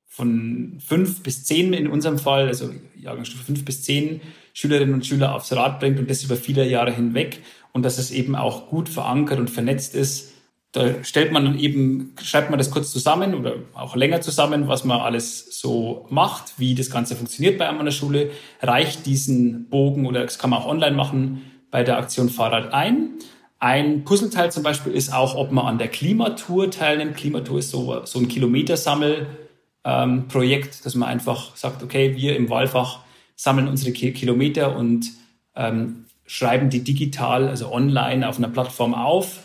von 0.06 0.78
fünf 0.80 1.22
bis 1.22 1.44
zehn 1.44 1.74
in 1.74 1.86
unserem 1.86 2.18
Fall, 2.18 2.48
also 2.48 2.70
Jahrgangsstufe 2.98 3.44
fünf 3.44 3.66
bis 3.66 3.82
zehn 3.82 4.22
Schülerinnen 4.54 4.94
und 4.94 5.04
Schüler 5.04 5.34
aufs 5.34 5.52
Rad 5.52 5.78
bringt 5.78 5.98
und 5.98 6.08
das 6.08 6.24
über 6.24 6.36
viele 6.36 6.66
Jahre 6.66 6.92
hinweg 6.92 7.42
und 7.72 7.82
dass 7.82 7.98
es 7.98 8.10
eben 8.10 8.36
auch 8.36 8.70
gut 8.70 8.88
verankert 8.88 9.38
und 9.38 9.50
vernetzt 9.50 9.94
ist 9.94 10.32
da 10.76 11.02
stellt 11.04 11.32
man 11.32 11.58
eben, 11.58 12.12
schreibt 12.22 12.50
man 12.50 12.58
das 12.58 12.70
kurz 12.70 12.92
zusammen 12.92 13.34
oder 13.34 13.54
auch 13.72 13.96
länger 13.96 14.20
zusammen, 14.20 14.68
was 14.68 14.84
man 14.84 15.00
alles 15.00 15.58
so 15.58 16.04
macht, 16.10 16.52
wie 16.58 16.74
das 16.74 16.90
Ganze 16.90 17.16
funktioniert 17.16 17.56
bei 17.56 17.66
einem 17.66 17.78
an 17.78 17.86
der 17.86 17.92
Schule, 17.92 18.30
reicht 18.60 19.06
diesen 19.06 19.70
Bogen 19.70 20.04
oder 20.04 20.22
das 20.22 20.38
kann 20.38 20.50
man 20.50 20.60
auch 20.60 20.66
online 20.66 20.94
machen 20.94 21.50
bei 21.70 21.82
der 21.82 21.96
Aktion 21.96 22.28
Fahrrad 22.28 22.74
ein. 22.74 23.12
Ein 23.58 24.04
Puzzleteil 24.04 24.52
zum 24.52 24.62
Beispiel 24.62 24.92
ist 24.92 25.14
auch, 25.14 25.34
ob 25.34 25.50
man 25.50 25.64
an 25.64 25.78
der 25.78 25.88
Klimatour 25.88 26.70
teilnimmt. 26.70 27.16
Klimatour 27.16 27.60
ist 27.60 27.70
so, 27.70 28.04
so 28.04 28.18
ein 28.18 28.28
Kilometersammelprojekt, 28.28 30.74
ähm, 30.74 30.80
dass 30.84 30.94
man 30.94 31.08
einfach 31.08 31.56
sagt, 31.56 31.82
okay, 31.82 32.16
wir 32.16 32.36
im 32.36 32.50
Wahlfach 32.50 32.98
sammeln 33.34 33.66
unsere 33.66 33.92
Kilometer 33.92 34.76
und 34.76 35.06
ähm, 35.54 36.04
schreiben 36.26 36.68
die 36.68 36.84
digital, 36.84 37.48
also 37.48 37.72
online 37.72 38.28
auf 38.28 38.36
einer 38.36 38.48
Plattform 38.48 38.94
auf 38.94 39.38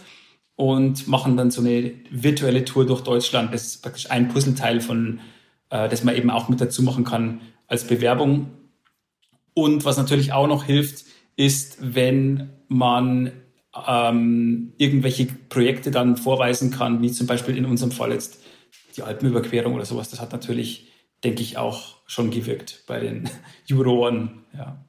und 0.61 1.07
machen 1.07 1.37
dann 1.37 1.49
so 1.49 1.59
eine 1.59 1.91
virtuelle 2.11 2.63
Tour 2.63 2.85
durch 2.85 3.01
Deutschland. 3.01 3.51
Das 3.51 3.65
ist 3.65 3.81
praktisch 3.81 4.11
ein 4.11 4.27
Puzzleteil 4.27 4.79
von, 4.79 5.19
äh, 5.71 5.89
das 5.89 6.03
man 6.03 6.15
eben 6.15 6.29
auch 6.29 6.49
mit 6.49 6.61
dazu 6.61 6.83
machen 6.83 7.03
kann 7.03 7.41
als 7.65 7.87
Bewerbung. 7.87 8.51
Und 9.55 9.85
was 9.85 9.97
natürlich 9.97 10.33
auch 10.33 10.45
noch 10.45 10.63
hilft, 10.63 11.05
ist, 11.35 11.77
wenn 11.81 12.51
man 12.67 13.31
ähm, 13.87 14.73
irgendwelche 14.77 15.25
Projekte 15.25 15.89
dann 15.89 16.15
vorweisen 16.15 16.69
kann, 16.69 17.01
wie 17.01 17.11
zum 17.11 17.25
Beispiel 17.25 17.57
in 17.57 17.65
unserem 17.65 17.91
Fall 17.91 18.11
jetzt 18.11 18.37
die 18.95 19.01
Alpenüberquerung 19.01 19.73
oder 19.73 19.85
sowas. 19.85 20.11
Das 20.11 20.21
hat 20.21 20.31
natürlich, 20.31 20.91
denke 21.23 21.41
ich, 21.41 21.57
auch 21.57 21.95
schon 22.05 22.29
gewirkt 22.29 22.83
bei 22.85 22.99
den 22.99 23.27
Juroren. 23.65 24.43
Ja. 24.55 24.85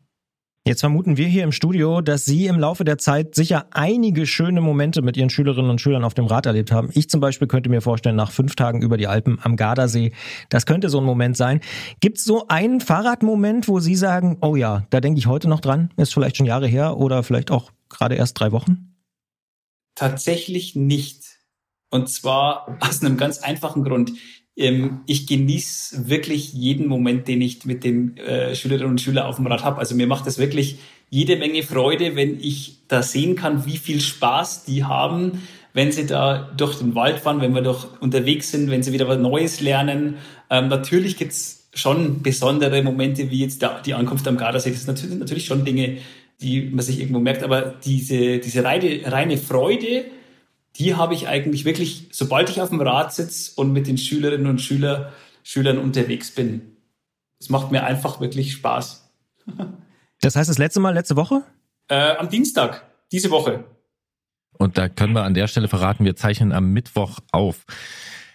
Jetzt 0.65 0.79
vermuten 0.79 1.17
wir 1.17 1.27
hier 1.27 1.43
im 1.43 1.51
Studio, 1.51 2.03
dass 2.03 2.25
Sie 2.25 2.47
im 2.47 2.61
Laufe 2.61 2.85
der 2.85 2.97
Zeit 2.97 3.35
sicher 3.35 3.67
einige 3.73 4.29
schöne 4.29 4.61
Momente 4.61 5.03
mit 5.03 5.17
Ihren 5.17 5.29
Schülerinnen 5.29 5.73
und 5.73 5.81
Schülern 5.81 6.05
auf 6.05 6.15
dem 6.15 6.27
Rad 6.27 6.47
erlebt 6.47 6.71
haben. 6.71 6.91
Ich 6.93 7.11
zum 7.11 7.21
Beispiel 7.21 7.49
könnte 7.49 7.69
mir 7.69 7.81
vorstellen, 7.81 8.15
nach 8.15 8.31
fünf 8.31 8.55
Tagen 8.55 8.81
über 8.81 8.97
die 8.97 9.09
Alpen 9.09 9.41
am 9.43 9.57
Gardasee, 9.57 10.13
das 10.51 10.65
könnte 10.65 10.89
so 10.89 10.99
ein 10.99 11.05
Moment 11.05 11.37
sein. 11.37 11.61
Gibt 11.99 12.19
es 12.19 12.25
so 12.25 12.47
einen 12.47 12.81
Fahrradmoment, 12.81 13.67
wo 13.67 13.81
Sie 13.81 13.97
sagen, 13.97 14.39
oh 14.41 14.55
ja, 14.55 14.87
da 14.91 15.01
denke 15.01 15.19
ich 15.19 15.27
heute 15.27 15.49
noch 15.49 15.59
dran, 15.59 15.91
ist 15.97 16.15
vielleicht 16.15 16.37
schon 16.37 16.47
Jahre 16.47 16.69
her 16.69 16.97
oder 16.97 17.25
vielleicht 17.25 17.51
auch 17.51 17.73
gerade 17.89 18.15
erst 18.15 18.39
drei 18.39 18.53
Wochen? 18.53 18.95
Tatsächlich 19.97 20.77
nicht. 20.77 21.41
Und 21.91 22.09
zwar 22.09 22.79
aus 22.79 23.03
einem 23.03 23.17
ganz 23.17 23.39
einfachen 23.39 23.83
Grund. 23.83 24.13
Ähm, 24.57 25.01
ich 25.07 25.27
genieße 25.27 26.09
wirklich 26.09 26.53
jeden 26.53 26.87
Moment, 26.87 27.29
den 27.29 27.41
ich 27.41 27.65
mit 27.65 27.85
den 27.85 28.17
äh, 28.19 28.55
Schülerinnen 28.55 28.91
und 28.91 29.01
Schülern 29.01 29.27
auf 29.27 29.37
dem 29.37 29.47
Rad 29.47 29.65
habe. 29.65 29.79
Also 29.79 29.95
mir 29.95 30.07
macht 30.07 30.27
das 30.27 30.39
wirklich 30.39 30.79
jede 31.11 31.37
Menge 31.37 31.63
Freude, 31.63 32.17
wenn 32.17 32.41
ich 32.41 32.79
da 32.89 33.03
sehen 33.03 33.37
kann, 33.37 33.67
wie 33.67 33.77
viel 33.77 34.01
Spaß 34.01 34.65
die 34.65 34.85
haben, 34.85 35.43
wenn 35.75 35.93
sie 35.93 36.07
da 36.07 36.51
durch 36.57 36.79
den 36.79 36.95
Wald 36.95 37.19
fahren, 37.19 37.41
wenn 37.41 37.55
wir 37.55 37.63
doch 37.63 38.01
unterwegs 38.01 38.51
sind, 38.51 38.71
wenn 38.71 38.83
sie 38.83 38.93
wieder 38.93 39.09
was 39.09 39.19
Neues 39.19 39.61
lernen. 39.61 40.17
Ähm, 40.51 40.69
natürlich 40.69 41.17
gibt's 41.17 41.69
schon 41.75 42.23
besondere 42.23 42.83
Momente, 42.83 43.31
wie 43.31 43.41
jetzt 43.41 43.63
der, 43.63 43.81
die 43.81 43.95
Ankunft 43.95 44.29
am 44.29 44.37
Gardasee. 44.37 44.71
Das 44.71 44.85
sind 44.85 44.95
natürlich, 44.95 45.19
natürlich 45.19 45.47
schon 45.47 45.65
Dinge, 45.65 45.99
die 46.43 46.63
man 46.63 46.85
sich 46.85 47.01
irgendwo 47.01 47.21
merkt, 47.21 47.43
aber 47.43 47.75
diese, 47.85 48.39
diese 48.39 48.65
reine, 48.65 49.01
reine 49.05 49.39
Freude, 49.39 50.05
die 50.77 50.95
habe 50.95 51.15
ich 51.15 51.29
eigentlich 51.29 51.65
wirklich, 51.65 52.09
sobald 52.13 52.51
ich 52.51 52.61
auf 52.61 52.71
dem 52.71 52.81
Rad 52.81 53.13
sitze 53.13 53.53
und 53.57 53.73
mit 53.73 53.87
den 53.87 53.99
Schülerinnen 53.99 54.47
und 54.47 54.61
Schüler, 54.61 55.13
Schülern 55.43 55.79
unterwegs 55.79 56.31
bin. 56.31 56.77
Es 57.41 57.51
macht 57.51 57.71
mir 57.71 57.85
einfach 57.85 58.21
wirklich 58.21 58.53
Spaß. 58.53 59.11
Das 60.25 60.37
heißt, 60.37 60.49
das 60.49 60.59
letzte 60.59 60.79
Mal, 60.79 60.95
letzte 60.95 61.17
Woche? 61.17 61.43
Äh, 61.89 62.15
am 62.15 62.29
Dienstag, 62.29 62.87
diese 63.11 63.33
Woche. 63.33 63.65
Und 64.57 64.79
da 64.79 64.89
können 64.89 65.15
wir 65.15 65.25
an 65.25 65.35
der 65.35 65.49
Stelle 65.49 65.67
verraten, 65.67 66.05
wir 66.05 66.15
zeichnen 66.15 66.53
am 66.53 66.73
Mittwoch 66.73 67.19
auf. 67.33 67.67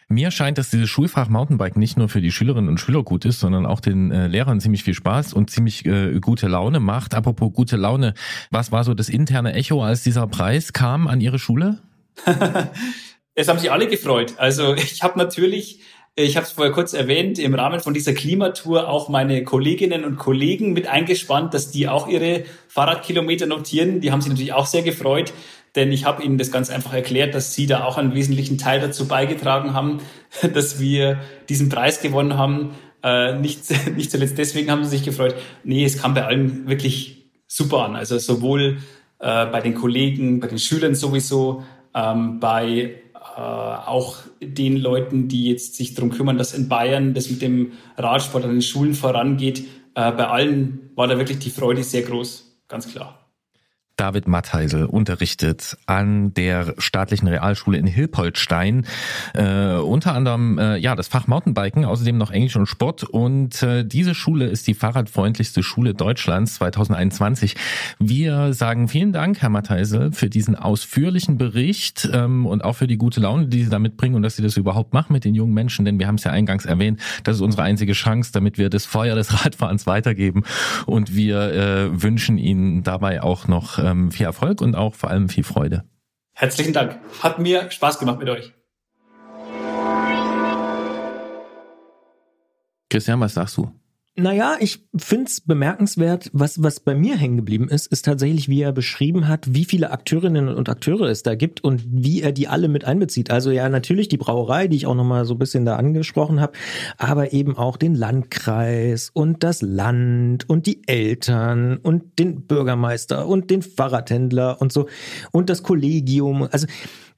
Mir 0.10 0.32
scheint, 0.32 0.58
dass 0.58 0.70
dieses 0.70 0.90
Schulfach 0.90 1.30
Mountainbike 1.30 1.78
nicht 1.78 1.98
nur 1.98 2.10
für 2.10 2.20
die 2.20 2.32
Schülerinnen 2.32 2.70
und 2.70 2.80
Schüler 2.80 3.04
gut 3.04 3.24
ist, 3.24 3.40
sondern 3.40 3.66
auch 3.66 3.80
den 3.80 4.12
äh, 4.12 4.28
Lehrern 4.28 4.60
ziemlich 4.60 4.84
viel 4.84 4.94
Spaß 4.94 5.34
und 5.34 5.50
ziemlich 5.50 5.86
äh, 5.86 6.20
gute 6.20 6.48
Laune 6.48 6.82
macht. 6.82 7.14
Apropos 7.14 7.54
gute 7.54 7.78
Laune, 7.78 8.14
was 8.52 8.72
war 8.72 8.84
so 8.84 8.94
das 8.94 9.08
interne 9.08 9.54
Echo, 9.54 9.82
als 9.82 10.04
dieser 10.04 10.28
Preis 10.28 10.74
kam 10.74 11.08
an 11.08 11.20
Ihre 11.22 11.40
Schule? 11.40 11.80
es 13.36 13.48
haben 13.48 13.60
sich 13.60 13.72
alle 13.72 13.88
gefreut. 13.88 14.34
Also 14.38 14.74
ich 14.74 15.04
habe 15.04 15.18
natürlich, 15.18 15.82
ich 16.16 16.36
habe 16.36 16.46
es 16.46 16.52
vorher 16.52 16.74
kurz 16.74 16.94
erwähnt, 16.94 17.40
im 17.40 17.54
Rahmen 17.54 17.80
von 17.80 17.94
dieser 17.94 18.14
Klimatour 18.14 18.90
auch 18.90 19.10
meine 19.10 19.44
Kolleginnen 19.44 20.04
und 20.04 20.18
Kollegen 20.18 20.74
mit 20.74 20.88
eingespannt, 20.88 21.54
dass 21.54 21.72
die 21.72 21.88
auch 21.88 22.08
ihre 22.08 22.44
Fahrradkilometer 22.68 23.46
notieren. 23.46 24.02
Die 24.02 24.12
haben 24.12 24.22
sich 24.22 24.30
natürlich 24.30 24.54
auch 24.54 24.66
sehr 24.66 24.82
gefreut, 24.82 25.34
denn 25.76 25.92
ich 25.92 26.06
habe 26.06 26.24
ihnen 26.24 26.40
das 26.40 26.52
ganz 26.52 26.70
einfach 26.70 26.94
erklärt, 26.94 27.36
dass 27.36 27.54
sie 27.54 27.68
da 27.68 27.84
auch 27.84 27.98
einen 27.98 28.16
wesentlichen 28.16 28.58
Teil 28.58 28.80
dazu 28.80 29.08
beigetragen 29.08 29.74
haben, 29.74 30.00
dass 30.54 30.80
wir 30.80 31.20
diesen 31.50 31.70
Preis 31.70 32.02
gewonnen 32.02 32.38
haben. 32.38 32.72
Äh, 33.04 33.38
nicht, 33.38 33.66
nicht 33.96 34.10
zuletzt 34.10 34.38
deswegen 34.38 34.72
haben 34.72 34.84
sie 34.84 34.90
sich 34.90 35.04
gefreut. 35.04 35.36
Nee, 35.64 35.86
es 35.86 36.02
kam 36.02 36.16
bei 36.16 36.26
allen 36.26 36.68
wirklich 36.68 37.30
super 37.46 37.86
an. 37.86 37.96
Also 37.96 38.18
sowohl 38.18 38.80
äh, 39.20 39.46
bei 39.46 39.62
den 39.62 39.76
Kollegen, 39.76 40.40
bei 40.40 40.48
den 40.48 40.60
Schülern 40.60 40.96
sowieso, 40.96 41.64
ähm, 41.98 42.40
bei 42.40 43.02
äh, 43.36 43.40
auch 43.40 44.18
den 44.42 44.78
Leuten, 44.78 45.28
die 45.28 45.50
jetzt 45.50 45.76
sich 45.76 45.96
darum 45.96 46.12
kümmern, 46.12 46.38
dass 46.38 46.54
in 46.54 46.70
Bayern 46.70 47.14
das 47.14 47.30
mit 47.30 47.42
dem 47.42 47.74
Radsport 47.98 48.44
an 48.44 48.52
den 48.52 48.62
Schulen 48.62 48.94
vorangeht. 48.94 49.60
Äh, 49.96 50.12
bei 50.12 50.28
allen 50.28 50.92
war 50.96 51.08
da 51.08 51.18
wirklich 51.18 51.40
die 51.40 51.50
Freude 51.50 51.84
sehr 51.84 52.04
groß, 52.04 52.62
ganz 52.68 52.88
klar. 52.92 53.27
David 53.98 54.28
Mattheisel 54.28 54.86
unterrichtet 54.86 55.76
an 55.88 56.32
der 56.36 56.76
staatlichen 56.78 57.28
Realschule 57.28 57.80
in 57.80 57.88
Hilpoltstein 57.88 58.86
äh, 59.34 59.74
unter 59.74 60.14
anderem 60.14 60.60
äh, 60.60 60.78
ja 60.78 60.96
das 60.96 61.08
Fach 61.08 61.26
Mountainbiken, 61.26 61.84
außerdem 61.84 62.16
noch 62.16 62.30
Englisch 62.30 62.56
und 62.56 62.68
Sport. 62.68 63.04
Und 63.04 63.62
äh, 63.64 63.84
diese 63.84 64.14
Schule 64.14 64.46
ist 64.46 64.68
die 64.68 64.76
fahrradfreundlichste 64.76 65.64
Schule 65.64 65.96
Deutschlands 65.96 66.56
2021. 66.56 67.56
Wir 67.98 68.54
sagen 68.54 68.88
vielen 68.88 69.14
Dank, 69.14 69.42
Herr 69.42 69.50
Mattheisel, 69.50 70.12
für 70.12 70.30
diesen 70.30 70.56
ausführlichen 70.56 71.40
Bericht 71.40 72.08
ähm, 72.14 72.46
und 72.46 72.64
auch 72.64 72.74
für 72.74 72.88
die 72.88 72.98
gute 72.98 73.20
Laune, 73.20 73.48
die 73.48 73.64
Sie 73.64 73.70
da 73.70 73.80
mitbringen 73.80 74.14
und 74.14 74.22
dass 74.22 74.36
Sie 74.36 74.44
das 74.44 74.58
überhaupt 74.58 74.94
machen 74.94 75.14
mit 75.14 75.26
den 75.26 75.34
jungen 75.34 75.56
Menschen, 75.56 75.86
denn 75.86 75.98
wir 75.98 76.06
haben 76.06 76.16
es 76.16 76.24
ja 76.24 76.32
eingangs 76.32 76.66
erwähnt, 76.66 77.02
das 77.24 77.38
ist 77.38 77.42
unsere 77.42 77.64
einzige 77.64 77.94
Chance, 77.94 78.32
damit 78.32 78.60
wir 78.60 78.70
das 78.70 78.86
Feuer 78.86 79.16
des 79.16 79.44
Radfahrens 79.44 79.88
weitergeben. 79.88 80.44
Und 80.86 81.16
wir 81.16 81.52
äh, 81.52 82.04
wünschen 82.04 82.38
Ihnen 82.38 82.84
dabei 82.84 83.24
auch 83.24 83.48
noch 83.48 83.80
ähm, 83.88 84.12
viel 84.12 84.26
Erfolg 84.26 84.62
und 84.62 84.76
auch 84.76 84.96
vor 84.96 85.10
allem 85.10 85.30
viel 85.30 85.44
Freude. 85.44 85.84
Herzlichen 86.34 86.74
Dank. 86.74 87.00
Hat 87.22 87.40
mir 87.40 87.72
Spaß 87.72 88.00
gemacht 88.00 88.20
mit 88.20 88.30
euch. 88.30 88.54
Christian, 92.90 93.20
was 93.20 93.34
sagst 93.34 93.58
du? 93.58 93.72
Naja, 94.20 94.56
ich 94.60 94.84
find's 94.98 95.42
bemerkenswert, 95.42 96.32
was, 96.34 96.64
was 96.64 96.80
bei 96.80 96.96
mir 96.96 97.16
hängen 97.18 97.38
geblieben 97.38 97.70
ist, 97.70 97.86
ist 97.86 98.04
tatsächlich, 98.04 98.50
wie 98.50 98.64
er 98.64 98.72
beschrieben 98.72 99.28
hat, 99.28 99.54
wie 99.54 99.64
viele 99.64 99.92
Akteurinnen 99.92 100.48
und 100.50 100.70
Akteure 100.70 101.06
es 101.06 101.22
da 101.22 101.36
gibt 101.36 101.64
und 101.64 101.84
wie 101.88 102.24
er 102.24 102.32
die 102.32 102.48
alle 102.48 102.68
mit 102.68 102.84
einbezieht. 102.84 103.30
Also 103.30 103.52
ja, 103.52 103.70
natürlich 103.70 104.08
die 104.08 104.18
Brauerei, 104.18 104.68
die 104.68 104.76
ich 104.76 104.88
auch 104.88 104.96
nochmal 104.96 105.26
so 105.26 105.36
ein 105.36 105.38
bisschen 105.38 105.66
da 105.66 105.76
angesprochen 105.76 106.42
habe, 106.42 106.54
aber 106.98 107.32
eben 107.32 107.56
auch 107.56 107.78
den 107.78 107.94
Landkreis 107.94 109.12
und 109.14 109.44
das 109.44 109.62
Land 109.62 110.50
und 110.50 110.66
die 110.66 110.82
Eltern 110.88 111.78
und 111.78 112.18
den 112.18 112.48
Bürgermeister 112.48 113.28
und 113.28 113.52
den 113.52 113.62
Fahrradhändler 113.62 114.60
und 114.60 114.74
so 114.74 114.88
und 115.32 115.52
das 115.52 115.62
Kollegium. 115.62 116.48
Also 116.52 116.66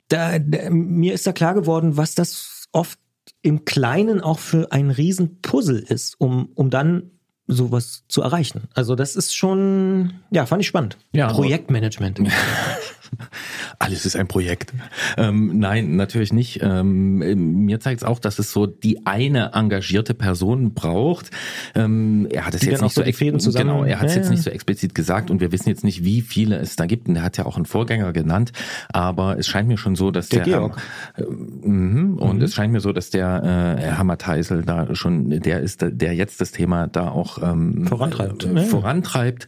da, 0.10 0.38
da 0.38 0.70
mir 0.70 1.14
ist 1.14 1.26
da 1.26 1.32
klar 1.32 1.54
geworden, 1.54 1.96
was 1.96 2.14
das 2.14 2.68
oft 2.74 3.00
im 3.42 3.65
Kleinen 3.65 4.22
auch 4.22 4.39
für 4.39 4.72
ein 4.72 4.89
Riesenpuzzle 4.92 5.80
ist, 5.80 6.20
um, 6.20 6.50
um 6.56 6.70
dann 6.70 7.12
sowas 7.48 8.04
zu 8.08 8.22
erreichen. 8.22 8.68
Also 8.76 8.96
das 8.96 9.15
ist 9.15 9.36
schon, 9.36 10.13
ja, 10.32 10.46
fand 10.46 10.62
ich 10.62 10.68
spannend. 10.68 10.98
Ja, 11.13 11.28
Projektmanagement. 11.32 12.22
Alles 13.80 14.06
ist 14.06 14.15
ein 14.15 14.28
Projekt. 14.28 14.74
Ähm, 15.17 15.60
nein, 15.60 15.95
natürlich 15.95 16.34
nicht. 16.34 16.60
Ähm, 16.62 17.65
mir 17.65 17.80
zeigt 17.80 18.02
es 18.02 18.08
auch, 18.08 18.19
dass 18.19 18.39
es 18.39 18.52
so 18.52 18.65
die 18.65 19.06
eine 19.06 19.52
engagierte 19.54 20.13
Person 20.13 20.74
braucht. 20.74 21.32
Ähm, 21.76 22.28
er 22.32 22.45
hat 22.45 22.54
es 22.54 22.63
jetzt 22.63 22.82
nicht 22.82 22.93
so, 22.93 23.04
so 23.52 23.58
genau, 23.58 23.84
er 23.84 24.00
hat 24.00 24.08
es 24.08 24.15
ja, 24.15 24.22
jetzt 24.22 24.30
nicht 24.30 24.43
so 24.43 24.50
explizit 24.50 24.95
gesagt 24.95 25.32
und 25.32 25.41
wir 25.41 25.52
wissen 25.52 25.69
jetzt 25.69 25.84
nicht, 25.84 26.04
wie 26.04 26.22
viele 26.22 26.58
es 26.58 26.76
da 26.76 26.86
gibt. 26.86 27.08
Und 27.08 27.15
er 27.15 27.24
hat 27.24 27.38
ja 27.38 27.45
auch 27.45 27.56
einen 27.56 27.65
Vorgänger 27.65 28.13
genannt, 28.13 28.52
aber 28.91 29.38
es 29.38 29.48
scheint 29.48 29.67
mir 29.67 29.78
schon 29.78 29.95
so, 29.95 30.12
dass 30.12 30.30
der, 30.30 30.43
der 30.43 30.58
Georg. 30.58 30.78
Äh, 31.15 31.24
mh, 31.24 32.22
und 32.22 32.38
mhm. 32.38 32.41
es 32.43 32.54
scheint 32.54 32.74
mir 32.74 32.82
so, 32.82 32.91
dass 32.93 33.10
der 33.10 33.78
äh, 33.78 33.82
Herr 33.82 33.98
Hammer-Teisel 33.98 34.63
da 34.63 34.93
schon 34.95 35.30
der 35.30 35.62
ist, 35.62 35.86
der 35.86 36.13
jetzt 36.13 36.41
das 36.41 36.52
Thema 36.52 36.88
da 36.88 37.10
auch 37.10 37.41
ähm, 37.41 37.86
vorantreibt. 37.88 38.45
Äh, 38.45 38.63
vorantreibt. 38.65 39.48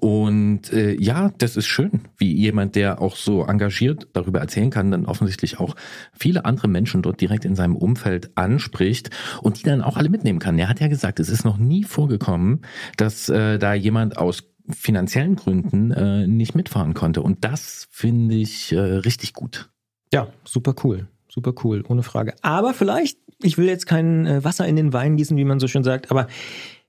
Und 0.00 0.72
äh, 0.72 0.94
ja, 0.94 1.32
das 1.38 1.56
ist 1.56 1.66
schön, 1.66 2.02
wie 2.16 2.32
jemand, 2.32 2.76
der 2.76 2.97
auch 2.98 3.16
so 3.16 3.44
engagiert 3.44 4.08
darüber 4.12 4.40
erzählen 4.40 4.70
kann, 4.70 4.90
dann 4.90 5.06
offensichtlich 5.06 5.58
auch 5.58 5.74
viele 6.12 6.44
andere 6.44 6.68
Menschen 6.68 7.02
dort 7.02 7.20
direkt 7.20 7.44
in 7.44 7.54
seinem 7.54 7.76
Umfeld 7.76 8.30
anspricht 8.36 9.10
und 9.42 9.58
die 9.58 9.64
dann 9.64 9.82
auch 9.82 9.96
alle 9.96 10.08
mitnehmen 10.08 10.38
kann. 10.38 10.58
Er 10.58 10.68
hat 10.68 10.80
ja 10.80 10.88
gesagt, 10.88 11.20
es 11.20 11.28
ist 11.28 11.44
noch 11.44 11.58
nie 11.58 11.84
vorgekommen, 11.84 12.62
dass 12.96 13.28
äh, 13.28 13.58
da 13.58 13.74
jemand 13.74 14.18
aus 14.18 14.44
finanziellen 14.70 15.36
Gründen 15.36 15.90
äh, 15.90 16.26
nicht 16.26 16.54
mitfahren 16.54 16.94
konnte. 16.94 17.22
Und 17.22 17.44
das 17.44 17.88
finde 17.90 18.34
ich 18.34 18.72
äh, 18.72 18.78
richtig 18.78 19.32
gut. 19.32 19.70
Ja, 20.12 20.28
super 20.44 20.74
cool. 20.84 21.08
Super 21.28 21.54
cool, 21.62 21.84
ohne 21.86 22.02
Frage. 22.02 22.34
Aber 22.42 22.74
vielleicht, 22.74 23.18
ich 23.42 23.58
will 23.58 23.66
jetzt 23.66 23.86
kein 23.86 24.26
äh, 24.26 24.44
Wasser 24.44 24.66
in 24.66 24.76
den 24.76 24.92
Wein 24.92 25.16
gießen, 25.16 25.36
wie 25.36 25.44
man 25.44 25.60
so 25.60 25.68
schön 25.68 25.84
sagt, 25.84 26.10
aber 26.10 26.26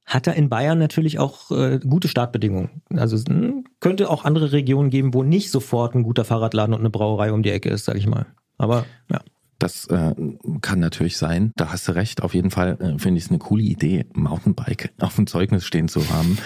hat 0.09 0.25
er 0.25 0.33
in 0.33 0.49
Bayern 0.49 0.79
natürlich 0.79 1.19
auch 1.19 1.51
äh, 1.51 1.79
gute 1.79 2.07
Startbedingungen. 2.07 2.81
Also 2.95 3.15
es 3.15 3.25
hm, 3.25 3.65
könnte 3.79 4.09
auch 4.09 4.25
andere 4.25 4.51
Regionen 4.51 4.89
geben, 4.89 5.13
wo 5.13 5.21
nicht 5.23 5.51
sofort 5.51 5.93
ein 5.93 6.03
guter 6.03 6.25
Fahrradladen 6.25 6.73
und 6.73 6.81
eine 6.81 6.89
Brauerei 6.89 7.31
um 7.31 7.43
die 7.43 7.51
Ecke 7.51 7.69
ist, 7.69 7.85
sag 7.85 7.95
ich 7.95 8.07
mal. 8.07 8.25
Aber 8.57 8.85
ja. 9.09 9.21
Das 9.59 9.85
äh, 9.87 10.15
kann 10.61 10.79
natürlich 10.79 11.17
sein. 11.17 11.51
Da 11.57 11.71
hast 11.71 11.87
du 11.87 11.91
recht. 11.91 12.23
Auf 12.23 12.33
jeden 12.33 12.49
Fall 12.49 12.77
äh, 12.79 12.97
finde 12.97 13.17
ich 13.17 13.25
es 13.25 13.29
eine 13.29 13.39
coole 13.39 13.63
Idee, 13.63 14.05
Mountainbike 14.13 14.91
auf 14.99 15.15
dem 15.15 15.27
Zeugnis 15.27 15.65
stehen 15.65 15.89
zu 15.89 16.09
haben. 16.09 16.37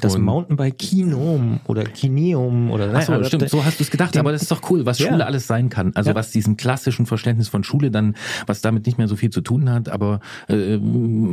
Das 0.00 0.14
und 0.14 0.22
Mountainbike 0.22 0.78
Kinom 0.78 1.58
oder 1.66 1.82
Kineum 1.82 2.70
oder 2.70 2.92
Ach 2.94 3.02
so, 3.02 3.24
stimmt. 3.24 3.48
So 3.48 3.64
hast 3.64 3.80
du 3.80 3.84
es 3.84 3.90
gedacht. 3.90 4.16
Aber 4.16 4.30
das 4.30 4.42
ist 4.42 4.50
doch 4.52 4.70
cool, 4.70 4.86
was 4.86 5.00
ja. 5.00 5.08
Schule 5.08 5.26
alles 5.26 5.48
sein 5.48 5.70
kann. 5.70 5.90
Also 5.96 6.10
ja. 6.10 6.14
was 6.14 6.30
diesen 6.30 6.56
klassischen 6.56 7.04
Verständnis 7.04 7.48
von 7.48 7.64
Schule 7.64 7.90
dann, 7.90 8.14
was 8.46 8.60
damit 8.60 8.86
nicht 8.86 8.96
mehr 8.96 9.08
so 9.08 9.16
viel 9.16 9.30
zu 9.30 9.40
tun 9.40 9.68
hat. 9.68 9.88
Aber 9.88 10.20
äh, 10.48 10.78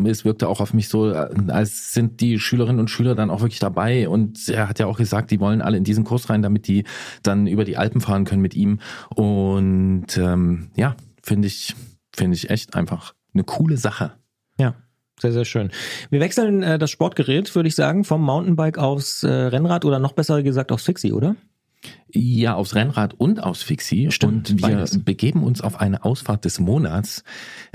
es 0.08 0.26
wirkte 0.26 0.48
auch 0.50 0.62
auf 0.62 0.74
mich 0.74 0.90
so, 0.90 1.12
äh, 1.12 1.30
als 1.50 1.94
sind 1.94 2.22
die 2.22 2.40
Schülerinnen 2.40 2.80
und 2.80 2.90
Schüler 2.90 3.14
dann 3.14 3.30
auch 3.30 3.42
wirklich 3.42 3.60
dabei. 3.60 4.10
Und 4.10 4.50
er 4.50 4.68
hat 4.68 4.80
ja 4.80 4.88
auch 4.88 4.98
gesagt, 4.98 5.30
die 5.30 5.40
wollen 5.40 5.62
alle 5.62 5.78
in 5.78 5.84
diesen 5.84 6.06
Kurs 6.06 6.28
rein, 6.32 6.42
damit 6.42 6.68
die 6.68 6.86
dann 7.22 7.46
über 7.46 7.66
die 7.66 7.78
Alpen 7.78 8.02
fahren 8.02 8.26
können 8.26 8.42
mit 8.42 8.56
ihm. 8.56 8.80
Und 9.14 10.18
ähm, 10.18 10.70
ja, 10.76 10.96
finde 11.30 11.48
ich, 11.48 11.76
finde 12.14 12.36
ich 12.36 12.50
echt 12.50 12.76
einfach 12.76 13.14
eine 13.34 13.44
coole 13.44 13.78
Sache. 13.78 14.14
Ja. 14.58 14.74
Sehr, 15.22 15.32
sehr 15.32 15.46
schön. 15.46 15.70
Wir 16.10 16.22
wechseln 16.22 16.64
äh, 16.64 16.80
das 16.80 16.90
Sportgerät, 16.90 17.54
würde 17.54 17.68
ich 17.68 17.76
sagen, 17.76 18.04
vom 18.04 18.22
Mountainbike 18.22 18.78
aufs 18.78 19.24
äh, 19.24 19.30
Rennrad 19.30 19.86
oder 19.86 20.00
noch 20.00 20.14
besser 20.14 20.42
gesagt 20.42 20.72
aufs 20.72 20.86
Fixie, 20.86 21.12
oder? 21.12 21.36
Ja, 22.12 22.56
aufs 22.56 22.74
Rennrad 22.74 23.14
und 23.14 23.44
aufs 23.44 23.62
Fixie. 23.62 24.12
Stimmt, 24.12 24.50
und 24.50 24.62
wir 24.62 24.76
beides. 24.76 25.04
begeben 25.04 25.44
uns 25.44 25.62
auf 25.62 25.80
eine 25.80 26.04
Ausfahrt 26.04 26.46
des 26.46 26.60
Monats, 26.60 27.24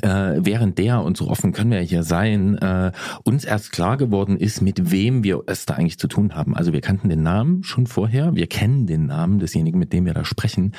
äh, 0.02 0.08
während 0.08 0.78
der, 0.78 1.02
und 1.02 1.16
so 1.16 1.28
offen 1.28 1.52
können 1.52 1.70
wir 1.70 1.80
hier 1.80 2.02
sein, 2.02 2.58
äh, 2.58 2.92
uns 3.22 3.44
erst 3.44 3.70
klar 3.72 3.96
geworden 3.96 4.36
ist, 4.36 4.60
mit 4.60 4.90
wem 4.90 5.22
wir 5.22 5.44
es 5.46 5.64
da 5.64 5.74
eigentlich 5.74 5.98
zu 5.98 6.08
tun 6.08 6.34
haben. 6.34 6.56
Also 6.56 6.72
wir 6.72 6.80
kannten 6.80 7.08
den 7.08 7.22
Namen 7.22 7.62
schon 7.62 7.86
vorher, 7.86 8.34
wir 8.34 8.46
kennen 8.46 8.86
den 8.86 9.06
Namen 9.06 9.38
desjenigen, 9.38 9.78
mit 9.78 9.92
dem 9.92 10.06
wir 10.06 10.14
da 10.14 10.24
sprechen, 10.24 10.72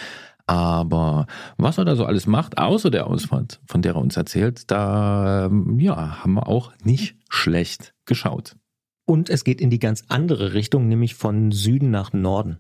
aber 0.48 1.26
was 1.58 1.78
er 1.78 1.86
da 1.86 1.96
so 1.96 2.06
alles 2.06 2.28
macht, 2.28 2.58
außer 2.58 2.92
der 2.92 3.08
Ausfahrt, 3.08 3.60
von 3.66 3.82
der 3.82 3.94
er 3.94 4.02
uns 4.02 4.16
erzählt, 4.18 4.70
da 4.70 5.50
ja, 5.78 6.24
haben 6.24 6.34
wir 6.34 6.48
auch 6.48 6.72
nicht 6.84 7.18
schlecht 7.30 7.94
geschaut. 8.06 8.56
Und 9.06 9.30
es 9.30 9.44
geht 9.44 9.62
in 9.62 9.70
die 9.70 9.80
ganz 9.80 10.04
andere 10.08 10.54
Richtung, 10.54 10.88
nämlich 10.88 11.16
von 11.16 11.52
Süden 11.52 11.92
nach 11.92 12.12
Norden. 12.14 12.58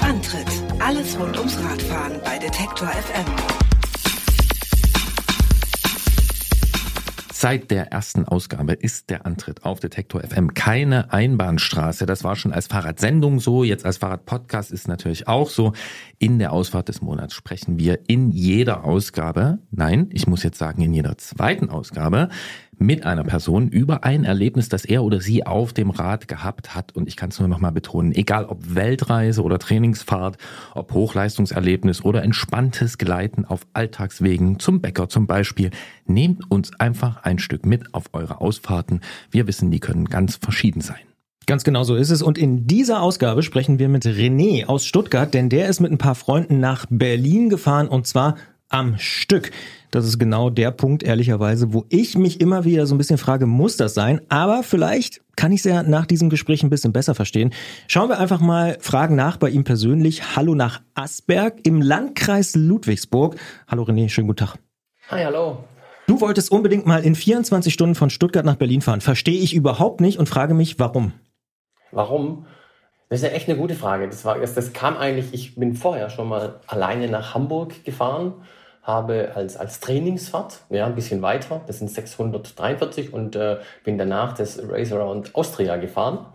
Antritt: 0.00 0.46
Alles 0.78 1.18
rund 1.18 1.36
ums 1.36 1.58
Radfahren 1.58 2.20
bei 2.24 2.38
Detektor 2.38 2.88
FM. 2.88 3.35
Seit 7.46 7.70
der 7.70 7.92
ersten 7.92 8.24
Ausgabe 8.24 8.72
ist 8.72 9.08
der 9.08 9.24
Antritt 9.24 9.64
auf 9.64 9.78
Detektor 9.78 10.20
FM 10.20 10.54
keine 10.54 11.12
Einbahnstraße. 11.12 12.04
Das 12.04 12.24
war 12.24 12.34
schon 12.34 12.52
als 12.52 12.66
Fahrradsendung 12.66 13.38
so, 13.38 13.62
jetzt 13.62 13.86
als 13.86 13.98
Fahrradpodcast 13.98 14.72
ist 14.72 14.88
natürlich 14.88 15.28
auch 15.28 15.48
so. 15.48 15.72
In 16.18 16.40
der 16.40 16.52
Ausfahrt 16.52 16.88
des 16.88 17.02
Monats 17.02 17.34
sprechen 17.34 17.78
wir 17.78 18.00
in 18.08 18.32
jeder 18.32 18.82
Ausgabe, 18.82 19.60
nein, 19.70 20.10
ich 20.12 20.26
muss 20.26 20.42
jetzt 20.42 20.58
sagen 20.58 20.82
in 20.82 20.92
jeder 20.92 21.18
zweiten 21.18 21.70
Ausgabe, 21.70 22.30
mit 22.78 23.04
einer 23.04 23.24
Person 23.24 23.68
über 23.68 24.04
ein 24.04 24.24
Erlebnis, 24.24 24.68
das 24.68 24.84
er 24.84 25.02
oder 25.02 25.20
sie 25.20 25.46
auf 25.46 25.72
dem 25.72 25.90
Rad 25.90 26.28
gehabt 26.28 26.74
hat. 26.74 26.94
Und 26.94 27.08
ich 27.08 27.16
kann 27.16 27.30
es 27.30 27.38
nur 27.38 27.48
noch 27.48 27.58
mal 27.58 27.70
betonen, 27.70 28.12
egal 28.12 28.44
ob 28.46 28.74
Weltreise 28.74 29.42
oder 29.42 29.58
Trainingsfahrt, 29.58 30.36
ob 30.74 30.92
Hochleistungserlebnis 30.92 32.04
oder 32.04 32.22
entspanntes 32.22 32.98
Gleiten 32.98 33.44
auf 33.44 33.66
Alltagswegen 33.72 34.58
zum 34.58 34.80
Bäcker 34.80 35.08
zum 35.08 35.26
Beispiel, 35.26 35.70
nehmt 36.06 36.50
uns 36.50 36.78
einfach 36.78 37.22
ein 37.24 37.38
Stück 37.38 37.64
mit 37.64 37.94
auf 37.94 38.04
eure 38.12 38.40
Ausfahrten. 38.40 39.00
Wir 39.30 39.46
wissen, 39.46 39.70
die 39.70 39.80
können 39.80 40.06
ganz 40.06 40.36
verschieden 40.36 40.80
sein. 40.80 40.98
Ganz 41.46 41.62
genau 41.62 41.84
so 41.84 41.94
ist 41.94 42.10
es. 42.10 42.22
Und 42.22 42.38
in 42.38 42.66
dieser 42.66 43.00
Ausgabe 43.00 43.44
sprechen 43.44 43.78
wir 43.78 43.88
mit 43.88 44.04
René 44.04 44.66
aus 44.66 44.84
Stuttgart, 44.84 45.32
denn 45.32 45.48
der 45.48 45.68
ist 45.68 45.78
mit 45.78 45.92
ein 45.92 45.98
paar 45.98 46.16
Freunden 46.16 46.58
nach 46.58 46.86
Berlin 46.90 47.48
gefahren 47.48 47.86
und 47.86 48.06
zwar 48.06 48.36
am 48.68 48.98
Stück. 48.98 49.52
Das 49.90 50.04
ist 50.04 50.18
genau 50.18 50.50
der 50.50 50.70
Punkt, 50.70 51.02
ehrlicherweise, 51.02 51.72
wo 51.72 51.84
ich 51.88 52.16
mich 52.16 52.40
immer 52.40 52.64
wieder 52.64 52.86
so 52.86 52.94
ein 52.94 52.98
bisschen 52.98 53.18
frage, 53.18 53.46
muss 53.46 53.76
das 53.76 53.94
sein? 53.94 54.20
Aber 54.28 54.62
vielleicht 54.62 55.22
kann 55.36 55.52
ich 55.52 55.60
es 55.60 55.64
ja 55.64 55.82
nach 55.82 56.06
diesem 56.06 56.30
Gespräch 56.30 56.62
ein 56.62 56.70
bisschen 56.70 56.92
besser 56.92 57.14
verstehen. 57.14 57.52
Schauen 57.86 58.08
wir 58.08 58.18
einfach 58.18 58.40
mal 58.40 58.78
Fragen 58.80 59.14
nach 59.14 59.36
bei 59.36 59.50
ihm 59.50 59.64
persönlich. 59.64 60.36
Hallo 60.36 60.54
nach 60.54 60.80
Asberg 60.94 61.58
im 61.64 61.80
Landkreis 61.80 62.56
Ludwigsburg. 62.56 63.36
Hallo 63.68 63.84
René, 63.84 64.08
schönen 64.08 64.26
guten 64.26 64.46
Tag. 64.46 64.58
Hi, 65.10 65.24
hallo. 65.24 65.64
Du 66.06 66.20
wolltest 66.20 66.50
unbedingt 66.50 66.86
mal 66.86 67.04
in 67.04 67.14
24 67.14 67.72
Stunden 67.72 67.94
von 67.94 68.10
Stuttgart 68.10 68.44
nach 68.44 68.56
Berlin 68.56 68.80
fahren. 68.80 69.00
Verstehe 69.00 69.40
ich 69.40 69.54
überhaupt 69.54 70.00
nicht 70.00 70.18
und 70.18 70.28
frage 70.28 70.54
mich, 70.54 70.78
warum? 70.78 71.12
Warum? 71.92 72.46
Das 73.08 73.20
ist 73.20 73.28
ja 73.28 73.32
echt 73.32 73.48
eine 73.48 73.58
gute 73.58 73.74
Frage. 73.74 74.08
Das, 74.08 74.24
war, 74.24 74.38
das, 74.38 74.54
das 74.54 74.72
kam 74.72 74.96
eigentlich, 74.96 75.32
ich 75.32 75.54
bin 75.54 75.74
vorher 75.74 76.10
schon 76.10 76.28
mal 76.28 76.60
alleine 76.66 77.08
nach 77.08 77.34
Hamburg 77.34 77.84
gefahren 77.84 78.34
habe 78.86 79.32
als, 79.34 79.56
als 79.56 79.80
Trainingsfahrt, 79.80 80.60
ja, 80.70 80.86
ein 80.86 80.94
bisschen 80.94 81.20
weiter, 81.20 81.60
das 81.66 81.80
sind 81.80 81.90
643 81.90 83.12
und 83.12 83.34
äh, 83.34 83.58
bin 83.82 83.98
danach 83.98 84.34
das 84.34 84.62
Race 84.68 84.92
Around 84.92 85.34
Austria 85.34 85.76
gefahren 85.76 86.26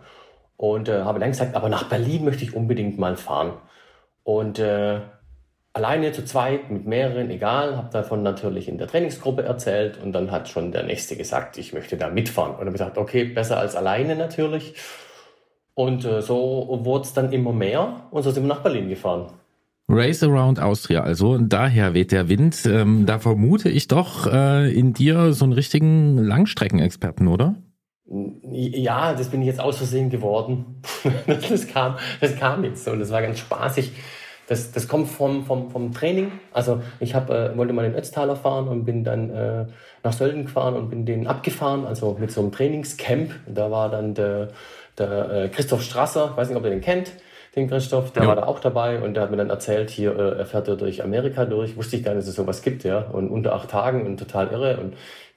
und 0.58 0.88
äh, 0.88 1.02
habe 1.02 1.18
dann 1.18 1.30
gesagt, 1.30 1.56
aber 1.56 1.70
nach 1.70 1.88
Berlin 1.88 2.24
möchte 2.24 2.44
ich 2.44 2.54
unbedingt 2.54 2.98
mal 2.98 3.16
fahren. 3.16 3.54
Und 4.22 4.58
äh, 4.58 5.00
alleine 5.72 6.12
zu 6.12 6.24
zweit, 6.26 6.70
mit 6.70 6.86
mehreren, 6.86 7.30
egal, 7.30 7.76
habe 7.76 7.88
davon 7.90 8.22
natürlich 8.22 8.68
in 8.68 8.76
der 8.76 8.86
Trainingsgruppe 8.86 9.42
erzählt 9.42 9.98
und 10.02 10.12
dann 10.12 10.30
hat 10.30 10.48
schon 10.48 10.72
der 10.72 10.82
Nächste 10.82 11.16
gesagt, 11.16 11.56
ich 11.56 11.72
möchte 11.72 11.96
da 11.96 12.10
mitfahren. 12.10 12.52
Und 12.52 12.60
habe 12.60 12.72
gesagt, 12.72 12.98
okay, 12.98 13.24
besser 13.24 13.58
als 13.58 13.74
alleine 13.74 14.14
natürlich. 14.14 14.74
Und 15.74 16.04
äh, 16.04 16.20
so 16.20 16.80
wurde 16.82 17.04
es 17.04 17.14
dann 17.14 17.32
immer 17.32 17.52
mehr 17.52 18.08
und 18.10 18.22
so 18.22 18.30
sind 18.30 18.44
wir 18.44 18.48
nach 18.48 18.62
Berlin 18.62 18.90
gefahren. 18.90 19.32
Race 19.88 20.22
Around 20.22 20.60
Austria, 20.60 21.02
also 21.02 21.38
daher 21.38 21.92
weht 21.92 22.12
der 22.12 22.28
Wind. 22.28 22.64
Ähm, 22.66 23.04
da 23.04 23.18
vermute 23.18 23.68
ich 23.68 23.88
doch 23.88 24.26
äh, 24.26 24.72
in 24.72 24.92
dir 24.92 25.32
so 25.32 25.44
einen 25.44 25.52
richtigen 25.52 26.16
Langstreckenexperten, 26.16 27.28
oder? 27.28 27.56
Ja, 28.50 29.14
das 29.14 29.28
bin 29.28 29.40
ich 29.40 29.46
jetzt 29.46 29.60
aus 29.60 29.78
Versehen 29.78 30.10
geworden. 30.10 30.82
das 31.26 31.66
kam, 31.66 31.96
das 32.20 32.36
kam 32.36 32.64
jetzt 32.64 32.86
und 32.88 33.00
das 33.00 33.10
war 33.10 33.22
ganz 33.22 33.38
spaßig. 33.38 33.92
Das, 34.48 34.72
das 34.72 34.88
kommt 34.88 35.08
vom, 35.08 35.44
vom, 35.46 35.70
vom 35.70 35.92
Training. 35.92 36.32
Also 36.52 36.82
ich 37.00 37.14
hab, 37.14 37.30
äh, 37.30 37.56
wollte 37.56 37.72
mal 37.72 37.86
in 37.86 37.94
Ötztaler 37.94 38.36
fahren 38.36 38.68
und 38.68 38.84
bin 38.84 39.04
dann 39.04 39.30
äh, 39.30 39.66
nach 40.02 40.12
Sölden 40.12 40.44
gefahren 40.44 40.74
und 40.74 40.90
bin 40.90 41.06
den 41.06 41.26
abgefahren, 41.26 41.86
also 41.86 42.16
mit 42.18 42.30
so 42.30 42.40
einem 42.40 42.52
Trainingscamp. 42.52 43.30
Da 43.46 43.70
war 43.70 43.88
dann 43.88 44.14
der, 44.14 44.48
der 44.98 45.30
äh, 45.30 45.48
Christoph 45.48 45.82
Strasser, 45.82 46.30
ich 46.32 46.36
weiß 46.36 46.48
nicht, 46.48 46.56
ob 46.56 46.64
ihr 46.64 46.70
den 46.70 46.80
kennt, 46.80 47.12
den 47.54 47.68
Christoph, 47.68 48.12
der 48.12 48.22
ja. 48.22 48.28
war 48.28 48.36
da 48.36 48.44
auch 48.44 48.60
dabei 48.60 49.00
und 49.00 49.14
der 49.14 49.24
hat 49.24 49.30
mir 49.30 49.36
dann 49.36 49.50
erzählt, 49.50 49.90
hier, 49.90 50.16
äh, 50.18 50.38
er 50.38 50.46
fährt 50.46 50.68
ja 50.68 50.74
durch 50.74 51.02
Amerika 51.02 51.44
durch. 51.44 51.76
Wusste 51.76 51.96
ich 51.96 52.04
gar 52.04 52.14
nicht, 52.14 52.22
dass 52.22 52.30
es 52.30 52.36
sowas 52.36 52.62
gibt, 52.62 52.84
ja. 52.84 53.00
Und 53.00 53.28
unter 53.30 53.54
acht 53.54 53.70
Tagen 53.70 54.06
und 54.06 54.16
total 54.16 54.48
irre. 54.48 54.78
Und 54.78 54.94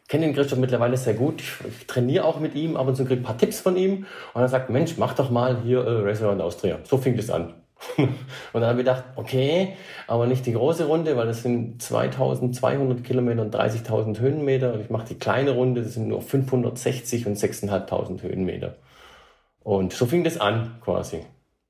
kenne 0.08 0.26
den 0.26 0.34
Christoph 0.36 0.60
mittlerweile 0.60 0.96
sehr 0.96 1.14
gut. 1.14 1.42
Ich, 1.42 1.54
ich 1.68 1.88
trainiere 1.88 2.24
auch 2.24 2.40
mit 2.40 2.56
ihm, 2.56 2.78
ab 2.78 2.88
und 2.88 2.96
zu 2.96 3.04
kriege 3.04 3.22
ein 3.22 3.24
paar 3.24 3.38
Tipps 3.38 3.60
von 3.60 3.76
ihm. 3.76 4.06
Und 4.34 4.42
er 4.42 4.48
sagt, 4.48 4.70
Mensch, 4.70 4.98
mach 4.98 5.14
doch 5.14 5.30
mal 5.30 5.62
hier 5.64 5.80
äh, 5.80 6.08
Race 6.08 6.22
Around 6.22 6.42
Austria. 6.42 6.80
So 6.84 6.98
fing 6.98 7.18
das 7.18 7.30
an. 7.30 7.54
und 7.98 8.08
dann 8.54 8.64
habe 8.64 8.80
ich 8.80 8.86
gedacht, 8.86 9.04
okay, 9.18 9.74
aber 10.08 10.26
nicht 10.26 10.46
die 10.46 10.54
große 10.54 10.86
Runde, 10.86 11.18
weil 11.18 11.28
das 11.28 11.44
sind 11.44 11.82
2200 11.82 13.04
Kilometer 13.04 13.42
und 13.42 13.54
30.000 13.54 14.20
Höhenmeter. 14.22 14.74
Und 14.74 14.82
ich 14.82 14.90
mache 14.90 15.08
die 15.10 15.20
kleine 15.20 15.52
Runde, 15.52 15.84
das 15.84 15.96
sind 15.96 16.08
nur 16.08 16.22
560 16.22 17.28
und 17.28 17.38
6.500 17.38 18.22
Höhenmeter. 18.24 18.76
Und 19.64 19.92
so 19.92 20.06
fing 20.06 20.24
das 20.24 20.40
an, 20.40 20.78
quasi. 20.82 21.26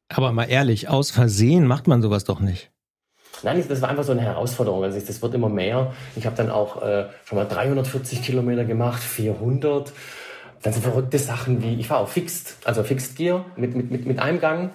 Aber 0.10 0.32
mal 0.32 0.46
ehrlich, 0.46 0.88
aus 0.88 1.12
Versehen 1.12 1.66
macht 1.68 1.88
man 1.88 2.02
sowas 2.02 2.24
doch 2.24 2.40
nicht. 2.40 2.72
Nein, 3.44 3.64
das 3.68 3.82
war 3.82 3.90
einfach 3.90 4.04
so 4.04 4.12
eine 4.12 4.22
Herausforderung. 4.22 4.84
Also 4.84 5.00
das 5.00 5.22
wird 5.22 5.34
immer 5.34 5.50
mehr. 5.50 5.94
Ich 6.16 6.26
habe 6.26 6.36
dann 6.36 6.50
auch 6.50 6.82
äh, 6.82 7.08
schon 7.26 7.38
mal 7.38 7.46
340 7.46 8.22
Kilometer 8.22 8.66
gemacht, 8.66 9.02
400. 9.02 9.92
Dann 10.62 10.74
so 10.74 10.82
verrückte 10.82 11.20
Sachen 11.20 11.62
wie, 11.62 11.76
ich 11.76 11.88
fahre 11.88 12.02
auch 12.02 12.08
Fixed, 12.08 12.58
also 12.64 12.84
Fixed 12.84 13.16
Gear 13.18 13.46
mit, 13.56 13.76
mit, 13.76 13.92
mit, 13.92 14.06
mit 14.06 14.20
einem 14.20 14.40
Gang, 14.40 14.72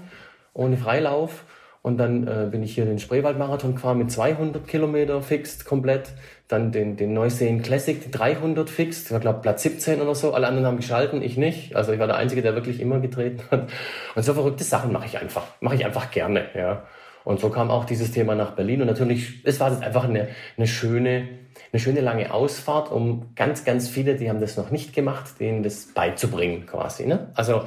ohne 0.53 0.77
Freilauf. 0.77 1.45
Und 1.83 1.97
dann 1.97 2.27
äh, 2.27 2.47
bin 2.51 2.63
ich 2.63 2.75
hier 2.75 2.85
den 2.85 2.99
Spreewald-Marathon 2.99 3.75
gefahren 3.75 3.97
mit 3.97 4.13
200 4.13 4.67
Kilometer 4.69 5.23
Fixed 5.23 5.65
komplett. 5.65 6.13
Dann 6.47 6.73
den, 6.73 6.97
den 6.97 7.15
Neuseen 7.15 7.63
Classic, 7.63 7.99
die 8.03 8.11
300 8.11 8.69
Fixed. 8.69 9.11
Ich 9.11 9.21
glaube 9.21 9.41
Platz 9.41 9.63
17 9.63 10.01
oder 10.03 10.15
so. 10.15 10.35
Alle 10.35 10.47
anderen 10.47 10.67
haben 10.67 10.77
geschalten, 10.77 11.23
ich 11.23 11.39
nicht. 11.39 11.77
Also 11.77 11.93
ich 11.93 11.99
war 11.99 12.07
der 12.07 12.17
Einzige, 12.17 12.43
der 12.43 12.55
wirklich 12.55 12.81
immer 12.81 13.01
getreten 13.01 13.43
hat. 13.51 13.71
Und 14.15 14.23
so 14.23 14.35
verrückte 14.35 14.65
Sachen 14.65 14.93
mache 14.93 15.07
ich 15.07 15.19
einfach. 15.19 15.45
Mache 15.61 15.77
ich 15.77 15.87
einfach 15.87 16.11
gerne, 16.11 16.47
ja. 16.55 16.85
Und 17.25 17.41
so 17.41 17.49
kam 17.49 17.71
auch 17.71 17.85
dieses 17.85 18.13
Thema 18.13 18.35
nach 18.35 18.53
Berlin. 18.53 18.83
Und 18.83 18.87
natürlich, 18.87 19.43
es 19.45 19.59
war 19.59 19.81
einfach 19.81 20.05
eine, 20.05 20.29
eine 20.59 20.67
schöne, 20.67 21.29
eine 21.73 21.81
schöne 21.81 22.01
lange 22.01 22.33
Ausfahrt, 22.33 22.91
um 22.91 23.35
ganz, 23.37 23.65
ganz 23.65 23.89
viele, 23.89 24.17
die 24.17 24.29
haben 24.29 24.41
das 24.41 24.57
noch 24.57 24.71
nicht 24.71 24.95
gemacht, 24.95 25.41
denen 25.41 25.63
das 25.63 25.87
beizubringen 25.95 26.67
quasi. 26.67 27.07
Ne? 27.07 27.31
Also 27.35 27.63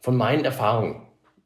von 0.00 0.16
meinen 0.16 0.44
Erfahrungen, 0.44 1.02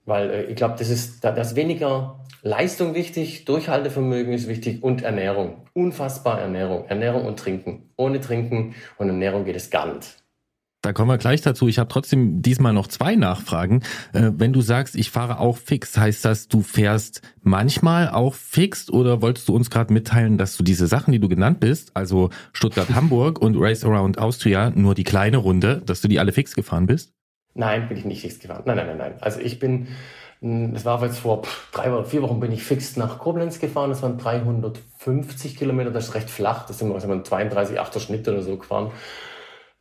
weil 0.07 0.31
äh, 0.31 0.43
ich 0.45 0.57
glaube, 0.57 0.77
das 0.79 0.89
ist, 0.89 1.23
da, 1.23 1.33
das 1.33 1.55
weniger 1.55 2.21
Leistung 2.43 2.95
wichtig, 2.95 3.45
Durchhaltevermögen 3.45 4.33
ist 4.33 4.49
wichtig 4.49 4.83
und 4.83 5.03
Ernährung. 5.03 5.67
Unfassbar 5.75 6.41
Ernährung. 6.41 6.87
Ernährung 6.87 7.27
und 7.27 7.39
Trinken. 7.39 7.91
Ohne 7.97 8.21
Trinken 8.21 8.75
und 8.99 9.09
Ernährung 9.09 9.45
geht 9.45 9.57
es 9.57 9.69
gar 9.69 9.93
nicht. 9.93 10.23
Da 10.87 10.93
kommen 10.93 11.11
wir 11.11 11.19
gleich 11.19 11.43
dazu. 11.43 11.67
Ich 11.67 11.81
habe 11.81 11.89
trotzdem 11.89 12.43
diesmal 12.43 12.73
noch 12.73 12.87
zwei 12.87 13.17
Nachfragen. 13.17 13.83
Äh, 14.13 14.31
wenn 14.37 14.53
du 14.53 14.61
sagst, 14.61 14.95
ich 14.95 15.11
fahre 15.11 15.41
auch 15.41 15.57
fix, 15.57 15.99
heißt 15.99 16.25
das, 16.25 16.47
du 16.47 16.63
fährst 16.63 17.23
manchmal 17.43 18.09
auch 18.11 18.35
fix 18.35 18.89
oder 18.89 19.21
wolltest 19.21 19.49
du 19.49 19.57
uns 19.57 19.69
gerade 19.69 19.93
mitteilen, 19.93 20.39
dass 20.39 20.57
du 20.57 20.63
diese 20.63 20.87
Sachen, 20.87 21.11
die 21.11 21.19
du 21.19 21.29
genannt 21.29 21.59
bist, 21.59 21.91
also 21.95 22.31
Stuttgart-Hamburg 22.53 23.41
und 23.41 23.57
Race 23.59 23.85
Around 23.85 24.19
Austria, 24.19 24.71
nur 24.71 24.95
die 24.95 25.03
kleine 25.03 25.39
Runde, 25.39 25.83
dass 25.85 26.01
du 26.03 26.07
die 26.07 26.21
alle 26.21 26.31
fix 26.31 26.55
gefahren 26.55 26.87
bist? 26.87 27.16
Nein, 27.57 27.89
bin 27.89 27.97
ich 27.97 28.05
nicht 28.05 28.21
fix 28.21 28.39
gefahren. 28.39 28.63
Nein, 28.67 28.77
nein, 28.77 28.87
nein, 28.87 28.99
nein. 28.99 29.15
Also 29.21 29.41
ich 29.41 29.59
bin, 29.59 29.89
hm, 30.41 30.75
das 30.75 30.85
war 30.85 31.03
jetzt 31.03 31.19
vor 31.19 31.43
drei 31.73 31.91
oder 31.91 32.05
vier 32.05 32.23
Wochen 32.23 32.39
bin 32.39 32.53
ich 32.53 32.63
fix 32.63 32.97
nach 32.97 33.19
Koblenz 33.19 33.59
gefahren. 33.59 33.91
Das 33.91 34.03
waren 34.03 34.19
350 34.19 35.57
Kilometer, 35.57 35.91
das 35.91 36.09
ist 36.09 36.15
recht 36.15 36.31
flach. 36.31 36.67
Das 36.67 36.79
sind 36.79 36.93
wir, 36.93 37.25
32, 37.25 37.81
8er 37.81 38.01
Schnitt 38.01 38.29
oder 38.29 38.43
so 38.43 38.57
gefahren. 38.57 38.91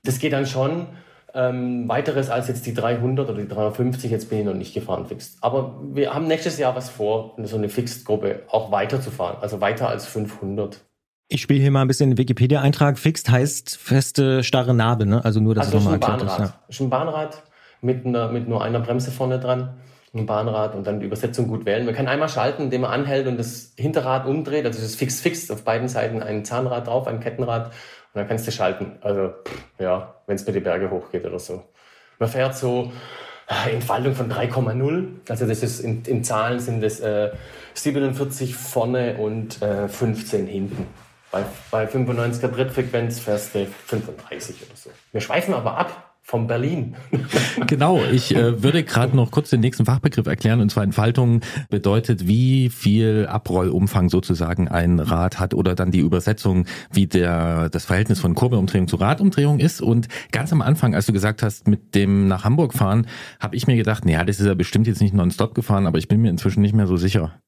Das 0.03 0.19
geht 0.19 0.33
dann 0.33 0.45
schon. 0.45 0.87
Ähm, 1.33 1.89
weiteres 1.89 2.29
als 2.29 2.47
jetzt 2.47 2.65
die 2.65 2.73
300 2.73 3.29
oder 3.29 3.41
die 3.41 3.47
350, 3.49 4.09
jetzt 4.09 4.29
bin 4.29 4.39
ich 4.39 4.45
noch 4.45 4.53
nicht 4.53 4.73
gefahren 4.73 5.05
fixed. 5.05 5.37
Aber 5.41 5.81
wir 5.83 6.13
haben 6.13 6.27
nächstes 6.27 6.57
Jahr 6.57 6.77
was 6.77 6.89
vor, 6.89 7.35
so 7.43 7.57
eine 7.57 7.67
Fixed-Gruppe 7.67 8.43
auch 8.47 8.71
weiterzufahren, 8.71 9.39
also 9.41 9.59
weiter 9.59 9.89
als 9.89 10.05
500. 10.05 10.79
Ich 11.27 11.41
spiele 11.41 11.59
hier 11.59 11.71
mal 11.71 11.81
ein 11.81 11.89
bisschen 11.89 12.17
Wikipedia-Eintrag. 12.17 12.97
Fixed 12.97 13.29
heißt 13.29 13.75
feste, 13.75 14.45
starre 14.45 14.73
Narbe, 14.73 15.05
ne? 15.05 15.25
Also 15.25 15.41
nur, 15.41 15.55
dass 15.55 15.65
also 15.65 15.79
es 15.79 15.83
nochmal 15.83 15.99
erklärt 15.99 16.23
ist. 16.23 16.39
Ja. 16.39 16.53
ist 16.69 16.79
ein 16.79 16.89
Bahnrad 16.89 17.43
mit, 17.85 18.05
einer, 18.05 18.29
mit 18.29 18.49
nur 18.49 18.63
einer 18.63 18.79
Bremse 18.79 19.11
vorne 19.11 19.39
dran, 19.39 19.77
ein 20.13 20.25
Bahnrad 20.25 20.75
und 20.75 20.87
dann 20.87 20.99
die 20.99 21.05
Übersetzung 21.05 21.47
gut 21.47 21.65
wählen. 21.65 21.85
Man 21.85 21.93
kann 21.93 22.07
einmal 22.07 22.29
schalten, 22.29 22.63
indem 22.63 22.81
man 22.81 22.91
anhält 22.91 23.27
und 23.27 23.37
das 23.37 23.73
Hinterrad 23.77 24.25
umdreht. 24.25 24.65
Also 24.65 24.79
es 24.79 24.85
ist 24.85 24.95
fix-fix, 24.95 25.51
auf 25.51 25.63
beiden 25.63 25.87
Seiten 25.87 26.23
ein 26.23 26.43
Zahnrad 26.45 26.87
drauf, 26.87 27.07
ein 27.07 27.19
Kettenrad 27.19 27.67
und 27.67 27.73
dann 28.13 28.27
kannst 28.27 28.47
du 28.47 28.51
schalten. 28.51 28.97
Also, 29.01 29.33
ja, 29.77 30.15
wenn 30.25 30.35
es 30.35 30.45
mir 30.47 30.53
die 30.53 30.61
Berge 30.61 30.89
hochgeht 30.89 31.25
oder 31.25 31.39
so. 31.39 31.63
Man 32.17 32.29
fährt 32.29 32.55
so 32.55 32.91
äh, 33.47 33.73
Entfaltung 33.73 34.15
von 34.15 34.31
3,0. 34.31 35.07
Also 35.29 35.45
das 35.45 35.61
ist 35.61 35.81
in, 35.81 36.03
in 36.05 36.23
Zahlen 36.23 36.59
sind 36.59 36.81
es 36.83 37.01
äh, 37.01 37.31
47 37.73 38.55
vorne 38.55 39.17
und 39.17 39.61
äh, 39.61 39.87
15 39.87 40.47
hinten. 40.47 40.87
Bei, 41.31 41.43
bei 41.69 41.85
95er 41.85 42.47
Drittfrequenz 42.47 43.19
fährst 43.19 43.53
du 43.53 43.65
35 43.65 44.55
oder 44.61 44.75
so. 44.75 44.89
Wir 45.11 45.19
schweifen 45.19 45.53
aber 45.53 45.77
ab 45.77 46.04
von 46.25 46.47
Berlin. 46.47 46.95
genau, 47.67 48.01
ich 48.11 48.35
äh, 48.35 48.63
würde 48.63 48.83
gerade 48.83 49.15
noch 49.15 49.29
kurz 49.29 49.51
den 49.51 49.59
nächsten 49.59 49.85
Fachbegriff 49.85 50.25
erklären, 50.25 50.59
und 50.59 50.71
zwar 50.71 50.83
Entfaltung 50.83 51.41
bedeutet, 51.69 52.27
wie 52.27 52.69
viel 52.69 53.27
Abrollumfang 53.27 54.09
sozusagen 54.09 54.67
ein 54.67 54.99
Rad 54.99 55.39
hat 55.39 55.53
oder 55.53 55.75
dann 55.75 55.91
die 55.91 55.99
Übersetzung, 55.99 56.65
wie 56.91 57.05
der 57.05 57.69
das 57.69 57.85
Verhältnis 57.85 58.19
von 58.19 58.33
Kurbelumdrehung 58.33 58.87
zu 58.87 58.95
Radumdrehung 58.95 59.59
ist. 59.59 59.81
Und 59.81 60.07
ganz 60.31 60.51
am 60.51 60.63
Anfang, 60.63 60.95
als 60.95 61.05
du 61.05 61.13
gesagt 61.13 61.43
hast, 61.43 61.67
mit 61.67 61.93
dem 61.93 62.27
nach 62.27 62.43
Hamburg 62.43 62.73
fahren, 62.73 63.05
habe 63.39 63.55
ich 63.55 63.67
mir 63.67 63.75
gedacht, 63.75 64.03
naja, 64.03 64.23
das 64.23 64.39
ist 64.39 64.47
ja 64.47 64.55
bestimmt 64.55 64.87
jetzt 64.87 65.01
nicht 65.01 65.13
nonstop 65.13 65.53
gefahren, 65.53 65.85
aber 65.85 65.99
ich 65.99 66.07
bin 66.07 66.23
mir 66.23 66.31
inzwischen 66.31 66.61
nicht 66.61 66.73
mehr 66.73 66.87
so 66.87 66.97
sicher. 66.97 67.39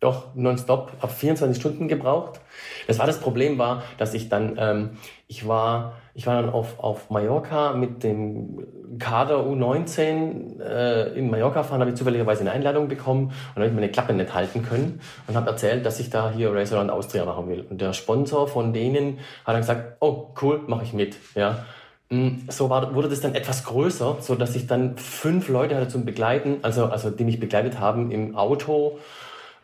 Doch, 0.00 0.34
nonstop, 0.34 0.92
habe 1.02 1.12
24 1.12 1.60
Stunden 1.60 1.86
gebraucht. 1.86 2.40
Das 2.86 2.98
war 2.98 3.06
das 3.06 3.20
Problem 3.20 3.58
war, 3.58 3.82
dass 3.98 4.14
ich 4.14 4.30
dann, 4.30 4.56
ähm, 4.58 4.90
ich 5.28 5.46
war, 5.46 5.92
ich 6.14 6.26
war 6.26 6.40
dann 6.40 6.50
auf, 6.50 6.78
auf 6.78 7.10
Mallorca 7.10 7.74
mit 7.74 8.02
dem 8.02 8.66
Kader 8.98 9.40
U19 9.40 10.58
äh, 10.58 11.18
in 11.18 11.30
Mallorca 11.30 11.62
fahren, 11.64 11.80
habe 11.80 11.90
ich 11.90 11.96
zufälligerweise 11.96 12.40
eine 12.40 12.52
Einladung 12.52 12.88
bekommen 12.88 13.26
und 13.26 13.56
habe 13.56 13.66
ich 13.66 13.74
meine 13.74 13.90
Klappe 13.90 14.14
nicht 14.14 14.32
halten 14.32 14.62
können 14.62 15.00
und 15.26 15.36
habe 15.36 15.50
erzählt, 15.50 15.84
dass 15.84 16.00
ich 16.00 16.08
da 16.08 16.30
hier 16.30 16.50
Race 16.50 16.72
Around 16.72 16.90
Austria 16.90 17.26
machen 17.26 17.50
will. 17.50 17.66
Und 17.68 17.82
der 17.82 17.92
Sponsor 17.92 18.48
von 18.48 18.72
denen 18.72 19.18
hat 19.44 19.54
dann 19.54 19.60
gesagt, 19.60 19.98
oh 20.00 20.28
cool, 20.40 20.62
mache 20.66 20.84
ich 20.84 20.94
mit. 20.94 21.18
Ja. 21.34 21.66
Mm, 22.08 22.48
so 22.48 22.70
war, 22.70 22.94
wurde 22.94 23.10
das 23.10 23.20
dann 23.20 23.34
etwas 23.34 23.64
größer, 23.64 24.16
so 24.20 24.34
dass 24.34 24.56
ich 24.56 24.66
dann 24.66 24.96
fünf 24.96 25.50
Leute 25.50 25.76
hatte 25.76 25.88
zum 25.88 26.06
Begleiten, 26.06 26.60
also, 26.62 26.86
also 26.86 27.10
die 27.10 27.24
mich 27.24 27.38
begleitet 27.38 27.78
haben 27.78 28.10
im 28.10 28.34
Auto 28.34 28.98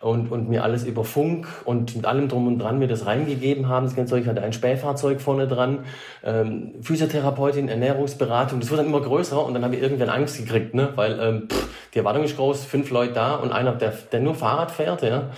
und, 0.00 0.30
und 0.30 0.48
mir 0.48 0.62
alles 0.62 0.84
über 0.84 1.04
Funk 1.04 1.46
und 1.64 1.96
mit 1.96 2.04
allem 2.04 2.28
drum 2.28 2.46
und 2.46 2.58
dran 2.58 2.78
mir 2.78 2.88
das 2.88 3.06
reingegeben 3.06 3.68
haben. 3.68 3.86
Das 3.86 3.96
ganze 3.96 4.14
Zeug 4.14 4.26
hatte 4.26 4.42
ein 4.42 4.52
Spähfahrzeug 4.52 5.20
vorne 5.20 5.48
dran, 5.48 5.80
ähm, 6.22 6.74
Physiotherapeutin, 6.82 7.68
Ernährungsberatung. 7.68 8.60
Das 8.60 8.70
wurde 8.70 8.82
dann 8.82 8.90
immer 8.92 9.00
größer 9.00 9.44
und 9.44 9.54
dann 9.54 9.64
habe 9.64 9.76
ich 9.76 9.82
irgendwann 9.82 10.10
Angst 10.10 10.38
gekriegt, 10.38 10.74
ne? 10.74 10.90
weil 10.96 11.18
ähm, 11.20 11.48
pff, 11.48 11.68
die 11.94 11.98
Erwartung 11.98 12.24
ist 12.24 12.36
groß, 12.36 12.64
fünf 12.64 12.90
Leute 12.90 13.14
da 13.14 13.36
und 13.36 13.52
einer, 13.52 13.72
der, 13.72 13.92
der 14.12 14.20
nur 14.20 14.34
Fahrrad 14.34 14.70
fährt, 14.70 15.02
ja, 15.02 15.30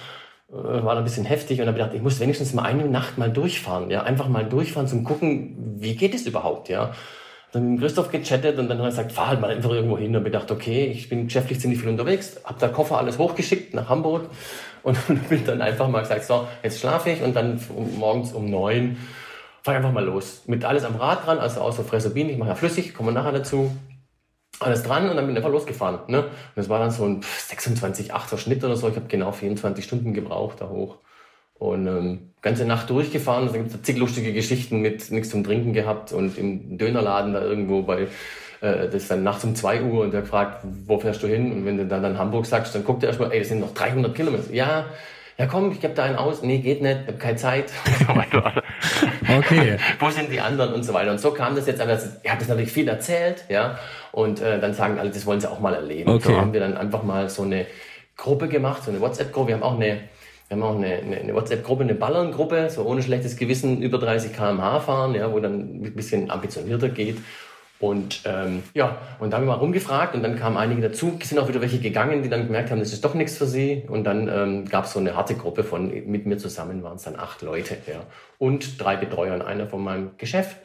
äh, 0.50 0.54
war 0.54 0.96
ein 0.96 1.04
bisschen 1.04 1.24
heftig 1.24 1.60
und 1.60 1.68
habe 1.68 1.78
gedacht, 1.78 1.94
ich 1.94 2.02
muss 2.02 2.18
wenigstens 2.18 2.52
mal 2.52 2.62
eine 2.62 2.86
Nacht 2.86 3.16
mal 3.16 3.30
durchfahren, 3.30 3.90
ja, 3.90 4.02
einfach 4.02 4.28
mal 4.28 4.44
durchfahren 4.44 4.88
zum 4.88 5.04
gucken, 5.04 5.76
wie 5.78 5.94
geht 5.94 6.14
es 6.14 6.26
überhaupt, 6.26 6.68
ja 6.68 6.92
dann 7.52 7.72
mit 7.72 7.80
Christoph 7.80 8.10
gechattet 8.10 8.58
und 8.58 8.68
dann 8.68 8.78
hat 8.78 8.84
er 8.84 8.90
gesagt, 8.90 9.12
fahr 9.12 9.28
halt 9.28 9.40
mal 9.40 9.50
einfach 9.50 9.70
irgendwo 9.70 9.96
hin. 9.96 10.14
Und 10.14 10.22
ich 10.22 10.32
gedacht, 10.32 10.50
okay, 10.50 10.86
ich 10.86 11.08
bin 11.08 11.26
geschäftlich 11.26 11.60
ziemlich 11.60 11.80
viel 11.80 11.88
unterwegs, 11.88 12.40
habe 12.44 12.58
da 12.60 12.68
Koffer 12.68 12.98
alles 12.98 13.18
hochgeschickt 13.18 13.74
nach 13.74 13.88
Hamburg 13.88 14.26
und 14.82 15.28
bin 15.28 15.44
dann 15.44 15.60
einfach 15.62 15.88
mal 15.88 16.00
gesagt, 16.00 16.24
so, 16.24 16.46
jetzt 16.62 16.80
schlafe 16.80 17.10
ich 17.10 17.22
und 17.22 17.34
dann 17.34 17.60
morgens 17.98 18.32
um 18.32 18.50
neun 18.50 18.96
fahre 19.68 19.78
einfach 19.78 19.92
mal 19.92 20.04
los. 20.04 20.44
Mit 20.46 20.64
alles 20.64 20.84
am 20.84 20.96
Rad 20.96 21.26
dran, 21.26 21.38
also 21.38 21.60
außer 21.60 21.84
Fressobin, 21.84 22.30
ich 22.30 22.38
mache 22.38 22.50
ja 22.50 22.54
flüssig, 22.54 22.94
kommen 22.94 23.10
wir 23.10 23.12
nachher 23.12 23.32
dazu. 23.32 23.70
Alles 24.60 24.82
dran 24.82 25.10
und 25.10 25.16
dann 25.16 25.26
bin 25.26 25.34
ich 25.34 25.36
einfach 25.36 25.52
losgefahren. 25.52 26.00
Ne? 26.08 26.24
Und 26.24 26.32
das 26.56 26.70
war 26.70 26.78
dann 26.78 26.90
so 26.90 27.04
ein 27.04 27.20
26, 27.22 28.14
8er 28.14 28.38
Schnitt 28.38 28.64
oder 28.64 28.76
so. 28.76 28.88
Ich 28.88 28.96
habe 28.96 29.06
genau 29.06 29.30
24 29.30 29.84
Stunden 29.84 30.14
gebraucht 30.14 30.62
da 30.62 30.68
hoch. 30.68 30.98
Und 31.54 31.86
ähm, 31.86 32.27
ganze 32.42 32.64
Nacht 32.64 32.90
durchgefahren. 32.90 33.46
Da 33.46 33.52
gibt 33.52 33.74
es 33.74 33.82
zig 33.82 33.96
lustige 33.96 34.32
Geschichten 34.32 34.80
mit 34.80 35.10
nichts 35.10 35.30
zum 35.30 35.44
Trinken 35.44 35.72
gehabt 35.72 36.12
und 36.12 36.38
im 36.38 36.78
Dönerladen 36.78 37.32
da 37.32 37.42
irgendwo 37.42 37.82
bei, 37.82 38.02
äh, 38.60 38.86
das 38.86 38.94
ist 38.94 39.10
dann 39.10 39.22
nachts 39.22 39.44
um 39.44 39.54
zwei 39.54 39.82
Uhr 39.82 40.04
und 40.04 40.12
der 40.12 40.24
fragt, 40.24 40.64
wo 40.86 40.98
fährst 40.98 41.22
du 41.22 41.26
hin? 41.26 41.52
Und 41.52 41.66
wenn 41.66 41.76
du 41.76 41.86
dann, 41.86 42.02
dann 42.02 42.18
Hamburg 42.18 42.46
sagst, 42.46 42.74
dann 42.74 42.84
guckt 42.84 43.02
er 43.02 43.08
erstmal, 43.08 43.32
ey, 43.32 43.40
das 43.40 43.48
sind 43.48 43.60
noch 43.60 43.74
300 43.74 44.14
Kilometer. 44.14 44.52
Ja, 44.52 44.86
ja 45.36 45.46
komm, 45.46 45.72
ich 45.72 45.80
gebe 45.80 45.94
da 45.94 46.04
einen 46.04 46.16
aus. 46.16 46.42
Nee, 46.42 46.58
geht 46.58 46.80
nicht, 46.80 47.00
ich 47.02 47.08
habe 47.08 47.18
keine 47.18 47.36
Zeit. 47.36 47.72
okay. 49.38 49.76
wo 49.98 50.10
sind 50.10 50.30
die 50.30 50.40
anderen 50.40 50.72
und 50.74 50.84
so 50.84 50.94
weiter. 50.94 51.10
Und 51.10 51.18
so 51.20 51.32
kam 51.32 51.56
das 51.56 51.66
jetzt 51.66 51.80
an. 51.80 51.88
Ich 52.22 52.30
habe 52.30 52.38
das 52.38 52.48
natürlich 52.48 52.72
viel 52.72 52.88
erzählt, 52.88 53.44
ja. 53.48 53.78
Und 54.12 54.40
äh, 54.40 54.60
dann 54.60 54.74
sagen 54.74 54.98
alle, 54.98 55.10
das 55.10 55.26
wollen 55.26 55.40
sie 55.40 55.50
auch 55.50 55.60
mal 55.60 55.74
erleben. 55.74 56.10
Okay. 56.10 56.28
So 56.28 56.40
haben 56.40 56.52
wir 56.52 56.60
dann 56.60 56.76
einfach 56.76 57.02
mal 57.02 57.28
so 57.28 57.42
eine 57.42 57.66
Gruppe 58.16 58.48
gemacht, 58.48 58.84
so 58.84 58.90
eine 58.90 59.00
WhatsApp-Gruppe. 59.00 59.48
Wir 59.48 59.54
haben 59.56 59.62
auch 59.62 59.76
eine 59.76 60.00
wir 60.48 60.56
haben 60.56 60.62
auch 60.62 60.76
eine, 60.76 60.94
eine, 60.94 61.16
eine 61.18 61.34
WhatsApp-Gruppe, 61.34 61.82
eine 61.82 61.94
Ballern-Gruppe, 61.94 62.70
so 62.70 62.82
ohne 62.84 63.02
schlechtes 63.02 63.36
Gewissen 63.36 63.82
über 63.82 63.98
30 63.98 64.32
km/h 64.32 64.80
fahren, 64.80 65.14
ja, 65.14 65.30
wo 65.30 65.40
dann 65.40 65.82
ein 65.82 65.94
bisschen 65.94 66.30
ambitionierter 66.30 66.88
geht. 66.88 67.18
Und 67.80 68.22
ähm, 68.24 68.64
ja, 68.74 68.98
und 69.20 69.30
da 69.30 69.36
haben 69.36 69.44
wir 69.44 69.52
mal 69.52 69.58
rumgefragt 69.58 70.14
und 70.14 70.22
dann 70.22 70.36
kamen 70.36 70.56
einige 70.56 70.82
dazu, 70.82 71.16
sind 71.22 71.38
auch 71.38 71.48
wieder 71.48 71.60
welche 71.60 71.78
gegangen, 71.78 72.22
die 72.22 72.28
dann 72.28 72.46
gemerkt 72.46 72.70
haben, 72.70 72.80
das 72.80 72.92
ist 72.92 73.04
doch 73.04 73.14
nichts 73.14 73.36
für 73.36 73.46
sie. 73.46 73.84
Und 73.88 74.04
dann 74.04 74.28
ähm, 74.28 74.64
gab 74.64 74.86
es 74.86 74.94
so 74.94 74.98
eine 74.98 75.14
harte 75.14 75.36
Gruppe 75.36 75.62
von, 75.62 75.88
mit 76.10 76.26
mir 76.26 76.38
zusammen 76.38 76.82
waren 76.82 76.96
es 76.96 77.04
dann 77.04 77.16
acht 77.16 77.42
Leute, 77.42 77.76
ja. 77.86 78.00
Und 78.38 78.82
drei 78.82 78.96
Betreuer 78.96 79.34
und 79.34 79.42
einer 79.42 79.68
von 79.68 79.84
meinem 79.84 80.10
Geschäft. 80.16 80.56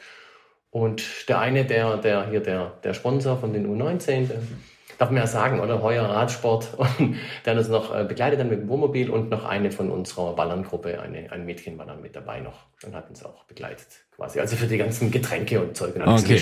Und 0.70 1.28
der 1.28 1.38
eine, 1.38 1.64
der, 1.64 1.98
der 1.98 2.28
hier 2.30 2.40
der, 2.40 2.72
der 2.82 2.94
Sponsor 2.94 3.38
von 3.38 3.52
den 3.52 3.64
U19, 3.64 4.26
der, 4.26 4.38
darf 4.98 5.10
man 5.10 5.18
ja 5.18 5.26
sagen, 5.26 5.60
oder? 5.60 5.82
Heuer 5.82 6.04
Radsport. 6.04 6.68
Und 6.98 7.16
der 7.44 7.56
uns 7.56 7.68
noch 7.68 7.94
äh, 7.94 8.04
begleitet 8.04 8.40
dann 8.40 8.48
mit 8.48 8.60
dem 8.60 8.68
Wohnmobil 8.68 9.10
und 9.10 9.30
noch 9.30 9.44
eine 9.44 9.70
von 9.70 9.90
unserer 9.90 10.34
Ballerngruppe, 10.34 11.00
eine, 11.00 11.30
ein 11.32 11.44
Mädchen 11.44 11.78
war 11.78 11.86
dann 11.86 12.00
mit 12.02 12.14
dabei 12.16 12.40
noch 12.40 12.66
und 12.84 12.94
hat 12.94 13.08
uns 13.08 13.24
auch 13.24 13.44
begleitet 13.44 13.86
quasi. 14.14 14.40
Also 14.40 14.56
für 14.56 14.66
die 14.66 14.78
ganzen 14.78 15.10
Getränke 15.10 15.60
und 15.60 15.76
Zeug 15.76 15.94
und 15.96 16.02
alles 16.02 16.24
okay. 16.24 16.34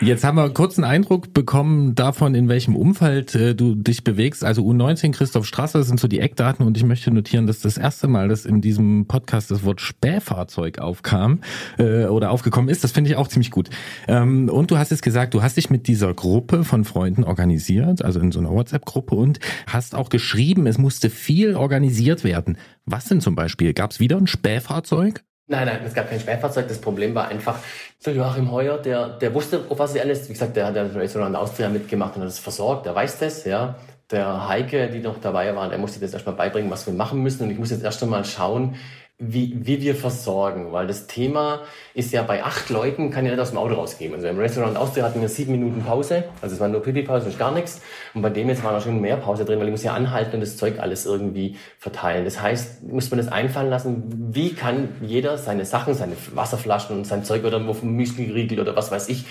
Jetzt 0.00 0.24
haben 0.24 0.36
wir 0.36 0.50
kurz 0.50 0.78
einen 0.78 0.90
Eindruck 0.90 1.32
bekommen 1.32 1.94
davon, 1.94 2.34
in 2.34 2.48
welchem 2.48 2.74
Umfeld 2.74 3.34
äh, 3.34 3.54
du 3.54 3.74
dich 3.74 4.02
bewegst. 4.02 4.42
Also 4.42 4.62
U19 4.62 5.12
Christoph 5.12 5.46
Strasser 5.46 5.84
sind 5.84 6.00
so 6.00 6.08
die 6.08 6.18
Eckdaten 6.18 6.66
und 6.66 6.76
ich 6.76 6.84
möchte 6.84 7.12
notieren, 7.12 7.46
dass 7.46 7.60
das 7.60 7.76
erste 7.76 8.08
Mal, 8.08 8.28
dass 8.28 8.44
in 8.44 8.60
diesem 8.60 9.06
Podcast 9.06 9.50
das 9.50 9.64
Wort 9.64 9.80
Spähfahrzeug 9.80 10.78
aufkam 10.78 11.40
äh, 11.78 12.06
oder 12.06 12.30
aufgekommen 12.30 12.68
ist. 12.68 12.82
Das 12.82 12.92
finde 12.92 13.10
ich 13.10 13.16
auch 13.16 13.28
ziemlich 13.28 13.50
gut. 13.50 13.70
Ähm, 14.08 14.48
und 14.48 14.70
du 14.70 14.78
hast 14.78 14.90
jetzt 14.90 15.02
gesagt, 15.02 15.34
du 15.34 15.42
hast 15.42 15.56
dich 15.56 15.70
mit 15.70 15.86
dieser 15.86 16.12
Gruppe 16.14 16.64
von 16.64 16.84
Freunden 16.84 17.22
organisiert, 17.22 18.02
also 18.02 18.18
in 18.18 18.32
so 18.32 18.40
einer 18.40 18.50
WhatsApp-Gruppe 18.50 19.14
und 19.14 19.40
hast 19.66 19.94
auch 19.94 20.08
geschrieben, 20.08 20.66
es 20.66 20.78
musste 20.78 21.10
viel 21.10 21.54
organisiert 21.54 22.24
werden. 22.24 22.56
Was 22.86 23.04
denn 23.04 23.20
zum 23.20 23.36
Beispiel? 23.36 23.72
Gab 23.72 23.92
es 23.92 24.00
wieder 24.00 24.16
ein 24.16 24.26
Spähfahrzeug? 24.26 25.22
Nein, 25.52 25.66
nein, 25.66 25.80
es 25.84 25.92
gab 25.92 26.08
kein 26.08 26.18
Sperrfahrzeug. 26.18 26.66
Das 26.66 26.80
Problem 26.80 27.14
war 27.14 27.28
einfach, 27.28 27.58
der 28.06 28.14
Joachim 28.14 28.50
Heuer, 28.50 28.78
der, 28.78 29.10
der 29.18 29.34
wusste, 29.34 29.62
auf 29.68 29.78
was 29.78 29.94
er 29.94 30.02
alles, 30.02 30.26
wie 30.30 30.32
gesagt, 30.32 30.56
der 30.56 30.64
hat 30.64 30.76
ja 30.76 30.82
Restaurant 30.82 31.36
Austria 31.36 31.68
mitgemacht 31.68 32.16
und 32.16 32.22
hat 32.22 32.30
es 32.30 32.38
versorgt, 32.38 32.86
der 32.86 32.94
weiß 32.94 33.18
das, 33.18 33.44
ja. 33.44 33.74
Der 34.10 34.48
Heike, 34.48 34.88
die 34.88 35.00
noch 35.00 35.20
dabei 35.20 35.54
war, 35.54 35.68
der 35.68 35.76
musste 35.76 36.00
das 36.00 36.14
erstmal 36.14 36.36
beibringen, 36.36 36.70
was 36.70 36.86
wir 36.86 36.94
machen 36.94 37.22
müssen 37.22 37.42
und 37.42 37.50
ich 37.50 37.58
muss 37.58 37.70
jetzt 37.70 37.84
erst 37.84 38.02
einmal 38.02 38.24
schauen, 38.24 38.76
wie, 39.18 39.66
wie 39.66 39.80
wir 39.80 39.94
versorgen, 39.94 40.72
weil 40.72 40.88
das 40.88 41.06
Thema 41.06 41.60
ist 41.94 42.12
ja 42.12 42.22
bei 42.22 42.42
acht 42.42 42.70
Leuten, 42.70 43.10
kann 43.10 43.24
ja 43.24 43.30
nicht 43.30 43.40
aus 43.40 43.50
dem 43.50 43.58
Auto 43.58 43.74
rausgehen. 43.74 44.12
Also 44.14 44.26
im 44.26 44.38
Restaurant 44.38 44.76
Austria 44.76 45.04
hatten 45.04 45.20
wir 45.20 45.28
sieben 45.28 45.52
Minuten 45.52 45.82
Pause, 45.84 46.24
also 46.40 46.54
es 46.54 46.60
war 46.60 46.66
nur 46.68 46.82
Pipi-Pause 46.82 47.26
und 47.26 47.38
gar 47.38 47.52
nichts. 47.52 47.80
Und 48.14 48.22
bei 48.22 48.30
dem 48.30 48.48
jetzt 48.48 48.64
war 48.64 48.72
da 48.72 48.80
schon 48.80 49.00
mehr 49.00 49.16
Pause 49.16 49.44
drin, 49.44 49.60
weil 49.60 49.66
ich 49.66 49.72
muss 49.72 49.84
ja 49.84 49.94
anhalten 49.94 50.34
und 50.34 50.40
das 50.40 50.56
Zeug 50.56 50.80
alles 50.80 51.06
irgendwie 51.06 51.56
verteilen. 51.78 52.24
Das 52.24 52.40
heißt, 52.42 52.82
muss 52.82 53.10
man 53.10 53.18
das 53.18 53.28
einfallen 53.28 53.70
lassen, 53.70 54.32
wie 54.34 54.54
kann 54.54 54.88
jeder 55.02 55.38
seine 55.38 55.64
Sachen, 55.64 55.94
seine 55.94 56.16
Wasserflaschen 56.34 56.96
und 56.96 57.06
sein 57.06 57.22
Zeug 57.22 57.44
oder 57.44 57.60
Müsli-Riegel 57.60 58.58
oder 58.58 58.74
was 58.74 58.90
weiß 58.90 59.08
ich, 59.08 59.24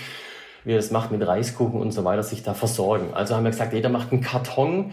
wie 0.64 0.72
er 0.72 0.76
das 0.76 0.90
macht 0.90 1.10
mit 1.10 1.26
Reiskuchen 1.26 1.78
und 1.80 1.90
so 1.90 2.04
weiter, 2.04 2.22
sich 2.22 2.42
da 2.42 2.54
versorgen. 2.54 3.12
Also 3.12 3.36
haben 3.36 3.44
wir 3.44 3.50
gesagt, 3.50 3.74
jeder 3.74 3.90
macht 3.90 4.12
einen 4.12 4.22
Karton 4.22 4.92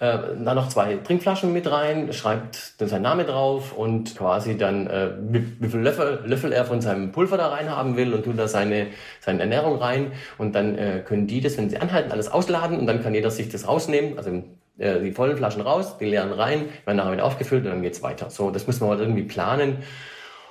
äh, 0.00 0.18
dann 0.44 0.54
noch 0.54 0.68
zwei 0.68 0.96
Trinkflaschen 0.96 1.52
mit 1.52 1.70
rein, 1.70 2.12
schreibt 2.12 2.80
dann 2.80 2.88
seinen 2.88 3.02
Namen 3.02 3.26
drauf 3.26 3.76
und 3.76 4.16
quasi 4.16 4.56
dann, 4.56 4.86
äh, 4.86 5.10
wie, 5.20 5.68
viel 5.68 5.80
Löffel, 5.80 6.20
Löffel 6.24 6.52
er 6.52 6.64
von 6.64 6.80
seinem 6.80 7.10
Pulver 7.10 7.36
da 7.36 7.48
rein 7.48 7.68
haben 7.68 7.96
will 7.96 8.14
und 8.14 8.24
tut 8.24 8.38
da 8.38 8.46
seine, 8.46 8.88
seine 9.20 9.40
Ernährung 9.40 9.78
rein. 9.78 10.12
Und 10.38 10.54
dann 10.54 10.78
äh, 10.78 11.02
können 11.04 11.26
die 11.26 11.40
das, 11.40 11.58
wenn 11.58 11.68
sie 11.68 11.78
anhalten, 11.78 12.12
alles 12.12 12.30
ausladen 12.30 12.78
und 12.78 12.86
dann 12.86 13.02
kann 13.02 13.12
jeder 13.12 13.30
sich 13.30 13.48
das 13.48 13.66
rausnehmen. 13.66 14.16
Also 14.16 14.30
äh, 14.78 15.00
die 15.00 15.10
vollen 15.10 15.36
Flaschen 15.36 15.62
raus, 15.62 15.98
die 15.98 16.06
leeren 16.06 16.32
rein, 16.32 16.66
werden 16.84 16.98
nachher 16.98 17.12
wieder 17.12 17.24
aufgefüllt 17.24 17.64
und 17.64 17.70
dann 17.72 17.82
geht's 17.82 18.02
weiter. 18.02 18.30
So, 18.30 18.50
das 18.50 18.68
muss 18.68 18.80
man 18.80 18.90
halt 18.90 19.00
irgendwie 19.00 19.24
planen. 19.24 19.78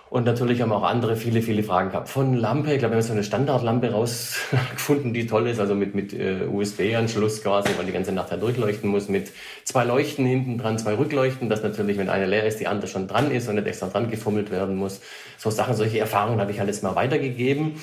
Und 0.09 0.25
natürlich 0.25 0.61
haben 0.61 0.71
auch 0.71 0.83
andere 0.83 1.17
viele, 1.17 1.41
viele 1.41 1.63
Fragen 1.63 1.89
gehabt. 1.89 2.07
Von 2.07 2.33
Lampe, 2.33 2.71
ich 2.71 2.79
glaube, 2.79 2.93
wir 2.93 2.97
haben 2.97 3.05
so 3.05 3.11
eine 3.11 3.23
Standardlampe 3.23 3.91
rausgefunden, 3.91 5.13
die 5.13 5.27
toll 5.27 5.47
ist, 5.47 5.59
also 5.59 5.75
mit, 5.75 5.95
mit 5.95 6.13
äh, 6.13 6.45
USB-Anschluss 6.49 7.43
quasi, 7.43 7.69
weil 7.77 7.85
die 7.85 7.91
ganze 7.91 8.13
Nacht 8.13 8.31
halt 8.31 8.41
durchleuchten 8.41 8.89
muss, 8.89 9.09
mit 9.09 9.31
zwei 9.65 9.83
Leuchten 9.83 10.25
hinten 10.25 10.57
dran, 10.57 10.77
zwei 10.77 10.93
Rückleuchten, 10.93 11.49
dass 11.49 11.61
natürlich, 11.61 11.97
wenn 11.97 12.09
eine 12.09 12.25
leer 12.25 12.45
ist, 12.45 12.59
die 12.59 12.67
andere 12.67 12.87
schon 12.87 13.07
dran 13.07 13.31
ist 13.31 13.49
und 13.49 13.55
nicht 13.55 13.67
extra 13.67 13.87
dran 13.87 14.09
gefummelt 14.09 14.49
werden 14.49 14.77
muss. 14.77 15.01
So 15.37 15.49
Sachen, 15.49 15.75
solche 15.75 15.99
Erfahrungen 15.99 16.39
habe 16.39 16.51
ich 16.51 16.59
halt 16.59 16.69
jetzt 16.69 16.83
mal 16.83 16.95
weitergegeben. 16.95 17.73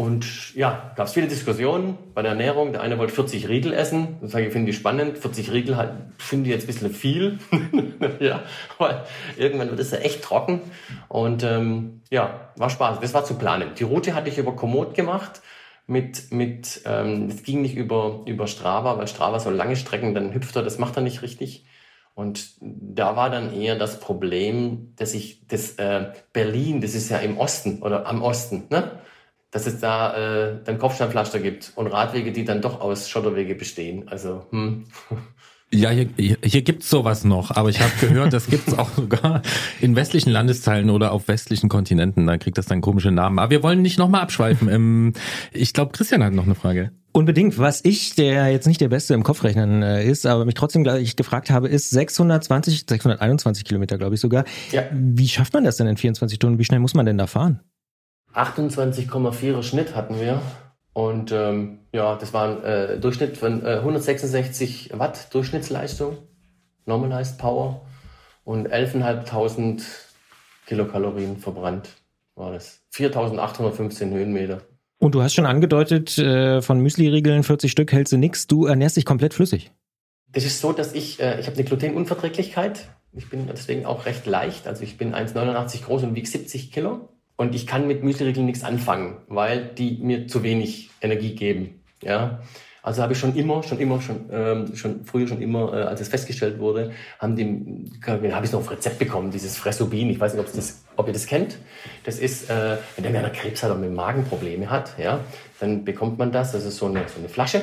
Und 0.00 0.54
ja, 0.54 0.92
gab 0.96 1.08
es 1.08 1.12
viele 1.12 1.28
Diskussionen 1.28 1.98
bei 2.14 2.22
der 2.22 2.30
Ernährung. 2.30 2.72
Der 2.72 2.80
eine 2.80 2.96
wollte 2.96 3.12
40 3.12 3.50
Riegel 3.50 3.74
essen. 3.74 4.16
Das 4.22 4.30
sage 4.30 4.46
ich, 4.46 4.52
finde 4.54 4.70
ich 4.70 4.76
spannend. 4.76 5.18
40 5.18 5.52
Riegel 5.52 5.76
finde 6.16 6.48
ich 6.48 6.54
jetzt 6.54 6.64
ein 6.64 6.68
bisschen 6.68 6.90
viel. 6.90 7.38
ja, 8.18 8.42
weil 8.78 9.04
irgendwann 9.36 9.68
wird 9.68 9.78
es 9.78 9.90
ja 9.90 9.98
echt 9.98 10.22
trocken. 10.22 10.62
Und 11.08 11.42
ähm, 11.42 12.00
ja, 12.08 12.50
war 12.56 12.70
Spaß. 12.70 13.00
Das 13.00 13.12
war 13.12 13.26
zu 13.26 13.34
planen. 13.34 13.74
Die 13.78 13.84
Route 13.84 14.14
hatte 14.14 14.30
ich 14.30 14.38
über 14.38 14.56
Komoot 14.56 14.94
gemacht. 14.94 15.42
Mit, 15.86 16.32
mit, 16.32 16.80
ähm, 16.86 17.28
das 17.28 17.42
ging 17.42 17.60
nicht 17.60 17.76
über, 17.76 18.22
über 18.24 18.46
Strava, 18.46 18.96
weil 18.96 19.06
Strava 19.06 19.38
so 19.38 19.50
lange 19.50 19.76
Strecken, 19.76 20.14
dann 20.14 20.32
hüpft 20.32 20.56
er, 20.56 20.62
das 20.62 20.78
macht 20.78 20.96
er 20.96 21.02
nicht 21.02 21.20
richtig. 21.20 21.66
Und 22.14 22.52
da 22.62 23.16
war 23.16 23.28
dann 23.28 23.52
eher 23.52 23.76
das 23.76 24.00
Problem, 24.00 24.94
dass 24.96 25.12
ich 25.12 25.46
das 25.46 25.72
äh, 25.72 26.12
Berlin, 26.32 26.80
das 26.80 26.94
ist 26.94 27.10
ja 27.10 27.18
im 27.18 27.36
Osten 27.36 27.82
oder 27.82 28.06
am 28.06 28.22
Osten, 28.22 28.64
ne? 28.70 28.92
Dass 29.50 29.66
es 29.66 29.80
da 29.80 30.14
äh, 30.14 30.58
dann 30.64 30.78
Kopfsteinpflaster 30.78 31.40
gibt 31.40 31.72
und 31.74 31.88
Radwege, 31.88 32.32
die 32.32 32.44
dann 32.44 32.60
doch 32.60 32.80
aus 32.80 33.08
Schotterwege 33.08 33.54
bestehen. 33.54 34.08
Also, 34.08 34.46
hm. 34.50 34.84
Ja, 35.72 35.90
hier, 35.90 36.08
hier, 36.16 36.62
gibt's 36.62 36.90
sowas 36.90 37.22
noch, 37.22 37.52
aber 37.52 37.68
ich 37.68 37.80
habe 37.80 37.92
gehört, 38.00 38.32
das 38.32 38.48
gibt's 38.48 38.76
auch 38.76 38.90
sogar 38.90 39.42
in 39.80 39.94
westlichen 39.94 40.30
Landesteilen 40.30 40.90
oder 40.90 41.12
auf 41.12 41.28
westlichen 41.28 41.68
Kontinenten. 41.68 42.26
Da 42.26 42.38
kriegt 42.38 42.58
das 42.58 42.66
dann 42.66 42.80
komische 42.80 43.12
Namen. 43.12 43.38
Aber 43.38 43.50
wir 43.50 43.62
wollen 43.62 43.80
nicht 43.80 43.96
nochmal 43.96 44.22
abschweifen. 44.22 44.68
Ähm, 44.68 45.12
ich 45.52 45.72
glaube, 45.72 45.92
Christian 45.92 46.24
hat 46.24 46.32
noch 46.32 46.44
eine 46.44 46.56
Frage. 46.56 46.90
Unbedingt. 47.12 47.56
Was 47.58 47.84
ich, 47.84 48.16
der 48.16 48.48
jetzt 48.48 48.66
nicht 48.66 48.80
der 48.80 48.88
Beste 48.88 49.14
im 49.14 49.22
Kopfrechnen 49.22 49.82
äh, 49.82 50.04
ist, 50.04 50.26
aber 50.26 50.44
mich 50.44 50.54
trotzdem 50.54 50.82
gleich 50.82 51.14
gefragt 51.14 51.50
habe, 51.50 51.68
ist 51.68 51.90
620, 51.90 52.86
621 52.88 53.64
Kilometer, 53.64 53.96
glaube 53.96 54.16
ich 54.16 54.20
sogar. 54.20 54.44
Ja. 54.72 54.82
Wie 54.92 55.28
schafft 55.28 55.52
man 55.52 55.62
das 55.62 55.76
denn 55.76 55.86
in 55.86 55.96
24 55.96 56.34
Stunden? 56.34 56.58
Wie 56.58 56.64
schnell 56.64 56.80
muss 56.80 56.94
man 56.94 57.06
denn 57.06 57.18
da 57.18 57.28
fahren? 57.28 57.60
28,4er 58.34 59.62
Schnitt 59.62 59.94
hatten 59.94 60.20
wir. 60.20 60.40
Und 60.92 61.32
ähm, 61.32 61.80
ja, 61.92 62.16
das 62.16 62.32
war 62.32 62.48
ein 62.48 62.64
äh, 62.64 62.98
Durchschnitt 62.98 63.36
von 63.36 63.64
äh, 63.64 63.76
166 63.76 64.90
Watt 64.94 65.32
Durchschnittsleistung, 65.32 66.18
Normalized 66.84 67.38
Power 67.38 67.82
und 68.44 68.68
11.500 68.68 69.82
Kilokalorien 70.66 71.36
verbrannt 71.38 71.90
war 72.34 72.52
das. 72.52 72.80
4.815 72.94 74.10
Höhenmeter. 74.10 74.62
Und 74.98 75.14
du 75.14 75.22
hast 75.22 75.34
schon 75.34 75.46
angedeutet, 75.46 76.18
äh, 76.18 76.60
von 76.60 76.80
Müsli-Riegeln 76.80 77.42
40 77.42 77.70
Stück 77.70 77.92
hältst 77.92 78.12
du 78.12 78.18
nichts. 78.18 78.46
Du 78.46 78.66
ernährst 78.66 78.96
dich 78.96 79.04
komplett 79.04 79.34
flüssig. 79.34 79.70
Das 80.32 80.44
ist 80.44 80.60
so, 80.60 80.72
dass 80.72 80.92
ich, 80.92 81.20
äh, 81.20 81.40
ich 81.40 81.46
habe 81.46 81.56
eine 81.56 81.64
Glutenunverträglichkeit. 81.64 82.88
Ich 83.12 83.28
bin 83.30 83.46
deswegen 83.46 83.86
auch 83.86 84.06
recht 84.06 84.26
leicht. 84.26 84.66
Also 84.66 84.82
ich 84.82 84.98
bin 84.98 85.14
1,89 85.14 85.84
groß 85.84 86.02
und 86.04 86.14
wiege 86.14 86.28
70 86.28 86.70
Kilo. 86.70 87.08
Und 87.40 87.54
ich 87.54 87.66
kann 87.66 87.86
mit 87.86 88.04
Müsli-Riegeln 88.04 88.44
nichts 88.44 88.64
anfangen, 88.64 89.16
weil 89.26 89.64
die 89.64 89.92
mir 90.02 90.28
zu 90.28 90.42
wenig 90.42 90.90
Energie 91.00 91.34
geben. 91.34 91.80
Ja. 92.02 92.42
Also 92.82 93.00
habe 93.00 93.14
ich 93.14 93.18
schon 93.18 93.34
immer, 93.34 93.62
schon 93.62 93.78
immer, 93.78 94.02
schon, 94.02 94.26
ähm, 94.30 94.76
schon 94.76 95.06
früher 95.06 95.26
schon 95.26 95.40
immer, 95.40 95.72
äh, 95.72 95.82
als 95.84 96.02
es 96.02 96.08
festgestellt 96.08 96.58
wurde, 96.58 96.92
haben 97.18 97.36
die, 97.36 97.90
habe 98.06 98.44
ich 98.44 98.52
noch 98.52 98.60
auf 98.60 98.70
Rezept 98.70 98.98
bekommen, 98.98 99.30
dieses 99.30 99.56
Fressobin. 99.56 100.10
Ich 100.10 100.20
weiß 100.20 100.34
nicht, 100.34 100.46
ob, 100.46 100.52
das, 100.52 100.84
ob 100.96 101.06
ihr 101.06 101.14
das 101.14 101.24
kennt. 101.24 101.56
Das 102.04 102.18
ist, 102.18 102.50
äh, 102.50 102.76
wenn 102.98 103.16
einer 103.16 103.30
Krebs 103.30 103.62
hat 103.62 103.70
oder 103.70 103.80
mit 103.80 103.94
Magenprobleme 103.94 104.68
hat, 104.68 104.98
ja, 104.98 105.20
dann 105.60 105.86
bekommt 105.86 106.18
man 106.18 106.32
das. 106.32 106.52
Das 106.52 106.66
ist 106.66 106.76
so 106.76 106.88
eine, 106.88 107.08
so 107.08 107.20
eine 107.20 107.30
Flasche. 107.30 107.62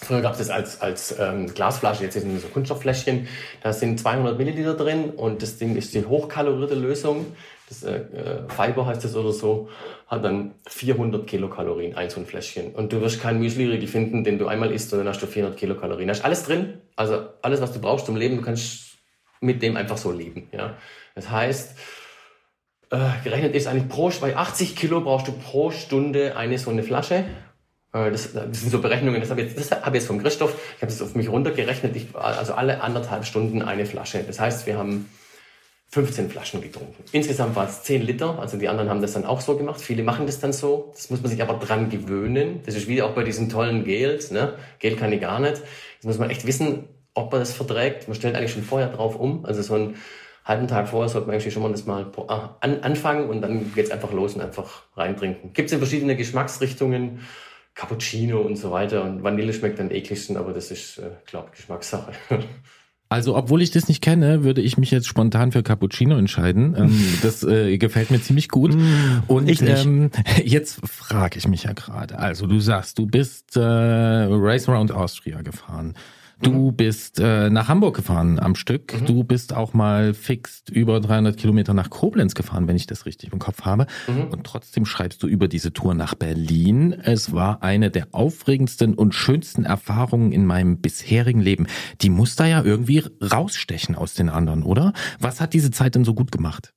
Früher 0.00 0.22
gab 0.22 0.32
es 0.32 0.38
das 0.38 0.48
als, 0.48 0.80
als 0.80 1.14
ähm, 1.18 1.52
Glasflasche, 1.52 2.04
jetzt 2.04 2.14
sind 2.14 2.34
es 2.34 2.40
so 2.40 2.48
Kunststofffläschchen. 2.48 3.28
Da 3.62 3.74
sind 3.74 4.00
200 4.00 4.38
Milliliter 4.38 4.72
drin 4.72 5.10
und 5.10 5.42
das 5.42 5.58
Ding 5.58 5.76
ist 5.76 5.92
die 5.92 6.06
hochkalorierte 6.06 6.74
Lösung. 6.74 7.26
Das 7.68 7.82
äh, 7.82 7.98
äh 7.98 8.48
Fiber 8.48 8.86
heißt 8.86 9.04
das 9.04 9.14
oder 9.14 9.32
so, 9.32 9.68
hat 10.06 10.24
dann 10.24 10.54
400 10.66 11.26
Kilokalorien, 11.26 11.94
ein 11.96 12.10
so 12.10 12.20
ein 12.20 12.26
Fläschchen. 12.26 12.72
Und 12.74 12.92
du 12.92 13.00
wirst 13.00 13.20
keinen 13.20 13.40
Müsli-Riegel 13.40 13.88
finden, 13.88 14.24
den 14.24 14.38
du 14.38 14.46
einmal 14.46 14.72
isst 14.72 14.92
und 14.92 15.00
dann 15.00 15.08
hast 15.08 15.22
du 15.22 15.26
400 15.26 15.58
Kilokalorien. 15.58 16.08
Da 16.08 16.12
ist 16.12 16.24
alles 16.24 16.44
drin, 16.44 16.80
also 16.96 17.28
alles, 17.42 17.60
was 17.60 17.72
du 17.72 17.80
brauchst 17.80 18.06
zum 18.06 18.16
Leben. 18.16 18.36
Du 18.36 18.42
kannst 18.42 18.96
mit 19.40 19.62
dem 19.62 19.76
einfach 19.76 19.98
so 19.98 20.10
leben. 20.10 20.48
Ja? 20.52 20.76
Das 21.14 21.30
heißt, 21.30 21.76
äh, 22.90 22.98
gerechnet 23.22 23.54
ist 23.54 23.66
eigentlich 23.66 23.88
pro, 23.88 24.10
bei 24.20 24.36
80 24.36 24.74
Kilo 24.74 25.00
brauchst 25.00 25.28
du 25.28 25.32
pro 25.32 25.70
Stunde 25.70 26.36
eine 26.36 26.58
so 26.58 26.70
eine 26.70 26.82
Flasche. 26.82 27.24
Äh, 27.92 28.10
das, 28.10 28.32
das, 28.32 28.60
sind 28.60 28.70
so 28.70 28.80
Berechnungen, 28.80 29.20
das 29.20 29.30
habe 29.30 29.42
ich 29.42 29.48
jetzt, 29.48 29.70
das 29.70 29.78
ich 29.78 29.94
jetzt 29.94 30.06
vom 30.06 30.20
Christoph, 30.20 30.56
ich 30.76 30.82
habe 30.82 30.90
es 30.90 31.02
auf 31.02 31.14
mich 31.14 31.28
runtergerechnet, 31.28 31.96
ich, 31.96 32.14
also 32.14 32.54
alle 32.54 32.80
anderthalb 32.80 33.26
Stunden 33.26 33.62
eine 33.62 33.86
Flasche. 33.86 34.24
Das 34.26 34.40
heißt, 34.40 34.66
wir 34.66 34.78
haben 34.78 35.08
15 35.90 36.28
Flaschen 36.28 36.60
getrunken. 36.60 37.02
Insgesamt 37.12 37.56
waren 37.56 37.68
es 37.68 37.82
10 37.82 38.02
Liter, 38.02 38.38
also 38.38 38.58
die 38.58 38.68
anderen 38.68 38.90
haben 38.90 39.00
das 39.00 39.14
dann 39.14 39.24
auch 39.24 39.40
so 39.40 39.56
gemacht. 39.56 39.80
Viele 39.80 40.02
machen 40.02 40.26
das 40.26 40.38
dann 40.38 40.52
so. 40.52 40.90
Das 40.94 41.08
muss 41.08 41.22
man 41.22 41.30
sich 41.30 41.40
aber 41.40 41.54
dran 41.54 41.88
gewöhnen. 41.88 42.60
Das 42.66 42.74
ist 42.74 42.88
wie 42.88 43.00
auch 43.00 43.14
bei 43.14 43.24
diesen 43.24 43.48
tollen 43.48 43.84
Gels. 43.84 44.30
Ne? 44.30 44.54
Gel 44.80 44.96
kann 44.96 45.12
ich 45.12 45.20
gar 45.20 45.40
nicht. 45.40 45.62
Das 45.98 46.04
muss 46.04 46.18
man 46.18 46.28
echt 46.28 46.46
wissen, 46.46 46.88
ob 47.14 47.32
man 47.32 47.40
das 47.40 47.54
verträgt. 47.54 48.06
Man 48.06 48.14
stellt 48.14 48.36
eigentlich 48.36 48.52
schon 48.52 48.64
vorher 48.64 48.90
drauf 48.90 49.16
um. 49.16 49.46
Also 49.46 49.62
so 49.62 49.74
einen 49.74 49.96
halben 50.44 50.68
Tag 50.68 50.88
vorher 50.88 51.08
sollte 51.08 51.26
man 51.26 51.36
eigentlich 51.36 51.54
schon 51.54 51.62
mal 51.62 51.72
das 51.72 51.86
mal 51.86 52.12
an, 52.60 52.80
anfangen 52.82 53.30
und 53.30 53.40
dann 53.40 53.72
geht's 53.74 53.90
einfach 53.90 54.12
los 54.12 54.34
und 54.34 54.42
einfach 54.42 54.82
reintrinken. 54.94 55.54
Gibt 55.54 55.68
es 55.68 55.72
in 55.72 55.78
verschiedene 55.78 56.16
Geschmacksrichtungen. 56.16 57.20
Cappuccino 57.74 58.40
und 58.40 58.56
so 58.56 58.72
weiter. 58.72 59.04
Und 59.04 59.22
Vanille 59.22 59.52
schmeckt 59.52 59.78
am 59.78 59.90
ekligsten, 59.92 60.36
aber 60.36 60.52
das 60.52 60.72
ist, 60.72 60.98
äh, 60.98 61.10
glaube 61.26 61.50
Geschmackssache. 61.52 62.12
Also, 63.10 63.36
obwohl 63.36 63.62
ich 63.62 63.70
das 63.70 63.88
nicht 63.88 64.02
kenne, 64.02 64.44
würde 64.44 64.60
ich 64.60 64.76
mich 64.76 64.90
jetzt 64.90 65.06
spontan 65.06 65.50
für 65.50 65.62
Cappuccino 65.62 66.16
entscheiden. 66.16 66.74
Ähm, 66.76 67.00
das 67.22 67.42
äh, 67.42 67.78
gefällt 67.78 68.10
mir 68.10 68.20
ziemlich 68.20 68.48
gut. 68.48 68.74
Mm, 68.74 69.22
Und 69.26 69.48
ich 69.48 69.62
ähm, 69.62 70.10
jetzt 70.44 70.80
frage 70.86 71.38
ich 71.38 71.48
mich 71.48 71.62
ja 71.64 71.72
gerade. 71.72 72.18
Also, 72.18 72.46
du 72.46 72.60
sagst, 72.60 72.98
du 72.98 73.06
bist 73.06 73.56
äh, 73.56 73.60
Race 73.60 74.68
Around 74.68 74.92
Austria 74.92 75.40
gefahren. 75.40 75.94
Du 76.40 76.50
mhm. 76.52 76.76
bist 76.76 77.18
äh, 77.18 77.50
nach 77.50 77.68
Hamburg 77.68 77.96
gefahren 77.96 78.38
am 78.38 78.54
Stück. 78.54 79.00
Mhm. 79.00 79.06
Du 79.06 79.24
bist 79.24 79.54
auch 79.54 79.74
mal 79.74 80.14
fixt 80.14 80.70
über 80.70 81.00
300 81.00 81.36
Kilometer 81.36 81.74
nach 81.74 81.90
Koblenz 81.90 82.34
gefahren, 82.34 82.68
wenn 82.68 82.76
ich 82.76 82.86
das 82.86 83.06
richtig 83.06 83.32
im 83.32 83.38
Kopf 83.38 83.62
habe. 83.62 83.86
Mhm. 84.06 84.28
Und 84.30 84.44
trotzdem 84.44 84.86
schreibst 84.86 85.22
du 85.22 85.26
über 85.26 85.48
diese 85.48 85.72
Tour 85.72 85.94
nach 85.94 86.14
Berlin. 86.14 86.92
Es 86.92 87.32
war 87.32 87.62
eine 87.62 87.90
der 87.90 88.08
aufregendsten 88.12 88.94
und 88.94 89.14
schönsten 89.14 89.64
Erfahrungen 89.64 90.30
in 90.30 90.46
meinem 90.46 90.80
bisherigen 90.80 91.40
Leben. 91.40 91.66
Die 92.02 92.10
muss 92.10 92.36
da 92.36 92.46
ja 92.46 92.62
irgendwie 92.62 93.02
rausstechen 93.20 93.96
aus 93.96 94.14
den 94.14 94.28
anderen, 94.28 94.62
oder? 94.62 94.92
Was 95.18 95.40
hat 95.40 95.54
diese 95.54 95.72
Zeit 95.72 95.96
denn 95.96 96.04
so 96.04 96.14
gut 96.14 96.30
gemacht? 96.30 96.72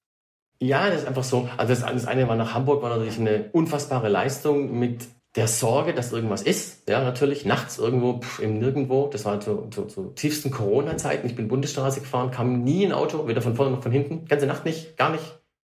Ja, 0.60 0.90
das 0.90 1.02
ist 1.02 1.08
einfach 1.08 1.24
so. 1.24 1.50
Also 1.58 1.74
das, 1.74 1.82
das 1.82 2.06
eine 2.06 2.28
war 2.28 2.36
nach 2.36 2.54
Hamburg, 2.54 2.84
war 2.84 2.90
natürlich 2.90 3.20
eine 3.20 3.50
unfassbare 3.52 4.10
Leistung 4.10 4.78
mit 4.78 5.08
der 5.36 5.48
Sorge, 5.48 5.94
dass 5.94 6.12
irgendwas 6.12 6.42
ist. 6.42 6.90
Ja, 6.90 7.04
natürlich, 7.04 7.46
nachts 7.46 7.78
irgendwo 7.78 8.20
pff, 8.20 8.40
im 8.40 8.60
Nirgendwo. 8.60 9.08
Das 9.08 9.24
war 9.24 9.40
zu, 9.40 9.68
zu, 9.72 9.86
zu 9.86 10.12
tiefsten 10.16 10.52
Corona-Zeiten. 10.52 11.26
Ich 11.28 11.36
bin 11.36 11.48
Bundesstraße 11.48 12.02
gefahren, 12.02 12.32
kam 12.32 12.64
nie 12.64 12.86
ein 12.86 12.92
Auto, 12.92 13.28
weder 13.28 13.42
von 13.42 13.56
vorne 13.56 13.72
noch 13.72 13.84
von 13.84 13.92
hinten. 13.92 14.26
Ganze 14.26 14.46
Nacht 14.46 14.66
nicht, 14.66 14.98
gar 14.98 15.10
nicht. 15.10 15.24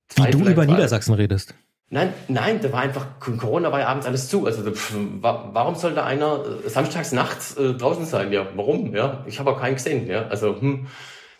Zwei 0.08 0.28
Wie 0.28 0.32
du 0.32 0.50
über 0.50 0.66
Niedersachsen 0.66 1.14
redest. 1.14 1.54
Nein, 1.90 2.12
nein, 2.26 2.60
da 2.62 2.72
war 2.72 2.80
einfach, 2.80 3.06
Corona 3.20 3.70
war 3.70 3.80
ja 3.80 3.88
abends 3.88 4.06
alles 4.06 4.28
zu. 4.28 4.46
Also 4.46 4.68
pff, 4.68 4.94
warum 5.20 5.74
sollte 5.74 6.02
einer 6.02 6.42
äh, 6.64 6.68
samstags 6.68 7.12
nachts 7.12 7.56
äh, 7.56 7.74
draußen 7.74 8.06
sein? 8.06 8.32
Ja, 8.32 8.46
warum? 8.56 8.94
Ja, 8.94 9.24
ich 9.26 9.38
habe 9.38 9.52
auch 9.52 9.60
keinen 9.60 9.74
gesehen. 9.74 10.08
Ja, 10.08 10.26
also 10.26 10.58
hm, 10.58 10.86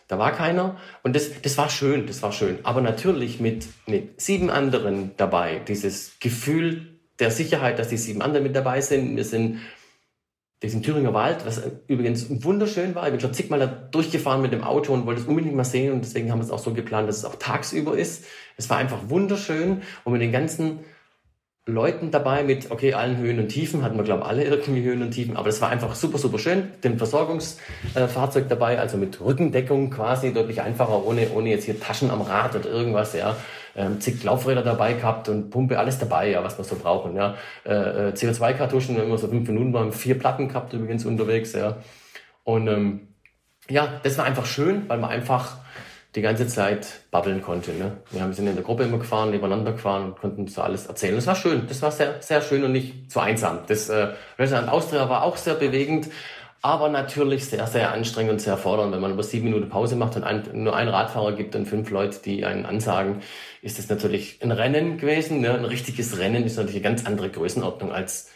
da 0.07 0.19
war 0.19 0.31
keiner. 0.31 0.77
Und 1.01 1.15
das, 1.15 1.41
das 1.41 1.57
war 1.57 1.69
schön, 1.69 2.05
das 2.05 2.21
war 2.21 2.31
schön. 2.31 2.59
Aber 2.63 2.81
natürlich 2.81 3.39
mit, 3.39 3.65
mit 3.87 4.21
sieben 4.21 4.49
anderen 4.51 5.11
dabei, 5.17 5.59
dieses 5.67 6.19
Gefühl 6.19 6.92
der 7.19 7.31
Sicherheit, 7.31 7.79
dass 7.79 7.89
die 7.89 7.97
sieben 7.97 8.21
anderen 8.21 8.43
mit 8.43 8.55
dabei 8.55 8.81
sind. 8.81 9.15
Wir 9.15 9.25
sind 9.25 9.59
diesen 10.63 10.81
Thüringer 10.81 11.13
Wald, 11.13 11.45
was 11.45 11.61
übrigens 11.87 12.43
wunderschön 12.43 12.95
war. 12.95 13.05
Ich 13.05 13.11
bin 13.11 13.19
schon 13.19 13.33
zigmal 13.33 13.59
da 13.59 13.67
durchgefahren 13.67 14.41
mit 14.41 14.53
dem 14.53 14.63
Auto 14.63 14.93
und 14.93 15.05
wollte 15.05 15.21
es 15.21 15.27
unbedingt 15.27 15.55
mal 15.55 15.65
sehen 15.65 15.91
und 15.91 16.05
deswegen 16.05 16.31
haben 16.31 16.39
wir 16.39 16.45
es 16.45 16.51
auch 16.51 16.59
so 16.59 16.73
geplant, 16.73 17.09
dass 17.09 17.17
es 17.17 17.25
auch 17.25 17.35
tagsüber 17.35 17.97
ist. 17.97 18.25
Es 18.55 18.69
war 18.69 18.77
einfach 18.77 19.09
wunderschön 19.09 19.81
und 20.05 20.13
mit 20.13 20.21
den 20.21 20.31
ganzen 20.31 20.79
Leuten 21.65 22.11
dabei 22.11 22.43
mit, 22.43 22.71
okay, 22.71 22.93
allen 22.93 23.17
Höhen 23.17 23.39
und 23.39 23.49
Tiefen, 23.49 23.83
hatten 23.83 23.97
wir, 23.97 24.03
glaube 24.03 24.23
ich, 24.23 24.27
alle 24.27 24.43
irgendwie 24.43 24.83
Höhen 24.83 25.01
und 25.01 25.11
Tiefen, 25.11 25.37
aber 25.37 25.47
es 25.47 25.61
war 25.61 25.69
einfach 25.69 25.95
super, 25.95 26.17
super 26.17 26.39
schön. 26.39 26.69
Den 26.83 26.97
Versorgungsfahrzeug 26.97 28.49
dabei, 28.49 28.79
also 28.79 28.97
mit 28.97 29.21
Rückendeckung 29.21 29.89
quasi, 29.89 30.33
deutlich 30.33 30.61
einfacher, 30.61 31.05
ohne, 31.05 31.29
ohne 31.31 31.49
jetzt 31.49 31.65
hier 31.65 31.79
Taschen 31.79 32.09
am 32.09 32.21
Rad 32.21 32.55
oder 32.55 32.69
irgendwas, 32.69 33.13
ja 33.13 33.37
ähm, 33.75 33.99
zig 33.99 34.23
Laufräder 34.23 34.61
dabei 34.61 34.93
gehabt 34.93 35.29
und 35.29 35.49
Pumpe, 35.49 35.79
alles 35.79 35.97
dabei, 35.99 36.29
ja, 36.29 36.43
was 36.43 36.57
wir 36.57 36.63
so 36.63 36.75
brauchen. 36.75 37.15
Ja. 37.15 37.35
Äh, 37.65 37.73
äh 37.73 38.13
CO2-Kartuschen, 38.13 38.97
wenn 38.97 39.09
wir 39.09 39.17
so 39.17 39.27
fünf 39.27 39.47
Minuten 39.47 39.73
waren, 39.73 39.91
vier 39.91 40.17
Platten 40.17 40.47
gehabt 40.47 40.73
übrigens 40.73 41.05
unterwegs. 41.05 41.53
Ja. 41.53 41.77
Und 42.43 42.67
ähm, 42.67 43.07
ja, 43.69 43.99
das 44.03 44.17
war 44.17 44.25
einfach 44.25 44.45
schön, 44.45 44.87
weil 44.89 44.99
man 44.99 45.09
einfach 45.09 45.57
die 46.15 46.21
ganze 46.21 46.47
Zeit 46.47 47.01
babbeln 47.09 47.41
konnte. 47.41 47.71
Ne? 47.71 47.97
Wir 48.11 48.31
sind 48.33 48.47
in 48.47 48.55
der 48.55 48.63
Gruppe 48.63 48.83
immer 48.83 48.99
gefahren, 48.99 49.31
nebeneinander 49.31 49.71
gefahren 49.71 50.05
und 50.05 50.19
konnten 50.19 50.47
so 50.47 50.61
alles 50.61 50.85
erzählen. 50.85 51.15
Das 51.15 51.25
war 51.25 51.35
schön, 51.35 51.65
das 51.67 51.81
war 51.81 51.91
sehr, 51.91 52.21
sehr 52.21 52.41
schön 52.41 52.63
und 52.63 52.71
nicht 52.71 53.11
so 53.11 53.19
einsam. 53.19 53.59
Das 53.67 53.89
äh, 53.89 54.09
Restaurant 54.37 54.69
Austria 54.69 55.09
war 55.09 55.23
auch 55.23 55.37
sehr 55.37 55.55
bewegend, 55.55 56.09
aber 56.61 56.89
natürlich 56.89 57.45
sehr, 57.45 57.65
sehr 57.65 57.91
anstrengend 57.91 58.33
und 58.33 58.39
sehr 58.39 58.57
fordernd. 58.57 58.93
Wenn 58.93 59.01
man 59.01 59.11
über 59.11 59.23
sieben 59.23 59.45
Minuten 59.45 59.69
Pause 59.69 59.95
macht 59.95 60.15
und 60.15 60.23
ein, 60.23 60.43
nur 60.53 60.75
einen 60.75 60.89
Radfahrer 60.89 61.33
gibt 61.33 61.55
und 61.55 61.65
fünf 61.65 61.89
Leute, 61.89 62.19
die 62.23 62.45
einen 62.45 62.65
ansagen, 62.65 63.21
ist 63.63 63.79
das 63.79 63.87
natürlich 63.87 64.43
ein 64.43 64.51
Rennen 64.51 64.97
gewesen. 64.97 65.39
Ne? 65.39 65.53
Ein 65.53 65.63
richtiges 65.63 66.19
Rennen 66.19 66.43
ist 66.43 66.57
natürlich 66.57 66.75
eine 66.75 66.83
ganz 66.83 67.05
andere 67.05 67.29
Größenordnung 67.29 67.93
als, 67.93 68.29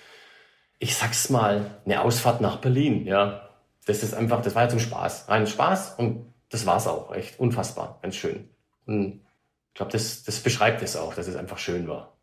ich 0.79 0.95
sag's 0.95 1.29
mal, 1.29 1.79
eine 1.85 2.01
Ausfahrt 2.01 2.39
nach 2.39 2.57
Berlin. 2.57 3.05
Ja, 3.05 3.49
das 3.85 4.03
ist 4.03 4.13
einfach, 4.13 4.41
das 4.41 4.55
war 4.55 4.63
ja 4.63 4.69
zum 4.69 4.79
Spaß, 4.79 5.27
rein 5.27 5.45
Spaß 5.45 5.95
und 5.97 6.33
das 6.49 6.65
war's 6.65 6.87
auch, 6.87 7.13
echt 7.13 7.39
unfassbar, 7.39 7.99
ganz 8.01 8.15
schön. 8.15 8.49
Und 8.85 9.21
ich 9.67 9.73
glaube, 9.73 9.91
das, 9.91 10.23
das 10.23 10.39
beschreibt 10.39 10.81
es 10.81 10.95
auch, 10.95 11.13
dass 11.13 11.27
es 11.27 11.35
einfach 11.35 11.57
schön 11.57 11.89
war. 11.89 12.16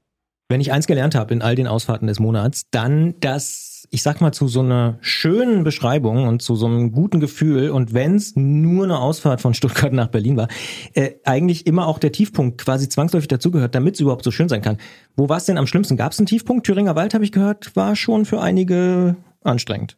Wenn 0.48 0.60
ich 0.60 0.72
eins 0.72 0.86
gelernt 0.86 1.14
habe 1.14 1.32
in 1.32 1.42
all 1.42 1.54
den 1.54 1.66
Ausfahrten 1.66 2.06
des 2.06 2.20
Monats, 2.20 2.66
dann, 2.70 3.14
dass 3.20 3.74
ich 3.90 4.02
sag 4.02 4.20
mal, 4.20 4.32
zu 4.32 4.48
so 4.48 4.60
einer 4.60 4.98
schönen 5.00 5.64
Beschreibung 5.64 6.26
und 6.26 6.42
zu 6.42 6.56
so 6.56 6.66
einem 6.66 6.92
guten 6.92 7.20
Gefühl 7.20 7.70
und 7.70 7.94
wenn 7.94 8.16
es 8.16 8.34
nur 8.36 8.84
eine 8.84 8.98
Ausfahrt 8.98 9.40
von 9.40 9.54
Stuttgart 9.54 9.92
nach 9.92 10.08
Berlin 10.08 10.36
war, 10.36 10.48
äh, 10.94 11.12
eigentlich 11.24 11.66
immer 11.66 11.86
auch 11.86 11.98
der 11.98 12.12
Tiefpunkt 12.12 12.60
quasi 12.60 12.88
zwangsläufig 12.88 13.28
dazugehört, 13.28 13.74
damit 13.74 13.94
es 13.94 14.00
überhaupt 14.00 14.24
so 14.24 14.30
schön 14.30 14.48
sein 14.48 14.62
kann. 14.62 14.78
Wo 15.16 15.28
war 15.28 15.36
es 15.36 15.44
denn 15.44 15.58
am 15.58 15.66
schlimmsten? 15.66 15.96
Gab 15.96 16.12
es 16.12 16.18
einen 16.18 16.26
Tiefpunkt? 16.26 16.66
Thüringer 16.66 16.96
Wald, 16.96 17.14
habe 17.14 17.24
ich 17.24 17.32
gehört, 17.32 17.76
war 17.76 17.94
schon 17.96 18.24
für 18.24 18.40
einige 18.40 19.16
anstrengend. 19.42 19.96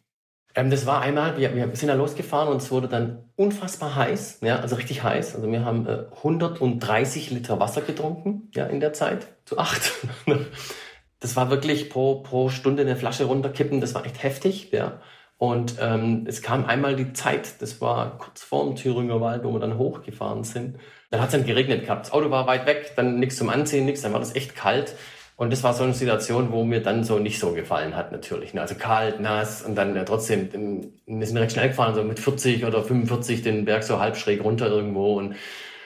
Ähm, 0.57 0.71
das 0.71 0.87
war 0.87 1.01
einmal, 1.01 1.37
wir, 1.37 1.55
wir 1.55 1.75
sind 1.75 1.87
da 1.87 1.93
losgefahren 1.93 2.49
und 2.49 2.57
es 2.57 2.71
wurde 2.71 2.87
dann 2.87 3.29
unfassbar 3.35 3.95
heiß, 3.95 4.39
ja, 4.41 4.59
also 4.59 4.75
richtig 4.75 5.03
heiß. 5.03 5.35
Also 5.35 5.51
wir 5.51 5.63
haben 5.63 5.85
äh, 5.87 6.05
130 6.15 7.29
Liter 7.29 7.59
Wasser 7.59 7.81
getrunken, 7.81 8.49
ja, 8.55 8.65
in 8.65 8.79
der 8.79 8.91
Zeit, 8.91 9.27
zu 9.45 9.59
acht. 9.59 9.91
das 11.19 11.35
war 11.35 11.51
wirklich 11.51 11.91
pro, 11.91 12.21
pro 12.23 12.49
Stunde 12.49 12.81
eine 12.81 12.95
Flasche 12.95 13.25
runterkippen, 13.25 13.81
das 13.81 13.93
war 13.93 14.03
echt 14.05 14.23
heftig, 14.23 14.71
ja. 14.71 14.99
Und 15.37 15.75
ähm, 15.79 16.25
es 16.27 16.41
kam 16.41 16.65
einmal 16.65 16.95
die 16.95 17.13
Zeit, 17.13 17.61
das 17.61 17.79
war 17.79 18.17
kurz 18.17 18.41
vor 18.41 18.65
dem 18.65 18.75
Thüringer 18.75 19.21
Wald, 19.21 19.43
wo 19.43 19.53
wir 19.53 19.59
dann 19.59 19.77
hochgefahren 19.77 20.43
sind. 20.43 20.79
Dann 21.11 21.21
hat 21.21 21.27
es 21.27 21.33
dann 21.33 21.45
geregnet 21.45 21.83
gehabt. 21.83 22.07
Das 22.07 22.11
Auto 22.11 22.31
war 22.31 22.47
weit 22.47 22.65
weg, 22.65 22.93
dann 22.95 23.19
nichts 23.19 23.37
zum 23.37 23.49
Anziehen, 23.49 23.85
nichts, 23.85 24.01
dann 24.01 24.13
war 24.13 24.19
das 24.19 24.35
echt 24.35 24.55
kalt. 24.55 24.95
Und 25.37 25.53
das 25.53 25.63
war 25.63 25.73
so 25.73 25.83
eine 25.83 25.93
Situation, 25.93 26.51
wo 26.51 26.63
mir 26.63 26.81
dann 26.81 27.03
so 27.03 27.19
nicht 27.19 27.39
so 27.39 27.53
gefallen 27.53 27.95
hat, 27.95 28.11
natürlich. 28.11 28.53
Ne? 28.53 28.61
Also 28.61 28.75
kalt, 28.75 29.19
nass 29.19 29.61
und 29.61 29.75
dann 29.75 29.95
ja, 29.95 30.03
trotzdem, 30.03 30.91
wir 31.05 31.27
sind 31.27 31.37
recht 31.37 31.51
schnell 31.53 31.69
gefahren, 31.69 31.93
so 31.95 32.03
mit 32.03 32.19
40 32.19 32.65
oder 32.65 32.83
45 32.83 33.43
den 33.43 33.63
Berg 33.63 33.83
so 33.83 33.99
halb 33.99 34.17
schräg 34.17 34.43
runter 34.43 34.67
irgendwo 34.67 35.15
und 35.15 35.35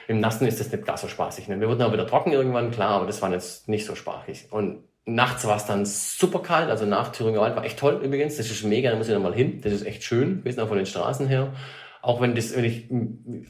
im 0.08 0.22
Nassen 0.22 0.48
ist 0.48 0.60
das 0.60 0.72
nicht 0.72 0.86
gar 0.86 0.98
so 0.98 1.08
spaßig. 1.08 1.50
Ne? 1.50 1.60
Wir 1.60 1.68
wurden 1.68 1.82
auch 1.82 1.92
wieder 1.92 2.08
trocken 2.08 2.32
irgendwann, 2.32 2.72
klar, 2.72 2.92
aber 2.92 3.06
das 3.06 3.22
war 3.22 3.32
jetzt 3.32 3.68
nicht 3.68 3.86
so 3.86 3.94
spaßig. 3.94 4.48
Und 4.52 4.84
Nachts 5.06 5.46
war 5.46 5.58
es 5.58 5.66
dann 5.66 5.84
super 5.86 6.40
kalt, 6.40 6.70
also 6.70 6.86
nach 6.86 7.12
Thüringer 7.12 7.40
Wald 7.42 7.56
war 7.56 7.66
echt 7.66 7.80
toll 7.80 8.00
übrigens. 8.04 8.38
Das 8.38 8.52
ist 8.52 8.64
mega, 8.64 8.92
da 8.92 8.98
muss 8.98 9.08
ich 9.08 9.14
nochmal 9.14 9.34
hin. 9.34 9.60
Das 9.62 9.74
ist 9.74 9.86
echt 9.86 10.04
schön, 10.04 10.46
wir 10.46 10.54
sind 10.54 10.62
auch 10.62 10.68
von 10.68 10.78
den 10.78 10.86
Straßen 10.86 11.28
her. 11.28 11.54
Auch 12.02 12.20
wenn 12.20 12.36
das, 12.36 12.56
wenn 12.56 12.64
ich, 12.64 12.90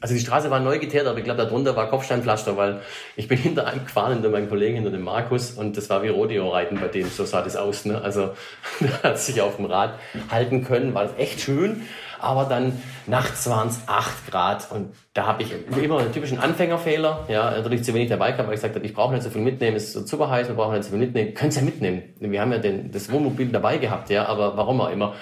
also 0.00 0.14
die 0.14 0.20
Straße 0.20 0.50
war 0.50 0.60
neu 0.60 0.78
geteert, 0.78 1.06
aber 1.06 1.18
ich 1.18 1.24
glaube, 1.24 1.42
darunter 1.42 1.74
war 1.74 1.88
Kopfsteinpflaster, 1.88 2.56
weil 2.56 2.80
ich 3.16 3.28
bin 3.28 3.38
hinter 3.42 3.66
einem 3.66 3.84
gefahren, 3.84 4.14
hinter 4.14 4.28
meinem 4.28 4.48
Kollegen, 4.48 4.74
hinter 4.74 4.90
dem 4.90 5.02
Markus, 5.02 5.52
und 5.52 5.76
das 5.76 5.88
war 5.90 6.02
wie 6.02 6.08
Rodeo-Reiten 6.08 6.78
bei 6.80 6.88
dem, 6.88 7.08
so 7.08 7.24
sah 7.24 7.42
das 7.42 7.56
aus, 7.56 7.84
ne? 7.84 8.00
Also, 8.00 8.30
der 8.80 9.02
hat 9.02 9.18
sich 9.18 9.40
auf 9.40 9.56
dem 9.56 9.66
Rad 9.66 9.94
halten 10.30 10.64
können, 10.64 10.94
war 10.94 11.04
das 11.04 11.16
echt 11.18 11.40
schön 11.40 11.82
aber 12.22 12.44
dann 12.44 12.80
nachts 13.06 13.50
waren 13.50 13.68
es 13.68 13.80
8 13.86 14.30
Grad 14.30 14.70
und 14.70 14.94
da 15.12 15.26
habe 15.26 15.42
ich 15.42 15.52
immer 15.82 15.98
einen 15.98 16.12
typischen 16.12 16.38
Anfängerfehler, 16.38 17.24
ja, 17.28 17.50
natürlich 17.50 17.82
zu 17.82 17.92
wenig 17.94 18.08
dabei 18.08 18.30
gehabt, 18.30 18.46
weil 18.46 18.54
ich 18.54 18.60
gesagt 18.60 18.76
habe, 18.76 18.86
ich 18.86 18.94
brauche 18.94 19.12
nicht 19.12 19.24
so 19.24 19.30
viel 19.30 19.42
mitnehmen, 19.42 19.76
es 19.76 19.94
ist 19.94 20.08
super 20.08 20.30
heiß, 20.30 20.46
wir 20.46 20.54
brauchen 20.54 20.74
nicht 20.74 20.84
so 20.84 20.90
viel 20.90 21.00
mitnehmen, 21.00 21.34
könnt 21.34 21.56
ja 21.56 21.62
mitnehmen. 21.62 22.02
Wir 22.20 22.40
haben 22.40 22.52
ja 22.52 22.58
den, 22.58 22.92
das 22.92 23.10
Wohnmobil 23.10 23.48
dabei 23.48 23.78
gehabt, 23.78 24.08
ja, 24.08 24.26
aber 24.26 24.56
warum 24.56 24.80
auch 24.80 24.90
immer. 24.90 25.14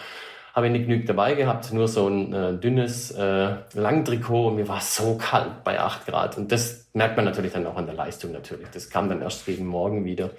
Habe 0.54 0.66
ich 0.66 0.72
nicht 0.72 0.86
genügend 0.86 1.08
dabei 1.08 1.34
gehabt, 1.34 1.72
nur 1.72 1.88
so 1.88 2.08
ein 2.08 2.32
äh, 2.32 2.56
dünnes 2.58 3.10
äh, 3.12 3.54
Langtrikot 3.74 4.48
und 4.48 4.56
mir 4.56 4.68
war 4.68 4.80
so 4.80 5.16
kalt 5.16 5.64
bei 5.64 5.80
8 5.80 6.06
Grad. 6.06 6.38
Und 6.38 6.50
das 6.52 6.88
merkt 6.92 7.16
man 7.16 7.24
natürlich 7.24 7.52
dann 7.52 7.66
auch 7.66 7.76
an 7.76 7.86
der 7.86 7.94
Leistung 7.94 8.32
natürlich. 8.32 8.68
Das 8.68 8.90
kam 8.90 9.08
dann 9.08 9.22
erst 9.22 9.46
gegen 9.46 9.66
Morgen 9.66 10.04
wieder. 10.04 10.30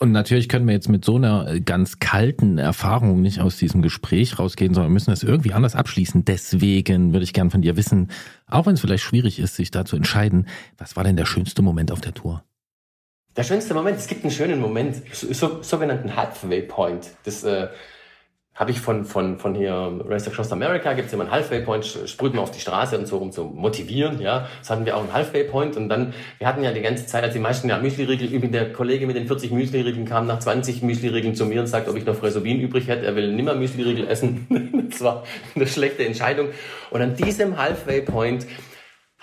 Und 0.00 0.12
natürlich 0.12 0.48
können 0.48 0.66
wir 0.66 0.74
jetzt 0.74 0.88
mit 0.88 1.04
so 1.04 1.16
einer 1.16 1.48
äh, 1.48 1.60
ganz 1.60 1.98
kalten 1.98 2.58
Erfahrung 2.58 3.22
nicht 3.22 3.40
aus 3.40 3.56
diesem 3.56 3.80
Gespräch 3.80 4.38
rausgehen, 4.38 4.74
sondern 4.74 4.92
müssen 4.92 5.10
das 5.10 5.22
irgendwie 5.22 5.52
anders 5.52 5.76
abschließen. 5.76 6.24
Deswegen 6.24 7.12
würde 7.12 7.24
ich 7.24 7.32
gern 7.32 7.50
von 7.50 7.62
dir 7.62 7.76
wissen, 7.76 8.10
auch 8.46 8.66
wenn 8.66 8.74
es 8.74 8.80
vielleicht 8.80 9.04
schwierig 9.04 9.38
ist, 9.38 9.54
sich 9.54 9.70
da 9.70 9.84
zu 9.84 9.96
entscheiden, 9.96 10.48
was 10.78 10.96
war 10.96 11.04
denn 11.04 11.16
der 11.16 11.26
schönste 11.26 11.62
Moment 11.62 11.92
auf 11.92 12.00
der 12.00 12.12
Tour? 12.12 12.42
Der 13.36 13.44
schönste 13.44 13.74
Moment, 13.74 13.98
es 13.98 14.06
gibt 14.06 14.24
einen 14.24 14.32
schönen 14.32 14.60
Moment, 14.60 15.02
so, 15.12 15.32
so, 15.32 15.62
sogenannten 15.62 16.14
Halfway 16.14 16.62
Point. 16.62 17.10
Das 17.24 17.42
äh, 17.44 17.68
habe 18.54 18.70
ich 18.70 18.80
von, 18.80 19.04
von, 19.04 19.38
von 19.38 19.54
hier 19.54 20.00
Race 20.08 20.28
Across 20.28 20.52
America, 20.52 20.92
gibt 20.92 21.08
es 21.08 21.12
immer 21.12 21.24
einen 21.24 21.32
Halfway 21.32 21.62
Point, 21.62 21.84
sprüht 21.84 22.34
man 22.34 22.42
auf 22.44 22.52
die 22.52 22.60
Straße 22.60 22.96
und 22.96 23.06
so, 23.06 23.18
um 23.18 23.32
zu 23.32 23.44
motivieren. 23.44 24.20
Ja, 24.20 24.48
Das 24.60 24.70
hatten 24.70 24.86
wir 24.86 24.96
auch 24.96 25.00
einen 25.00 25.12
Halfway 25.12 25.44
Point 25.44 25.76
und 25.76 25.88
dann, 25.88 26.14
wir 26.38 26.46
hatten 26.46 26.62
ja 26.62 26.70
die 26.70 26.80
ganze 26.80 27.04
Zeit, 27.06 27.24
als 27.24 27.32
die 27.32 27.40
meisten 27.40 27.68
ja 27.68 27.78
Müsli-Riegel, 27.78 28.48
der 28.48 28.72
Kollege 28.72 29.06
mit 29.08 29.16
den 29.16 29.26
40 29.26 29.50
Müsli-Riegeln 29.50 30.04
kam 30.06 30.28
nach 30.28 30.38
20 30.38 30.82
Müsli-Riegeln 30.82 31.34
zu 31.34 31.46
mir 31.46 31.60
und 31.60 31.66
sagt, 31.66 31.88
ob 31.88 31.96
ich 31.96 32.06
noch 32.06 32.14
Fresovin 32.14 32.60
übrig 32.60 32.86
hätte, 32.86 33.04
er 33.04 33.16
will 33.16 33.32
nimmer 33.32 33.54
Müsli-Riegel 33.54 34.06
essen. 34.06 34.86
das 34.90 35.02
war 35.02 35.24
eine 35.56 35.66
schlechte 35.66 36.06
Entscheidung. 36.06 36.48
Und 36.90 37.02
an 37.02 37.16
diesem 37.16 37.56
Halfway 37.56 38.02
Point 38.02 38.46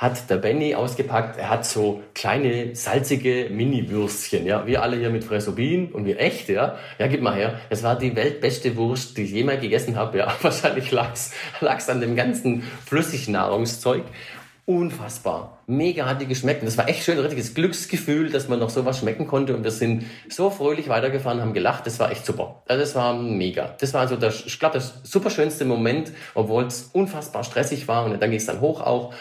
hat 0.01 0.31
der 0.31 0.37
Benny 0.37 0.73
ausgepackt, 0.73 1.37
er 1.37 1.49
hat 1.51 1.63
so 1.63 2.01
kleine 2.15 2.75
salzige 2.75 3.49
Mini-Würstchen, 3.51 4.47
ja. 4.47 4.65
Wir 4.65 4.81
alle 4.81 4.97
hier 4.97 5.11
mit 5.11 5.23
Fresobin 5.23 5.91
und 5.91 6.05
wir 6.05 6.19
echt, 6.19 6.49
ja. 6.49 6.75
Ja, 6.97 7.05
gib 7.05 7.21
mal 7.21 7.35
her. 7.35 7.59
Das 7.69 7.83
war 7.83 7.95
die 7.99 8.15
weltbeste 8.15 8.75
Wurst, 8.75 9.15
die 9.15 9.25
ich 9.25 9.31
jemals 9.31 9.61
gegessen 9.61 9.95
habe, 9.95 10.17
ja. 10.17 10.33
Wahrscheinlich 10.41 10.89
lag's, 10.89 11.35
lag's 11.59 11.87
an 11.87 12.01
dem 12.01 12.15
ganzen 12.15 12.63
Flüssignahrungszeug. 12.83 14.01
Unfassbar. 14.65 15.59
Mega 15.67 16.07
hat 16.07 16.19
die 16.19 16.25
geschmeckt. 16.25 16.61
Und 16.61 16.65
das 16.65 16.79
war 16.79 16.89
echt 16.89 17.03
schön, 17.03 17.17
ein 17.17 17.23
richtiges 17.23 17.53
Glücksgefühl, 17.53 18.31
dass 18.31 18.47
man 18.47 18.57
noch 18.57 18.71
sowas 18.71 18.97
schmecken 18.97 19.27
konnte. 19.27 19.55
Und 19.55 19.63
wir 19.63 19.71
sind 19.71 20.05
so 20.29 20.49
fröhlich 20.49 20.89
weitergefahren, 20.89 21.41
haben 21.41 21.53
gelacht. 21.53 21.85
Das 21.85 21.99
war 21.99 22.09
echt 22.09 22.25
super. 22.25 22.63
Also 22.67 22.81
das 22.81 22.95
war 22.95 23.13
mega. 23.13 23.75
Das 23.79 23.93
war 23.93 24.01
also, 24.01 24.15
das, 24.15 24.45
ich 24.47 24.57
glaube, 24.57 24.75
das 24.75 24.95
super 25.03 25.29
schönste 25.29 25.63
Moment, 25.65 26.11
obwohl 26.33 26.65
es 26.65 26.89
unfassbar 26.91 27.43
stressig 27.43 27.87
war. 27.87 28.05
Und 28.05 28.19
dann 28.19 28.31
ging 28.31 28.39
es 28.39 28.47
dann 28.47 28.61
hoch 28.61 28.81
auch. 28.81 29.13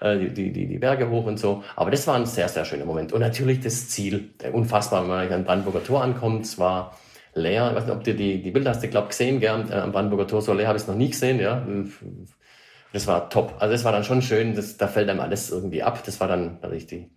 Äh, 0.00 0.30
die, 0.30 0.52
die, 0.52 0.66
die 0.66 0.78
Berge 0.78 1.10
hoch 1.10 1.26
und 1.26 1.38
so. 1.38 1.64
Aber 1.76 1.90
das 1.90 2.06
war 2.06 2.16
ein 2.16 2.26
sehr, 2.26 2.48
sehr 2.48 2.64
schöner 2.64 2.84
Moment. 2.84 3.12
Und 3.12 3.20
natürlich 3.20 3.60
das 3.60 3.88
Ziel, 3.88 4.30
unfassbar, 4.52 5.02
wenn 5.02 5.08
man 5.08 5.32
an 5.32 5.44
Brandenburger 5.44 5.84
Tor 5.84 6.02
ankommt. 6.02 6.44
Es 6.44 6.58
war 6.58 6.98
leer. 7.34 7.68
Ich 7.70 7.76
weiß 7.76 7.84
nicht, 7.84 7.94
ob 7.94 8.04
du 8.04 8.14
die, 8.14 8.42
die 8.42 8.50
Bilder 8.50 8.70
hast, 8.70 8.84
ich 8.84 8.90
glaube, 8.90 9.08
gesehen, 9.08 9.40
gell? 9.40 9.64
Äh, 9.70 9.74
am 9.74 9.92
Brandenburger 9.92 10.26
Tor 10.26 10.42
so 10.42 10.52
leer 10.52 10.68
habe 10.68 10.76
ich 10.76 10.82
es 10.82 10.88
noch 10.88 10.94
nie 10.94 11.10
gesehen, 11.10 11.40
ja. 11.40 11.66
Das 12.92 13.06
war 13.06 13.28
top. 13.30 13.54
Also 13.58 13.72
das 13.72 13.84
war 13.84 13.92
dann 13.92 14.04
schon 14.04 14.22
schön, 14.22 14.54
das, 14.54 14.76
da 14.76 14.88
fällt 14.88 15.08
einem 15.08 15.20
alles 15.20 15.50
irgendwie 15.50 15.82
ab. 15.82 16.02
Das 16.04 16.20
war 16.20 16.28
dann 16.28 16.58
natürlich 16.62 16.86
die 16.86 17.10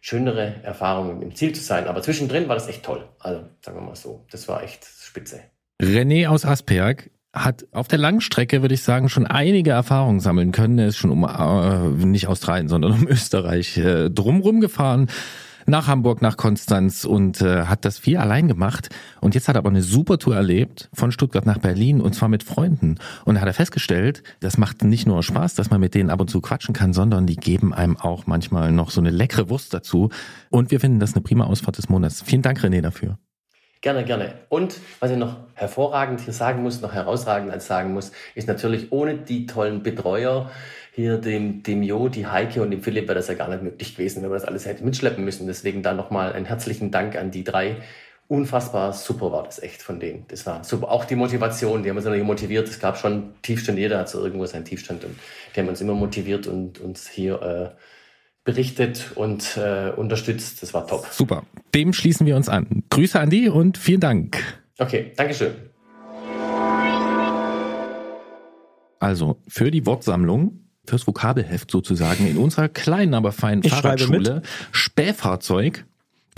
schönere 0.00 0.62
Erfahrung, 0.62 1.22
im 1.22 1.34
Ziel 1.34 1.52
zu 1.52 1.62
sein. 1.62 1.88
Aber 1.88 2.02
zwischendrin 2.02 2.48
war 2.48 2.54
das 2.54 2.68
echt 2.68 2.84
toll. 2.84 3.08
Also 3.18 3.44
sagen 3.60 3.78
wir 3.78 3.82
mal 3.82 3.96
so, 3.96 4.24
das 4.30 4.46
war 4.46 4.62
echt 4.62 4.84
spitze. 4.84 5.40
René 5.82 6.28
aus 6.28 6.44
Asperg 6.44 7.10
hat 7.36 7.66
auf 7.72 7.86
der 7.86 7.98
Langstrecke, 7.98 8.62
würde 8.62 8.74
ich 8.74 8.82
sagen, 8.82 9.08
schon 9.08 9.26
einige 9.26 9.70
Erfahrungen 9.70 10.20
sammeln 10.20 10.52
können. 10.52 10.78
Er 10.78 10.88
ist 10.88 10.96
schon 10.96 11.10
um 11.10 11.24
äh, 11.24 12.04
nicht 12.06 12.28
Australien, 12.28 12.68
sondern 12.68 12.92
um 12.92 13.06
Österreich 13.06 13.76
äh, 13.76 14.10
drumrum 14.10 14.60
gefahren 14.60 15.08
nach 15.66 15.88
Hamburg, 15.88 16.22
nach 16.22 16.36
Konstanz 16.36 17.04
und 17.04 17.40
äh, 17.40 17.64
hat 17.64 17.84
das 17.84 17.98
viel 17.98 18.16
allein 18.16 18.48
gemacht. 18.48 18.88
Und 19.20 19.34
jetzt 19.34 19.48
hat 19.48 19.56
er 19.56 19.58
aber 19.58 19.70
eine 19.70 19.82
super 19.82 20.18
Tour 20.18 20.36
erlebt 20.36 20.88
von 20.92 21.12
Stuttgart 21.12 21.44
nach 21.44 21.58
Berlin 21.58 22.00
und 22.00 22.14
zwar 22.14 22.28
mit 22.28 22.42
Freunden. 22.42 22.96
Und 23.24 23.40
hat 23.40 23.46
er 23.46 23.54
festgestellt, 23.54 24.22
das 24.40 24.58
macht 24.58 24.84
nicht 24.84 25.06
nur 25.06 25.22
Spaß, 25.22 25.54
dass 25.54 25.70
man 25.70 25.80
mit 25.80 25.94
denen 25.94 26.10
ab 26.10 26.20
und 26.20 26.30
zu 26.30 26.40
quatschen 26.40 26.74
kann, 26.74 26.92
sondern 26.92 27.26
die 27.26 27.36
geben 27.36 27.74
einem 27.74 27.96
auch 27.96 28.26
manchmal 28.26 28.72
noch 28.72 28.90
so 28.90 29.00
eine 29.00 29.10
leckere 29.10 29.50
Wurst 29.50 29.74
dazu. 29.74 30.10
Und 30.50 30.70
wir 30.70 30.80
finden 30.80 31.00
das 31.00 31.14
eine 31.14 31.22
prima 31.22 31.44
Ausfahrt 31.44 31.78
des 31.78 31.88
Monats. 31.88 32.22
Vielen 32.22 32.42
Dank, 32.42 32.60
René, 32.60 32.80
dafür. 32.80 33.18
Gerne, 33.80 34.04
gerne. 34.04 34.34
Und 34.48 34.80
was 35.00 35.10
ich 35.10 35.16
noch 35.16 35.36
hervorragend 35.54 36.20
hier 36.20 36.32
sagen 36.32 36.62
muss, 36.62 36.80
noch 36.80 36.92
herausragend 36.94 37.52
als 37.52 37.66
sagen 37.66 37.92
muss, 37.92 38.12
ist 38.34 38.48
natürlich 38.48 38.90
ohne 38.90 39.16
die 39.16 39.46
tollen 39.46 39.82
Betreuer, 39.82 40.50
hier 40.96 41.18
dem, 41.18 41.62
dem 41.62 41.82
Jo, 41.82 42.08
die 42.08 42.26
Heike 42.26 42.62
und 42.62 42.70
dem 42.70 42.82
Philipp 42.82 43.06
wäre 43.06 43.16
das 43.16 43.28
ja 43.28 43.34
gar 43.34 43.50
nicht 43.50 43.62
möglich 43.62 43.96
gewesen, 43.96 44.22
wenn 44.22 44.30
wir 44.30 44.34
das 44.34 44.46
alles 44.46 44.64
hätten 44.64 44.86
mitschleppen 44.86 45.24
müssen. 45.24 45.46
Deswegen 45.46 45.82
da 45.82 45.92
nochmal 45.92 46.32
einen 46.32 46.46
herzlichen 46.46 46.90
Dank 46.90 47.16
an 47.16 47.30
die 47.30 47.44
drei. 47.44 47.76
Unfassbar 48.28 48.94
super 48.94 49.30
war 49.30 49.42
das 49.42 49.62
echt 49.62 49.82
von 49.82 50.00
denen. 50.00 50.24
Das 50.28 50.46
war 50.46 50.64
super. 50.64 50.90
Auch 50.90 51.04
die 51.04 51.14
Motivation, 51.14 51.82
die 51.82 51.90
haben 51.90 51.98
uns 51.98 52.06
immer 52.06 52.16
motiviert. 52.24 52.66
Es 52.66 52.80
gab 52.80 52.96
schon 52.96 53.34
Tiefstand, 53.42 53.78
jeder 53.78 53.98
hat 53.98 54.08
so 54.08 54.24
irgendwo 54.24 54.46
seinen 54.46 54.64
Tiefstand 54.64 55.04
und 55.04 55.18
die 55.54 55.60
haben 55.60 55.68
uns 55.68 55.82
immer 55.82 55.92
motiviert 55.92 56.46
und 56.46 56.80
uns 56.80 57.08
hier 57.08 57.42
äh, 57.42 57.68
berichtet 58.46 59.12
und 59.16 59.58
äh, 59.58 59.90
unterstützt. 59.94 60.62
Das 60.62 60.72
war 60.72 60.86
top. 60.86 61.06
Super. 61.10 61.42
Dem 61.74 61.92
schließen 61.92 62.26
wir 62.26 62.36
uns 62.36 62.48
an. 62.48 62.84
Grüße 62.88 63.20
an 63.20 63.28
die 63.28 63.50
und 63.50 63.76
vielen 63.76 64.00
Dank. 64.00 64.38
Okay, 64.78 65.12
Dankeschön. 65.16 65.52
Also 68.98 69.36
für 69.46 69.70
die 69.70 69.84
Wortsammlung 69.84 70.60
fürs 70.86 71.06
Vokabelheft 71.06 71.70
sozusagen 71.70 72.26
in 72.26 72.38
unserer 72.38 72.68
kleinen, 72.68 73.14
aber 73.14 73.32
feinen 73.32 73.62
ich 73.64 73.72
Fahrradschule 73.72 74.42
Spähfahrzeug 74.70 75.84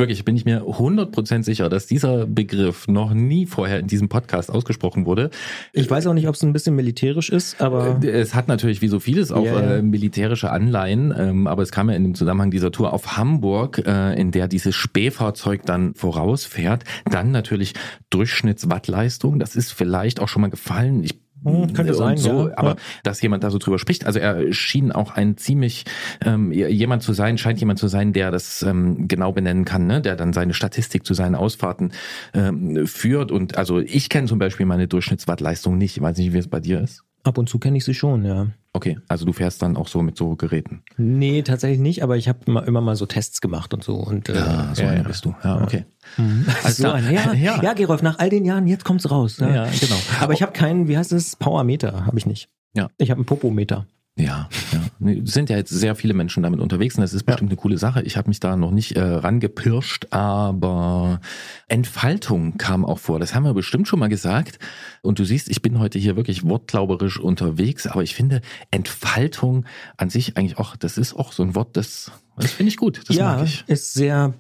Wirklich, 0.00 0.24
bin 0.24 0.36
ich 0.36 0.44
mir 0.44 0.62
100% 0.62 1.42
sicher, 1.42 1.68
dass 1.68 1.88
dieser 1.88 2.24
Begriff 2.24 2.86
noch 2.86 3.12
nie 3.12 3.46
vorher 3.46 3.80
in 3.80 3.88
diesem 3.88 4.08
Podcast 4.08 4.48
ausgesprochen 4.48 5.06
wurde. 5.06 5.30
Ich 5.72 5.90
weiß 5.90 6.06
auch 6.06 6.14
nicht, 6.14 6.28
ob 6.28 6.36
es 6.36 6.42
ein 6.44 6.52
bisschen 6.52 6.76
militärisch 6.76 7.30
ist, 7.30 7.60
aber. 7.60 7.98
Äh, 8.04 8.10
es 8.10 8.32
hat 8.32 8.46
natürlich 8.46 8.80
wie 8.80 8.86
so 8.86 9.00
vieles 9.00 9.32
auch 9.32 9.42
yeah. 9.42 9.78
äh, 9.78 9.82
militärische 9.82 10.52
Anleihen, 10.52 11.12
ähm, 11.18 11.46
aber 11.48 11.64
es 11.64 11.72
kam 11.72 11.90
ja 11.90 11.96
in 11.96 12.04
dem 12.04 12.14
Zusammenhang 12.14 12.52
dieser 12.52 12.70
Tour 12.70 12.92
auf 12.92 13.16
Hamburg, 13.16 13.82
äh, 13.84 14.14
in 14.14 14.30
der 14.30 14.46
dieses 14.46 14.76
Spähfahrzeug 14.76 15.66
dann 15.66 15.94
vorausfährt. 15.94 16.84
Dann 17.10 17.32
natürlich 17.32 17.74
Durchschnittswattleistung. 18.10 19.40
Das 19.40 19.56
ist 19.56 19.72
vielleicht 19.72 20.20
auch 20.20 20.28
schon 20.28 20.42
mal 20.42 20.50
gefallen. 20.50 21.02
Ich 21.02 21.18
hm, 21.44 21.72
könnte 21.72 21.94
sein, 21.94 22.16
so, 22.16 22.48
ja. 22.48 22.58
aber 22.58 22.70
ja. 22.70 22.76
dass 23.02 23.20
jemand 23.22 23.44
da 23.44 23.50
so 23.50 23.58
drüber 23.58 23.78
spricht. 23.78 24.06
Also 24.06 24.18
er 24.18 24.52
schien 24.52 24.92
auch 24.92 25.12
ein 25.12 25.36
ziemlich 25.36 25.84
ähm, 26.24 26.52
jemand 26.52 27.02
zu 27.02 27.12
sein, 27.12 27.38
scheint 27.38 27.60
jemand 27.60 27.78
zu 27.78 27.88
sein, 27.88 28.12
der 28.12 28.30
das 28.30 28.62
ähm, 28.62 29.08
genau 29.08 29.32
benennen 29.32 29.64
kann, 29.64 29.86
ne? 29.86 30.00
der 30.00 30.16
dann 30.16 30.32
seine 30.32 30.54
Statistik 30.54 31.06
zu 31.06 31.14
seinen 31.14 31.34
Ausfahrten 31.34 31.92
ähm, 32.34 32.86
führt. 32.86 33.30
Und 33.30 33.56
also 33.56 33.78
ich 33.78 34.08
kenne 34.08 34.26
zum 34.26 34.38
Beispiel 34.38 34.66
meine 34.66 34.88
Durchschnittswattleistung 34.88 35.78
nicht. 35.78 35.96
Ich 35.96 36.02
weiß 36.02 36.16
nicht, 36.18 36.32
wie 36.32 36.38
es 36.38 36.48
bei 36.48 36.60
dir 36.60 36.80
ist. 36.80 37.04
Ab 37.24 37.38
und 37.38 37.48
zu 37.48 37.58
kenne 37.58 37.76
ich 37.76 37.84
sie 37.84 37.94
schon, 37.94 38.24
ja. 38.24 38.48
Okay, 38.78 38.96
also 39.08 39.24
du 39.24 39.32
fährst 39.32 39.60
dann 39.60 39.76
auch 39.76 39.88
so 39.88 40.02
mit 40.02 40.16
so 40.16 40.36
Geräten? 40.36 40.84
Nee, 40.96 41.42
tatsächlich 41.42 41.80
nicht, 41.80 42.04
aber 42.04 42.16
ich 42.16 42.28
habe 42.28 42.38
immer, 42.46 42.64
immer 42.64 42.80
mal 42.80 42.94
so 42.94 43.06
Tests 43.06 43.40
gemacht 43.40 43.74
und 43.74 43.82
so. 43.82 43.96
Und, 43.96 44.28
äh, 44.28 44.36
ja, 44.36 44.72
so 44.72 44.82
ja, 44.82 44.90
einer 44.90 45.02
ja. 45.02 45.08
bist 45.08 45.24
du. 45.24 45.34
Ja, 45.42 45.60
okay. 45.60 45.84
Mhm. 46.16 46.46
Also 46.62 46.84
so 46.84 46.90
ein, 46.92 47.12
ja, 47.12 47.32
ja. 47.32 47.60
ja, 47.60 47.72
Gerolf, 47.72 48.02
nach 48.02 48.20
all 48.20 48.30
den 48.30 48.44
Jahren, 48.44 48.68
jetzt 48.68 48.84
kommt's 48.84 49.10
raus. 49.10 49.38
Ja, 49.38 49.52
ja 49.52 49.64
genau. 49.80 49.96
Aber 50.20 50.32
ich 50.32 50.42
habe 50.42 50.52
keinen, 50.52 50.86
wie 50.86 50.96
heißt 50.96 51.10
es, 51.10 51.34
Powermeter, 51.34 52.06
habe 52.06 52.18
ich 52.18 52.26
nicht. 52.26 52.50
Ja. 52.72 52.88
Ich 52.98 53.10
habe 53.10 53.18
einen 53.18 53.26
Popometer. 53.26 53.84
Ja, 54.18 54.48
ja. 54.72 55.12
Es 55.22 55.32
sind 55.32 55.48
ja 55.48 55.56
jetzt 55.56 55.70
sehr 55.70 55.94
viele 55.94 56.12
Menschen 56.12 56.42
damit 56.42 56.58
unterwegs 56.58 56.96
und 56.96 57.02
das 57.02 57.14
ist 57.14 57.22
bestimmt 57.22 57.50
ja. 57.50 57.54
eine 57.54 57.60
coole 57.60 57.78
Sache. 57.78 58.02
Ich 58.02 58.16
habe 58.16 58.28
mich 58.28 58.40
da 58.40 58.56
noch 58.56 58.72
nicht 58.72 58.96
äh, 58.96 59.00
rangepirscht, 59.00 60.08
aber 60.10 61.20
Entfaltung 61.68 62.58
kam 62.58 62.84
auch 62.84 62.98
vor. 62.98 63.20
Das 63.20 63.34
haben 63.34 63.44
wir 63.44 63.54
bestimmt 63.54 63.86
schon 63.86 64.00
mal 64.00 64.08
gesagt. 64.08 64.58
Und 65.02 65.20
du 65.20 65.24
siehst, 65.24 65.48
ich 65.48 65.62
bin 65.62 65.78
heute 65.78 66.00
hier 66.00 66.16
wirklich 66.16 66.44
wortglauberisch 66.44 67.20
unterwegs, 67.20 67.86
aber 67.86 68.02
ich 68.02 68.16
finde 68.16 68.40
Entfaltung 68.72 69.66
an 69.96 70.10
sich 70.10 70.36
eigentlich 70.36 70.58
auch, 70.58 70.74
das 70.74 70.98
ist 70.98 71.14
auch 71.14 71.32
so 71.32 71.44
ein 71.44 71.54
Wort, 71.54 71.76
das, 71.76 72.10
das 72.36 72.50
finde 72.50 72.70
ich 72.70 72.76
gut. 72.76 73.02
Das 73.06 73.16
ja, 73.16 73.46
ist 73.68 73.94
sehr 73.94 74.34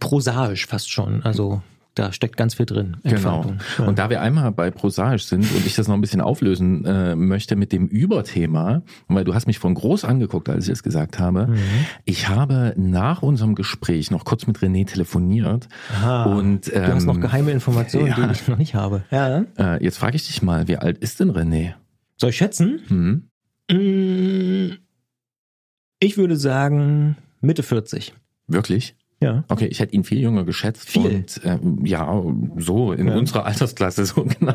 prosaisch 0.00 0.66
fast 0.66 0.90
schon. 0.90 1.22
Also 1.22 1.62
da 1.98 2.12
steckt 2.12 2.36
ganz 2.36 2.54
viel 2.54 2.66
drin. 2.66 2.98
Genau. 3.02 3.54
Ja. 3.78 3.84
Und 3.86 3.98
da 3.98 4.10
wir 4.10 4.20
einmal 4.20 4.52
bei 4.52 4.70
prosaisch 4.70 5.24
sind 5.24 5.50
und 5.52 5.66
ich 5.66 5.74
das 5.74 5.88
noch 5.88 5.94
ein 5.94 6.00
bisschen 6.00 6.20
auflösen 6.20 6.84
äh, 6.84 7.16
möchte 7.16 7.56
mit 7.56 7.72
dem 7.72 7.88
Überthema, 7.88 8.82
weil 9.08 9.24
du 9.24 9.34
hast 9.34 9.46
mich 9.46 9.58
von 9.58 9.74
groß 9.74 10.04
angeguckt, 10.04 10.48
als 10.48 10.66
ich 10.66 10.72
es 10.72 10.82
gesagt 10.82 11.18
habe. 11.18 11.48
Mhm. 11.48 11.58
Ich 12.04 12.28
habe 12.28 12.74
nach 12.76 13.22
unserem 13.22 13.54
Gespräch 13.54 14.10
noch 14.10 14.24
kurz 14.24 14.46
mit 14.46 14.58
René 14.58 14.86
telefoniert. 14.86 15.68
Aha. 15.92 16.24
Und, 16.24 16.72
ähm, 16.72 16.84
du 16.84 16.94
hast 16.94 17.04
noch 17.04 17.16
ähm, 17.16 17.20
geheime 17.20 17.50
Informationen, 17.50 18.06
ja. 18.16 18.26
die 18.26 18.32
ich 18.32 18.46
noch 18.46 18.58
nicht 18.58 18.74
habe. 18.74 19.02
Ja. 19.10 19.44
Äh, 19.58 19.82
jetzt 19.82 19.98
frage 19.98 20.16
ich 20.16 20.26
dich 20.26 20.42
mal, 20.42 20.68
wie 20.68 20.76
alt 20.76 20.98
ist 20.98 21.20
denn 21.20 21.32
René? 21.32 21.74
Soll 22.16 22.30
ich 22.30 22.36
schätzen? 22.36 22.80
Mhm. 22.88 23.28
Mm, 23.70 24.76
ich 26.00 26.16
würde 26.16 26.36
sagen 26.36 27.16
Mitte 27.40 27.62
40. 27.62 28.14
Wirklich? 28.46 28.96
Ja. 29.20 29.44
Okay, 29.48 29.66
ich 29.66 29.80
hätte 29.80 29.94
ihn 29.94 30.04
viel 30.04 30.20
jünger 30.20 30.44
geschätzt. 30.44 30.88
Viel. 30.88 31.06
Und 31.06 31.40
ähm, 31.44 31.84
ja, 31.84 32.22
so 32.56 32.92
in 32.92 33.08
ja. 33.08 33.16
unserer 33.16 33.46
Altersklasse 33.46 34.06
so 34.06 34.24
genau. 34.24 34.54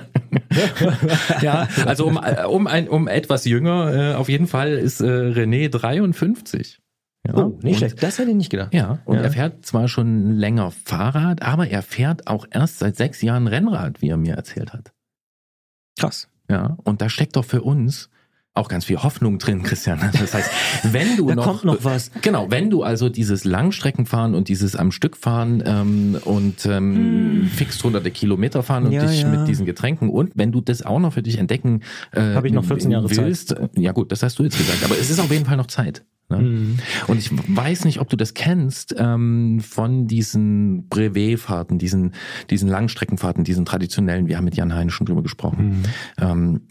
ja, 1.41 1.67
also 1.85 2.05
um, 2.05 2.17
äh, 2.17 2.45
um, 2.45 2.67
ein, 2.67 2.87
um 2.87 3.07
etwas 3.07 3.43
jünger 3.43 3.93
äh, 3.93 4.15
auf 4.15 4.29
jeden 4.29 4.47
Fall 4.47 4.71
ist 4.71 5.01
äh, 5.01 5.05
René 5.05 5.69
53. 5.69 6.79
Ja, 7.27 7.35
oh, 7.35 7.57
nicht 7.61 7.77
schlecht. 7.77 8.01
Das 8.03 8.19
hätte 8.19 8.31
ich 8.31 8.35
nicht 8.35 8.49
gedacht. 8.49 8.73
Ja, 8.73 8.99
und 9.05 9.17
ja. 9.17 9.23
er 9.23 9.31
fährt 9.31 9.65
zwar 9.65 9.87
schon 9.87 10.31
länger 10.31 10.71
Fahrrad, 10.71 11.41
aber 11.41 11.67
er 11.67 11.81
fährt 11.81 12.27
auch 12.27 12.45
erst 12.49 12.79
seit 12.79 12.95
sechs 12.95 13.21
Jahren 13.21 13.47
Rennrad, 13.47 14.01
wie 14.01 14.09
er 14.09 14.17
mir 14.17 14.35
erzählt 14.35 14.73
hat. 14.73 14.93
Krass. 15.97 16.29
Ja, 16.49 16.77
und 16.83 17.01
da 17.01 17.09
steckt 17.09 17.35
doch 17.35 17.45
für 17.45 17.61
uns 17.61 18.09
auch 18.55 18.69
ganz 18.69 18.85
viel 18.85 18.97
Hoffnung 19.01 19.39
drin, 19.39 19.63
Christian. 19.63 19.99
Das 20.13 20.33
heißt, 20.33 20.51
wenn 20.83 21.17
du 21.17 21.27
Da 21.33 21.35
noch 21.35 21.45
kommt 21.45 21.63
noch 21.63 21.83
was. 21.83 22.11
genau, 22.21 22.51
wenn 22.51 22.69
du 22.69 22.83
also 22.83 23.09
dieses 23.09 23.45
Langstreckenfahren 23.45 24.35
und 24.35 24.47
dieses 24.47 24.75
am 24.75 24.91
Stück 24.91 25.17
fahren 25.17 25.63
ähm, 25.65 26.17
und 26.23 26.65
ähm, 26.67 27.49
fix 27.51 27.83
hunderte 27.83 28.11
Kilometer 28.11 28.61
fahren 28.61 28.85
und. 28.85 28.91
Ja, 28.91 29.05
dich 29.05 29.21
ja. 29.21 29.27
mit 29.27 29.47
diesen 29.47 29.65
Getränken 29.65 30.09
und 30.09 30.33
wenn 30.35 30.51
du 30.51 30.61
das 30.61 30.83
auch 30.83 30.99
noch 30.99 31.13
für 31.13 31.23
dich 31.23 31.39
entdecken 31.39 31.81
äh, 32.11 32.21
Hab 32.35 32.45
ich 32.45 32.53
noch 32.53 32.63
14 32.63 32.91
Jahre 32.91 33.07
Zeit. 33.07 33.25
willst, 33.25 33.51
äh, 33.53 33.69
ja 33.75 33.91
gut, 33.91 34.11
das 34.11 34.21
hast 34.21 34.37
du 34.37 34.43
jetzt 34.43 34.57
gesagt, 34.57 34.83
aber 34.83 34.97
es 34.99 35.09
ist 35.09 35.19
auf 35.19 35.31
jeden 35.31 35.45
Fall 35.45 35.57
noch 35.57 35.67
Zeit. 35.67 36.05
Ne? 36.29 36.37
Mhm. 36.37 36.79
Und 37.07 37.17
ich 37.17 37.31
weiß 37.31 37.85
nicht, 37.85 37.99
ob 37.99 38.09
du 38.09 38.15
das 38.15 38.33
kennst 38.33 38.95
ähm, 38.97 39.61
von 39.61 40.07
diesen 40.07 40.87
Brevetfahrten, 40.89 41.79
diesen, 41.79 42.13
diesen 42.49 42.69
Langstreckenfahrten, 42.69 43.43
diesen 43.43 43.65
traditionellen. 43.65 44.27
Wir 44.27 44.37
haben 44.37 44.45
mit 44.45 44.55
Jan 44.55 44.73
Hein 44.73 44.89
schon 44.89 45.05
drüber 45.05 45.23
gesprochen. 45.23 45.83
Ähm, 46.19 46.61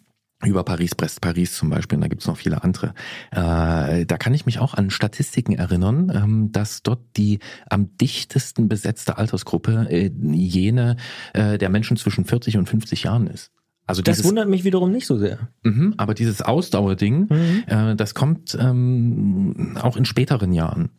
über 0.45 0.65
Paris, 0.65 0.95
Brest, 0.95 1.21
Paris 1.21 1.55
zum 1.57 1.71
Beispiel, 1.71 1.97
und 1.97 2.03
da 2.03 2.09
gibt's 2.09 2.27
noch 2.27 2.37
viele 2.37 2.63
andere. 2.65 2.95
Äh, 3.31 4.07
da 4.07 4.17
kann 4.19 4.35
ich 4.35 4.47
mich 4.47 4.59
auch 4.59 4.75
an 4.75 4.91
Statistiken 4.91 5.53
erinnern, 5.55 6.11
ähm, 6.15 6.53
dass 6.53 6.83
dort 6.83 7.01
die 7.17 7.39
am 7.71 7.97
dichtesten 7.97 8.69
besetzte 8.69 9.19
Altersgruppe 9.19 9.87
äh, 9.91 10.11
jene 10.33 10.97
äh, 11.33 11.59
der 11.59 11.69
Menschen 11.69 11.97
zwischen 11.97 12.25
40 12.25 12.57
und 12.59 12.69
50 12.69 13.05
Jahren 13.05 13.27
ist. 13.27 13.51
Also 13.87 14.01
Das 14.03 14.17
dieses, 14.19 14.29
wundert 14.29 14.49
mich 14.49 14.65
wiederum 14.65 14.93
nicht 14.93 15.07
so 15.07 15.19
sehr. 15.19 15.49
Mhm, 15.65 15.95
aber 15.97 16.15
dieses 16.15 16.41
Ausdauerding, 16.41 17.27
Mhm. 17.31 17.65
äh, 17.67 17.97
das 17.97 18.15
kommt 18.15 18.57
ähm, 18.61 19.77
auch 19.81 19.97
in 19.97 20.05
späteren 20.05 20.53
Jahren. 20.53 20.91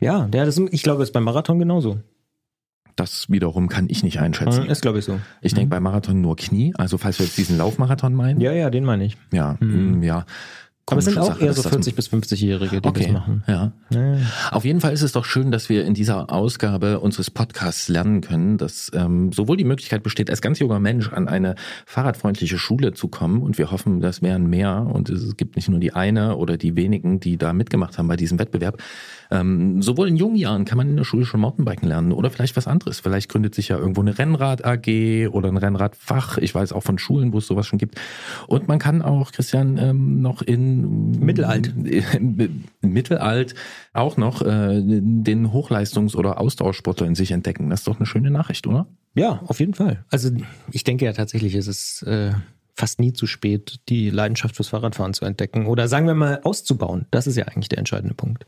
Ja, 0.00 0.26
der, 0.26 0.44
das, 0.44 0.58
ich 0.58 0.82
glaube, 0.82 0.98
das 1.00 1.08
ist 1.08 1.12
beim 1.12 1.24
Marathon 1.24 1.58
genauso. 1.58 2.00
Das 2.96 3.28
wiederum 3.28 3.68
kann 3.68 3.86
ich 3.88 4.02
nicht 4.04 4.20
einschätzen. 4.20 4.64
Mhm, 4.64 4.70
Ist, 4.70 4.82
glaube 4.82 5.00
ich, 5.00 5.04
so. 5.04 5.18
Ich 5.40 5.52
denke 5.54 5.70
bei 5.70 5.80
Marathon 5.80 6.20
nur 6.20 6.36
Knie, 6.36 6.72
also 6.78 6.96
falls 6.96 7.18
wir 7.18 7.26
jetzt 7.26 7.36
diesen 7.38 7.58
Laufmarathon 7.58 8.14
meinen. 8.14 8.40
Ja, 8.40 8.52
ja, 8.52 8.70
den 8.70 8.84
meine 8.84 9.04
ich. 9.04 9.16
Ja, 9.32 9.56
Mhm. 9.60 9.98
mm, 9.98 10.02
ja. 10.04 10.26
Aber 10.90 10.98
es 10.98 11.06
sind 11.06 11.18
auch 11.18 11.28
Sache, 11.28 11.44
eher 11.46 11.52
so 11.54 11.62
das- 11.62 11.72
40- 11.72 11.94
bis 11.94 12.08
50-Jährige, 12.08 12.80
die 12.82 12.88
Okay, 12.88 13.04
das 13.04 13.12
machen. 13.12 13.42
Ja, 13.46 13.72
ja. 13.90 14.16
Auf 14.50 14.66
jeden 14.66 14.80
Fall 14.80 14.92
ist 14.92 15.00
es 15.00 15.12
doch 15.12 15.24
schön, 15.24 15.50
dass 15.50 15.70
wir 15.70 15.86
in 15.86 15.94
dieser 15.94 16.30
Ausgabe 16.30 17.00
unseres 17.00 17.30
Podcasts 17.30 17.88
lernen 17.88 18.20
können, 18.20 18.58
dass 18.58 18.90
ähm, 18.94 19.32
sowohl 19.32 19.56
die 19.56 19.64
Möglichkeit 19.64 20.02
besteht, 20.02 20.28
als 20.28 20.42
ganz 20.42 20.58
junger 20.58 20.80
Mensch 20.80 21.10
an 21.10 21.26
eine 21.26 21.54
fahrradfreundliche 21.86 22.58
Schule 22.58 22.92
zu 22.92 23.08
kommen 23.08 23.40
und 23.40 23.56
wir 23.56 23.70
hoffen, 23.70 24.00
das 24.00 24.20
wären 24.20 24.46
mehr 24.50 24.86
und 24.92 25.08
es 25.08 25.36
gibt 25.38 25.56
nicht 25.56 25.70
nur 25.70 25.80
die 25.80 25.94
eine 25.94 26.36
oder 26.36 26.58
die 26.58 26.76
wenigen, 26.76 27.18
die 27.18 27.38
da 27.38 27.54
mitgemacht 27.54 27.96
haben 27.96 28.08
bei 28.08 28.16
diesem 28.16 28.38
Wettbewerb. 28.38 28.82
Ähm, 29.30 29.80
sowohl 29.80 30.08
in 30.08 30.16
jungen 30.16 30.36
Jahren 30.36 30.66
kann 30.66 30.76
man 30.76 30.90
in 30.90 30.96
der 30.96 31.04
Schule 31.04 31.24
schon 31.24 31.40
Mountainbiken 31.40 31.88
lernen 31.88 32.12
oder 32.12 32.28
vielleicht 32.28 32.56
was 32.56 32.66
anderes. 32.66 33.00
Vielleicht 33.00 33.30
gründet 33.30 33.54
sich 33.54 33.68
ja 33.68 33.78
irgendwo 33.78 34.02
eine 34.02 34.18
Rennrad-AG 34.18 35.28
oder 35.30 35.48
ein 35.48 35.56
Rennradfach. 35.56 36.36
Ich 36.36 36.54
weiß 36.54 36.72
auch 36.72 36.82
von 36.82 36.98
Schulen, 36.98 37.32
wo 37.32 37.38
es 37.38 37.46
sowas 37.46 37.66
schon 37.66 37.78
gibt. 37.78 37.98
Und 38.48 38.68
man 38.68 38.78
kann 38.78 39.00
auch, 39.00 39.32
Christian, 39.32 39.78
ähm, 39.78 40.20
noch 40.20 40.42
in 40.42 40.73
Mittelalt. 40.74 41.72
im 41.76 42.64
Mittelalt 42.82 43.54
auch 43.92 44.16
noch 44.16 44.42
äh, 44.42 44.80
den 44.82 45.48
Hochleistungs- 45.48 46.16
oder 46.16 46.40
Ausdauersportler 46.40 47.06
in 47.06 47.14
sich 47.14 47.30
entdecken. 47.30 47.70
Das 47.70 47.80
ist 47.80 47.88
doch 47.88 47.96
eine 47.96 48.06
schöne 48.06 48.30
Nachricht, 48.30 48.66
oder? 48.66 48.86
Ja, 49.14 49.42
auf 49.46 49.60
jeden 49.60 49.74
Fall. 49.74 50.04
Also 50.10 50.30
ich 50.70 50.84
denke 50.84 51.04
ja 51.04 51.12
tatsächlich, 51.12 51.54
es 51.54 51.68
ist 51.68 52.02
äh, 52.02 52.32
fast 52.74 53.00
nie 53.00 53.12
zu 53.12 53.26
spät, 53.26 53.80
die 53.88 54.10
Leidenschaft 54.10 54.56
fürs 54.56 54.68
Fahrradfahren 54.68 55.14
zu 55.14 55.24
entdecken 55.24 55.66
oder 55.66 55.88
sagen 55.88 56.06
wir 56.06 56.14
mal 56.14 56.40
auszubauen. 56.42 57.06
Das 57.10 57.26
ist 57.26 57.36
ja 57.36 57.44
eigentlich 57.44 57.68
der 57.68 57.78
entscheidende 57.78 58.14
Punkt. 58.14 58.46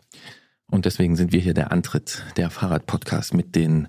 Und 0.69 0.85
deswegen 0.85 1.15
sind 1.15 1.33
wir 1.33 1.41
hier 1.41 1.55
der 1.55 1.71
Antritt, 1.71 2.25
der 2.37 2.51
Fahrrad-Podcast 2.51 3.35
mit 3.35 3.55
den 3.55 3.87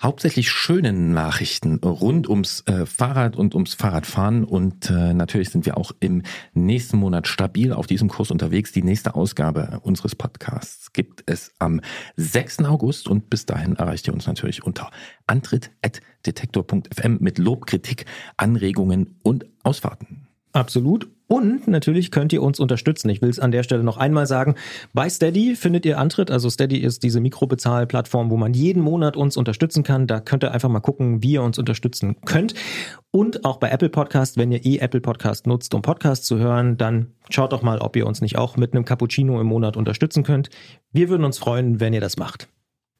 hauptsächlich 0.00 0.50
schönen 0.50 1.12
Nachrichten 1.12 1.76
rund 1.76 2.28
ums 2.28 2.62
äh, 2.66 2.84
Fahrrad 2.86 3.36
und 3.36 3.54
ums 3.54 3.74
Fahrradfahren. 3.74 4.44
Und 4.44 4.90
äh, 4.90 5.14
natürlich 5.14 5.50
sind 5.50 5.66
wir 5.66 5.76
auch 5.76 5.92
im 6.00 6.22
nächsten 6.52 6.98
Monat 6.98 7.26
stabil 7.28 7.72
auf 7.72 7.86
diesem 7.86 8.08
Kurs 8.08 8.30
unterwegs. 8.30 8.72
Die 8.72 8.82
nächste 8.82 9.14
Ausgabe 9.14 9.80
unseres 9.82 10.14
Podcasts 10.14 10.92
gibt 10.92 11.22
es 11.26 11.52
am 11.58 11.80
6. 12.16 12.64
August 12.64 13.08
und 13.08 13.30
bis 13.30 13.46
dahin 13.46 13.76
erreicht 13.76 14.06
ihr 14.06 14.14
uns 14.14 14.26
natürlich 14.26 14.64
unter 14.64 14.90
antritt.detektor.fm 15.26 17.18
mit 17.20 17.38
Lob, 17.38 17.66
Kritik, 17.66 18.06
Anregungen 18.36 19.18
und 19.22 19.46
Ausfahrten. 19.62 20.26
Absolut. 20.52 21.08
Und 21.26 21.68
natürlich 21.68 22.10
könnt 22.10 22.32
ihr 22.32 22.42
uns 22.42 22.60
unterstützen. 22.60 23.08
Ich 23.08 23.22
will 23.22 23.30
es 23.30 23.40
an 23.40 23.50
der 23.50 23.62
Stelle 23.62 23.82
noch 23.82 23.96
einmal 23.96 24.26
sagen. 24.26 24.56
Bei 24.92 25.08
Steady 25.08 25.56
findet 25.56 25.86
ihr 25.86 25.98
Antritt. 25.98 26.30
Also 26.30 26.50
Steady 26.50 26.78
ist 26.78 27.02
diese 27.02 27.20
Mikrobezahlplattform, 27.20 28.30
wo 28.30 28.36
man 28.36 28.52
jeden 28.52 28.82
Monat 28.82 29.16
uns 29.16 29.36
unterstützen 29.36 29.84
kann. 29.84 30.06
Da 30.06 30.20
könnt 30.20 30.44
ihr 30.44 30.52
einfach 30.52 30.68
mal 30.68 30.80
gucken, 30.80 31.22
wie 31.22 31.32
ihr 31.32 31.42
uns 31.42 31.58
unterstützen 31.58 32.16
könnt. 32.26 32.54
Und 33.10 33.44
auch 33.44 33.56
bei 33.56 33.70
Apple 33.70 33.88
Podcast, 33.88 34.36
wenn 34.36 34.52
ihr 34.52 34.64
eh 34.66 34.78
Apple 34.78 35.00
Podcast 35.00 35.46
nutzt, 35.46 35.74
um 35.74 35.82
Podcasts 35.82 36.26
zu 36.26 36.38
hören, 36.38 36.76
dann 36.76 37.12
schaut 37.30 37.52
doch 37.52 37.62
mal, 37.62 37.78
ob 37.78 37.96
ihr 37.96 38.06
uns 38.06 38.20
nicht 38.20 38.36
auch 38.36 38.56
mit 38.56 38.74
einem 38.74 38.84
Cappuccino 38.84 39.40
im 39.40 39.46
Monat 39.46 39.76
unterstützen 39.76 40.24
könnt. 40.24 40.50
Wir 40.92 41.08
würden 41.08 41.24
uns 41.24 41.38
freuen, 41.38 41.80
wenn 41.80 41.94
ihr 41.94 42.00
das 42.00 42.16
macht. 42.16 42.48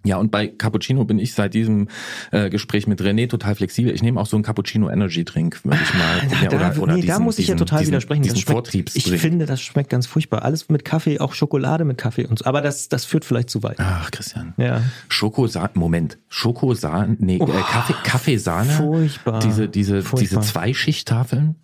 Ja, 0.07 0.19
und 0.19 0.31
bei 0.31 0.49
Cappuccino 0.49 1.05
bin 1.07 1.19
ich 1.19 1.33
seit 1.33 1.55
diesem 1.55 1.89
äh, 2.31 2.51
Gespräch 2.51 2.87
mit 2.87 3.01
René 3.01 3.27
total 3.29 3.55
flexibel. 3.55 3.93
Ich 3.95 4.03
nehme 4.03 4.21
auch 4.21 4.27
so 4.27 4.37
einen 4.37 4.43
Cappuccino 4.45 4.91
Energy 4.91 5.25
Drink, 5.25 5.65
würde 5.65 5.79
ich 5.83 5.95
mal 5.95 6.19
probieren. 6.29 6.51
Da, 6.51 6.57
oder, 6.73 6.83
oder 6.83 6.95
nee, 6.95 7.01
da 7.01 7.07
diesen- 7.15 7.25
muss 7.25 7.39
ich 7.39 7.49
ja 7.49 7.55
diesen- 7.55 7.67
total 7.67 7.79
diesen, 7.81 7.93
widersprechen. 7.93 8.23
Diesen 8.23 8.37
schmeckt, 8.37 8.75
ich 8.95 9.05
finde, 9.21 9.47
das 9.47 9.63
schmeckt 9.63 9.89
ganz 9.89 10.07
furchtbar. 10.07 10.43
Alles 10.45 10.69
mit 10.69 10.85
Kaffee, 10.85 11.21
auch 11.21 11.33
Schokolade 11.33 11.85
mit 11.87 11.97
Kaffee 11.97 12.27
und 12.27 12.39
so. 12.39 12.45
Aber 12.45 12.61
das, 12.61 12.91
das 12.91 13.07
führt 13.07 13.25
vielleicht 13.25 13.49
zu 13.49 13.63
weit. 13.63 13.77
Ach, 13.79 14.11
Christian. 14.11 14.53
Ja. 14.59 14.83
Schokosahne, 15.09 15.71
Moment. 15.75 16.19
Schokosahne, 16.29 17.17
nee, 17.21 17.39
Oh, 17.41 17.47
äh, 17.47 17.53
Kaffee, 17.63 17.95
Kaffeesahne. 18.05 18.71
Furchtbar. 18.71 19.39
Diese, 19.41 19.69
diese, 19.69 19.95
diese 19.95 20.03
Furchtbar. 20.03 20.43
Zweischichttafeln. 20.43 21.57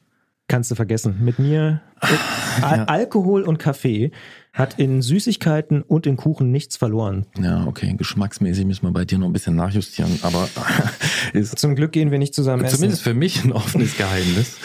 Kannst 0.48 0.70
du 0.70 0.74
vergessen. 0.74 1.16
Mit 1.20 1.38
mir 1.38 1.80
Al 2.62 2.80
Alkohol 2.86 3.42
und 3.42 3.58
Kaffee 3.58 4.10
hat 4.52 4.78
in 4.78 5.00
Süßigkeiten 5.02 5.82
und 5.82 6.06
in 6.06 6.16
Kuchen 6.16 6.50
nichts 6.50 6.76
verloren. 6.76 7.26
Ja, 7.40 7.64
okay, 7.66 7.94
geschmacksmäßig 7.96 8.64
müssen 8.66 8.82
wir 8.86 8.92
bei 8.92 9.04
dir 9.04 9.18
noch 9.18 9.26
ein 9.26 9.32
bisschen 9.32 9.54
nachjustieren, 9.56 10.18
aber 10.22 10.48
ist 11.32 11.58
Zum 11.58 11.76
Glück 11.76 11.92
gehen 11.92 12.10
wir 12.10 12.18
nicht 12.18 12.34
zusammen 12.34 12.64
essen. 12.64 12.76
Zumindest 12.76 13.02
für 13.02 13.14
mich 13.14 13.44
ein 13.44 13.52
offenes 13.52 13.96
Geheimnis. 13.96 14.56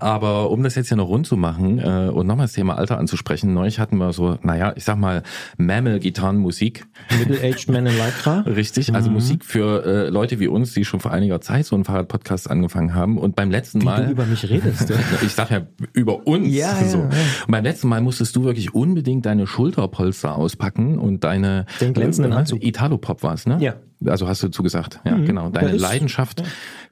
Aber 0.00 0.50
um 0.50 0.62
das 0.62 0.74
jetzt 0.74 0.88
hier 0.88 0.96
noch 0.96 1.08
rund 1.08 1.26
zu 1.26 1.36
machen 1.36 1.78
äh, 1.78 2.10
und 2.10 2.26
nochmal 2.26 2.46
das 2.46 2.52
Thema 2.52 2.76
Alter 2.76 2.98
anzusprechen, 2.98 3.54
neulich 3.54 3.78
hatten 3.78 3.96
wir 3.98 4.12
so, 4.12 4.38
naja, 4.42 4.72
ich 4.76 4.84
sag 4.84 4.96
mal, 4.98 5.22
Mammal-Gitarrenmusik. 5.56 6.86
Middle-aged 7.18 7.68
Man 7.70 7.86
in 7.86 7.94
Lycra. 7.96 8.40
Richtig, 8.46 8.94
also 8.94 9.08
Mhm. 9.08 9.14
Musik 9.14 9.44
für 9.44 9.84
äh, 9.84 10.08
Leute 10.08 10.40
wie 10.40 10.48
uns, 10.48 10.72
die 10.72 10.84
schon 10.84 10.98
vor 10.98 11.12
einiger 11.12 11.40
Zeit 11.40 11.66
so 11.66 11.76
einen 11.76 11.84
Fahrradpodcast 11.84 12.50
angefangen 12.50 12.94
haben. 12.94 13.18
Und 13.18 13.36
beim 13.36 13.50
letzten 13.50 13.80
Wie 13.82 13.84
Mal. 13.84 14.06
du 14.06 14.12
über 14.12 14.24
mich 14.26 14.48
redest. 14.48 14.90
ich 15.22 15.32
sag 15.32 15.50
ja 15.50 15.66
über 15.92 16.26
uns. 16.26 16.48
Ja, 16.48 16.80
ja, 16.80 16.88
so. 16.88 16.98
ja. 16.98 17.04
Und 17.04 17.50
beim 17.50 17.62
letzten 17.64 17.88
Mal 17.88 18.00
musstest 18.00 18.34
du 18.34 18.44
wirklich 18.44 18.74
unbedingt 18.74 19.26
deine 19.34 19.46
Schulterpolster 19.46 20.36
auspacken 20.36 20.98
und 20.98 21.24
deine 21.24 21.66
Den 21.80 21.92
glänzenden 21.92 22.32
Anzug. 22.32 22.62
Italo-Pop 22.62 23.22
war 23.22 23.34
es, 23.34 23.46
ne? 23.46 23.58
Ja. 23.60 23.74
Also 24.06 24.28
hast 24.28 24.42
du 24.42 24.48
zugesagt. 24.48 25.00
Ja, 25.04 25.16
Mhm. 25.16 25.24
genau. 25.26 25.48
Deine 25.48 25.70
Ja, 25.74 25.80
Leidenschaft 25.80 26.42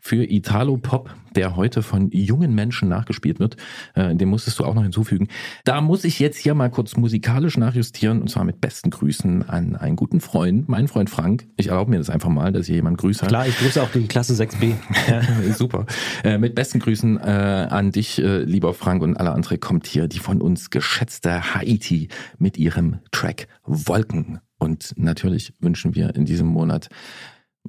für 0.05 0.24
Italo-Pop, 0.28 1.14
der 1.36 1.55
heute 1.55 1.84
von 1.84 2.11
jungen 2.11 2.57
Menschen 2.57 2.88
nachgespielt 2.88 3.38
wird, 3.38 3.57
äh, 3.94 4.16
den 4.16 4.28
musstest 4.28 4.59
du 4.59 4.64
auch 4.64 4.74
noch 4.74 4.82
hinzufügen. 4.82 5.28
Da 5.62 5.80
muss 5.80 6.03
ich 6.03 6.18
jetzt 6.18 6.38
hier 6.38 6.55
mal 6.55 6.70
kurz 6.70 6.96
musikalisch 6.96 7.57
nachjustieren 7.57 8.20
und 8.20 8.28
zwar 8.28 8.42
mit 8.42 8.61
besten 8.61 8.90
Grüßen 8.90 9.48
an 9.48 9.76
einen 9.76 9.94
guten 9.94 10.20
Freund, 10.20 10.68
meinen 10.68 10.88
Freund 10.88 11.09
Frank. 11.09 11.46
Ich 11.57 11.68
erlaube 11.68 11.92
mir 11.92 11.98
das 11.98 12.11
einfach 12.11 12.30
mal, 12.30 12.50
dass 12.50 12.66
hier 12.66 12.74
jemand 12.74 12.98
Grüße 12.98 13.22
hat. 13.22 13.28
Klar, 13.28 13.46
ich 13.46 13.57
grüße 13.57 13.80
auch 13.80 13.90
die 13.92 14.09
Klasse 14.09 14.34
6b. 14.34 14.74
Ja. 15.09 15.22
Super. 15.53 15.86
Äh, 16.24 16.38
mit 16.38 16.55
besten 16.55 16.80
Grüßen 16.80 17.18
äh, 17.18 17.20
an 17.22 17.92
dich, 17.92 18.20
äh, 18.20 18.42
lieber 18.42 18.74
Frank 18.74 19.03
und 19.03 19.16
alle 19.16 19.32
andere 19.32 19.59
kommt 19.59 19.86
hier 19.86 20.09
die 20.09 20.18
von 20.18 20.40
uns 20.40 20.70
geschätzte 20.70 21.55
Haiti 21.55 22.09
mit 22.38 22.57
ihrem 22.59 22.98
Track 23.12 23.46
Wolken. 23.64 24.40
Und 24.59 24.94
natürlich 24.96 25.55
wünschen 25.59 25.94
wir 25.94 26.14
in 26.14 26.24
diesem 26.24 26.46
Monat 26.46 26.88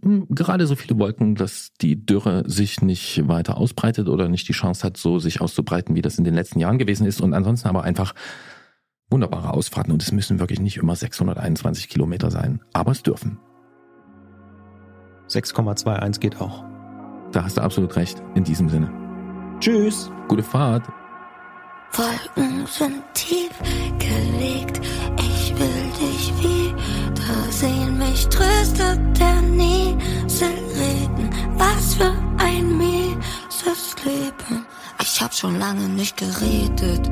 gerade 0.02 0.68
so 0.68 0.76
viele 0.76 0.98
Wolken, 1.00 1.36
dass 1.36 1.72
die 1.82 2.06
Dürre 2.06 2.44
sich 2.46 2.82
nicht 2.82 3.28
weiter 3.28 3.58
ausbreitet 3.58 4.10
oder 4.10 4.28
nicht 4.28 4.48
die 4.48 4.54
Chance 4.54 4.84
hat, 4.84 4.98
so 4.98 5.20
sich 5.20 5.41
auszubreiten, 5.41 5.96
wie 5.96 6.02
das 6.02 6.18
in 6.18 6.24
den 6.24 6.34
letzten 6.34 6.60
Jahren 6.60 6.78
gewesen 6.78 7.06
ist. 7.06 7.22
Und 7.22 7.34
ansonsten 7.34 7.68
aber 7.68 7.84
einfach 7.84 8.14
wunderbare 9.10 9.54
Ausfahrten. 9.54 9.94
Und 9.94 10.02
es 10.04 10.12
müssen 10.12 10.39
wirklich 10.39 10.60
nicht 10.60 10.78
immer 10.78 10.96
621 10.96 11.88
Kilometer 11.88 12.32
sein, 12.32 12.62
aber 12.74 12.91
es 12.91 13.04
dürfen. 13.04 13.38
6,21 15.30 16.20
geht 16.20 16.41
auch. 16.41 16.64
Da 17.32 17.44
hast 17.44 17.58
du 17.58 17.62
absolut 17.62 17.96
recht. 17.96 18.22
In 18.36 18.44
diesem 18.44 18.70
Sinne. 18.70 18.91
Tschüss. 19.60 20.12
Gute 20.28 20.44
Fahrt. 20.44 20.88
Wolken 21.94 22.66
sind 22.68 23.02
tief 23.14 23.52
gelegt. 24.00 24.82
Ich 25.18 25.54
will 25.58 25.91
dich 26.00 26.34
wiedersehen. 26.39 27.98
Mich 27.98 28.28
tröstet 28.28 29.00
der 29.20 29.41
Nieselregen. 29.41 29.62
Schon 35.38 35.60
lange 35.60 35.90
nicht 35.90 36.18
geredet 36.18 37.10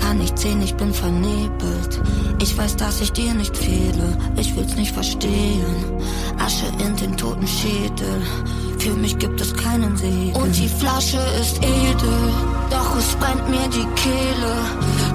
Kann 0.00 0.18
nicht 0.18 0.38
sehen, 0.38 0.60
ich 0.62 0.74
bin 0.74 0.92
vernebelt. 0.92 2.00
Ich 2.40 2.56
weiß, 2.56 2.76
dass 2.76 3.00
ich 3.00 3.12
dir 3.12 3.32
nicht 3.34 3.56
fehle. 3.56 4.18
Ich 4.36 4.54
will's 4.56 4.74
nicht 4.74 4.92
verstehen. 4.92 5.64
Asche 6.38 6.66
in 6.84 6.96
den 6.96 7.16
toten 7.16 7.46
Schädel. 7.46 8.22
Für 8.78 8.92
mich 8.94 9.16
gibt 9.18 9.40
es 9.40 9.54
keinen 9.54 9.96
Segen. 9.96 10.32
Und 10.34 10.54
die 10.56 10.68
Flasche 10.68 11.20
ist 11.40 11.56
edel. 11.58 12.32
Doch 12.70 12.96
es 12.98 13.14
brennt 13.16 13.48
mir 13.48 13.68
die 13.68 13.86
Kehle. 13.94 14.54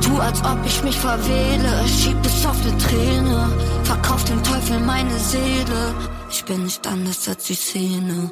Tu, 0.02 0.18
als 0.18 0.40
ob 0.44 0.58
ich 0.66 0.82
mich 0.84 0.98
verwähle. 0.98 1.88
Schieb 1.88 2.18
es 2.26 2.46
auf 2.46 2.58
die 2.62 2.78
Träne. 2.84 3.50
Verkauf 3.84 4.24
dem 4.26 4.42
Teufel 4.44 4.80
meine 4.80 5.18
Seele. 5.20 5.94
Ich 6.32 6.44
bin 6.46 6.64
nicht 6.64 6.86
anders 6.88 7.28
als 7.28 7.44
die 7.46 7.56
Szene. 7.56 8.32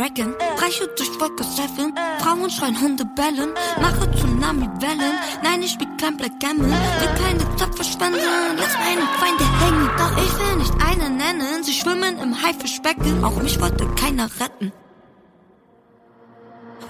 Dragon. 0.00 0.34
Reiche 0.56 0.88
durch 0.96 1.20
Wolke 1.20 1.44
7. 1.44 1.92
Frauen 2.20 2.48
schreien, 2.48 2.80
Hunde 2.80 3.04
bellen. 3.04 3.50
Mache 3.82 4.10
Tsunami-Wellen. 4.12 5.14
Nein, 5.42 5.62
ich 5.62 5.72
spiel 5.72 5.88
kein 6.00 6.16
Blackgammon. 6.16 6.70
Will 6.70 7.14
keine 7.22 7.56
Zeit 7.56 7.74
verschwenden. 7.74 8.18
Lass 8.56 8.78
meine 8.78 9.06
Feinde 9.20 9.44
hängen. 9.60 9.90
Doch 9.98 10.16
ich 10.24 10.38
will 10.38 10.56
nicht 10.56 10.72
eine 10.82 11.10
nennen. 11.10 11.62
Sie 11.62 11.74
schwimmen 11.74 12.18
im 12.18 12.34
Haifischbecken. 12.42 13.22
Auch 13.22 13.42
mich 13.42 13.60
wollte 13.60 13.86
keiner 13.88 14.30
retten. 14.40 14.72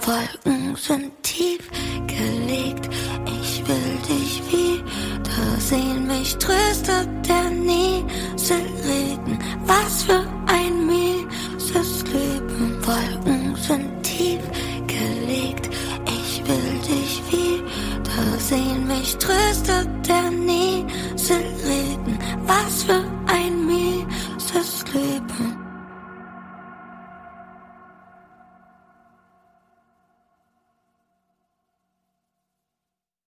Wolken 0.07 0.77
sind 0.77 1.11
tief 1.25 1.69
gelegt. 2.07 2.89
Ich 3.27 3.67
will 3.67 3.99
dich 4.09 4.41
wiedersehen. 4.53 6.07
Mich 6.07 6.37
tröstet 6.37 7.09
der 7.29 7.51
Nieselregen. 7.51 9.37
Was 9.67 10.05
für 10.05 10.25
ein 10.47 10.87
mieses 10.87 12.05
Leben. 12.05 12.70
Wolken 12.91 13.55
sind 13.55 14.03
tief 14.03 14.41
gelegt. 14.89 15.71
Ich 16.07 16.43
will 16.49 16.79
dich 16.91 17.23
wieder 17.31 18.39
sehen. 18.39 18.89
Mich 18.89 19.17
tröstet 19.17 19.89
der 20.09 20.31
Nieselregen. 20.31 22.19
Was 22.47 22.83
für 22.83 23.05
ein 23.27 23.67
mieses 23.67 24.85
Leben. 24.93 25.60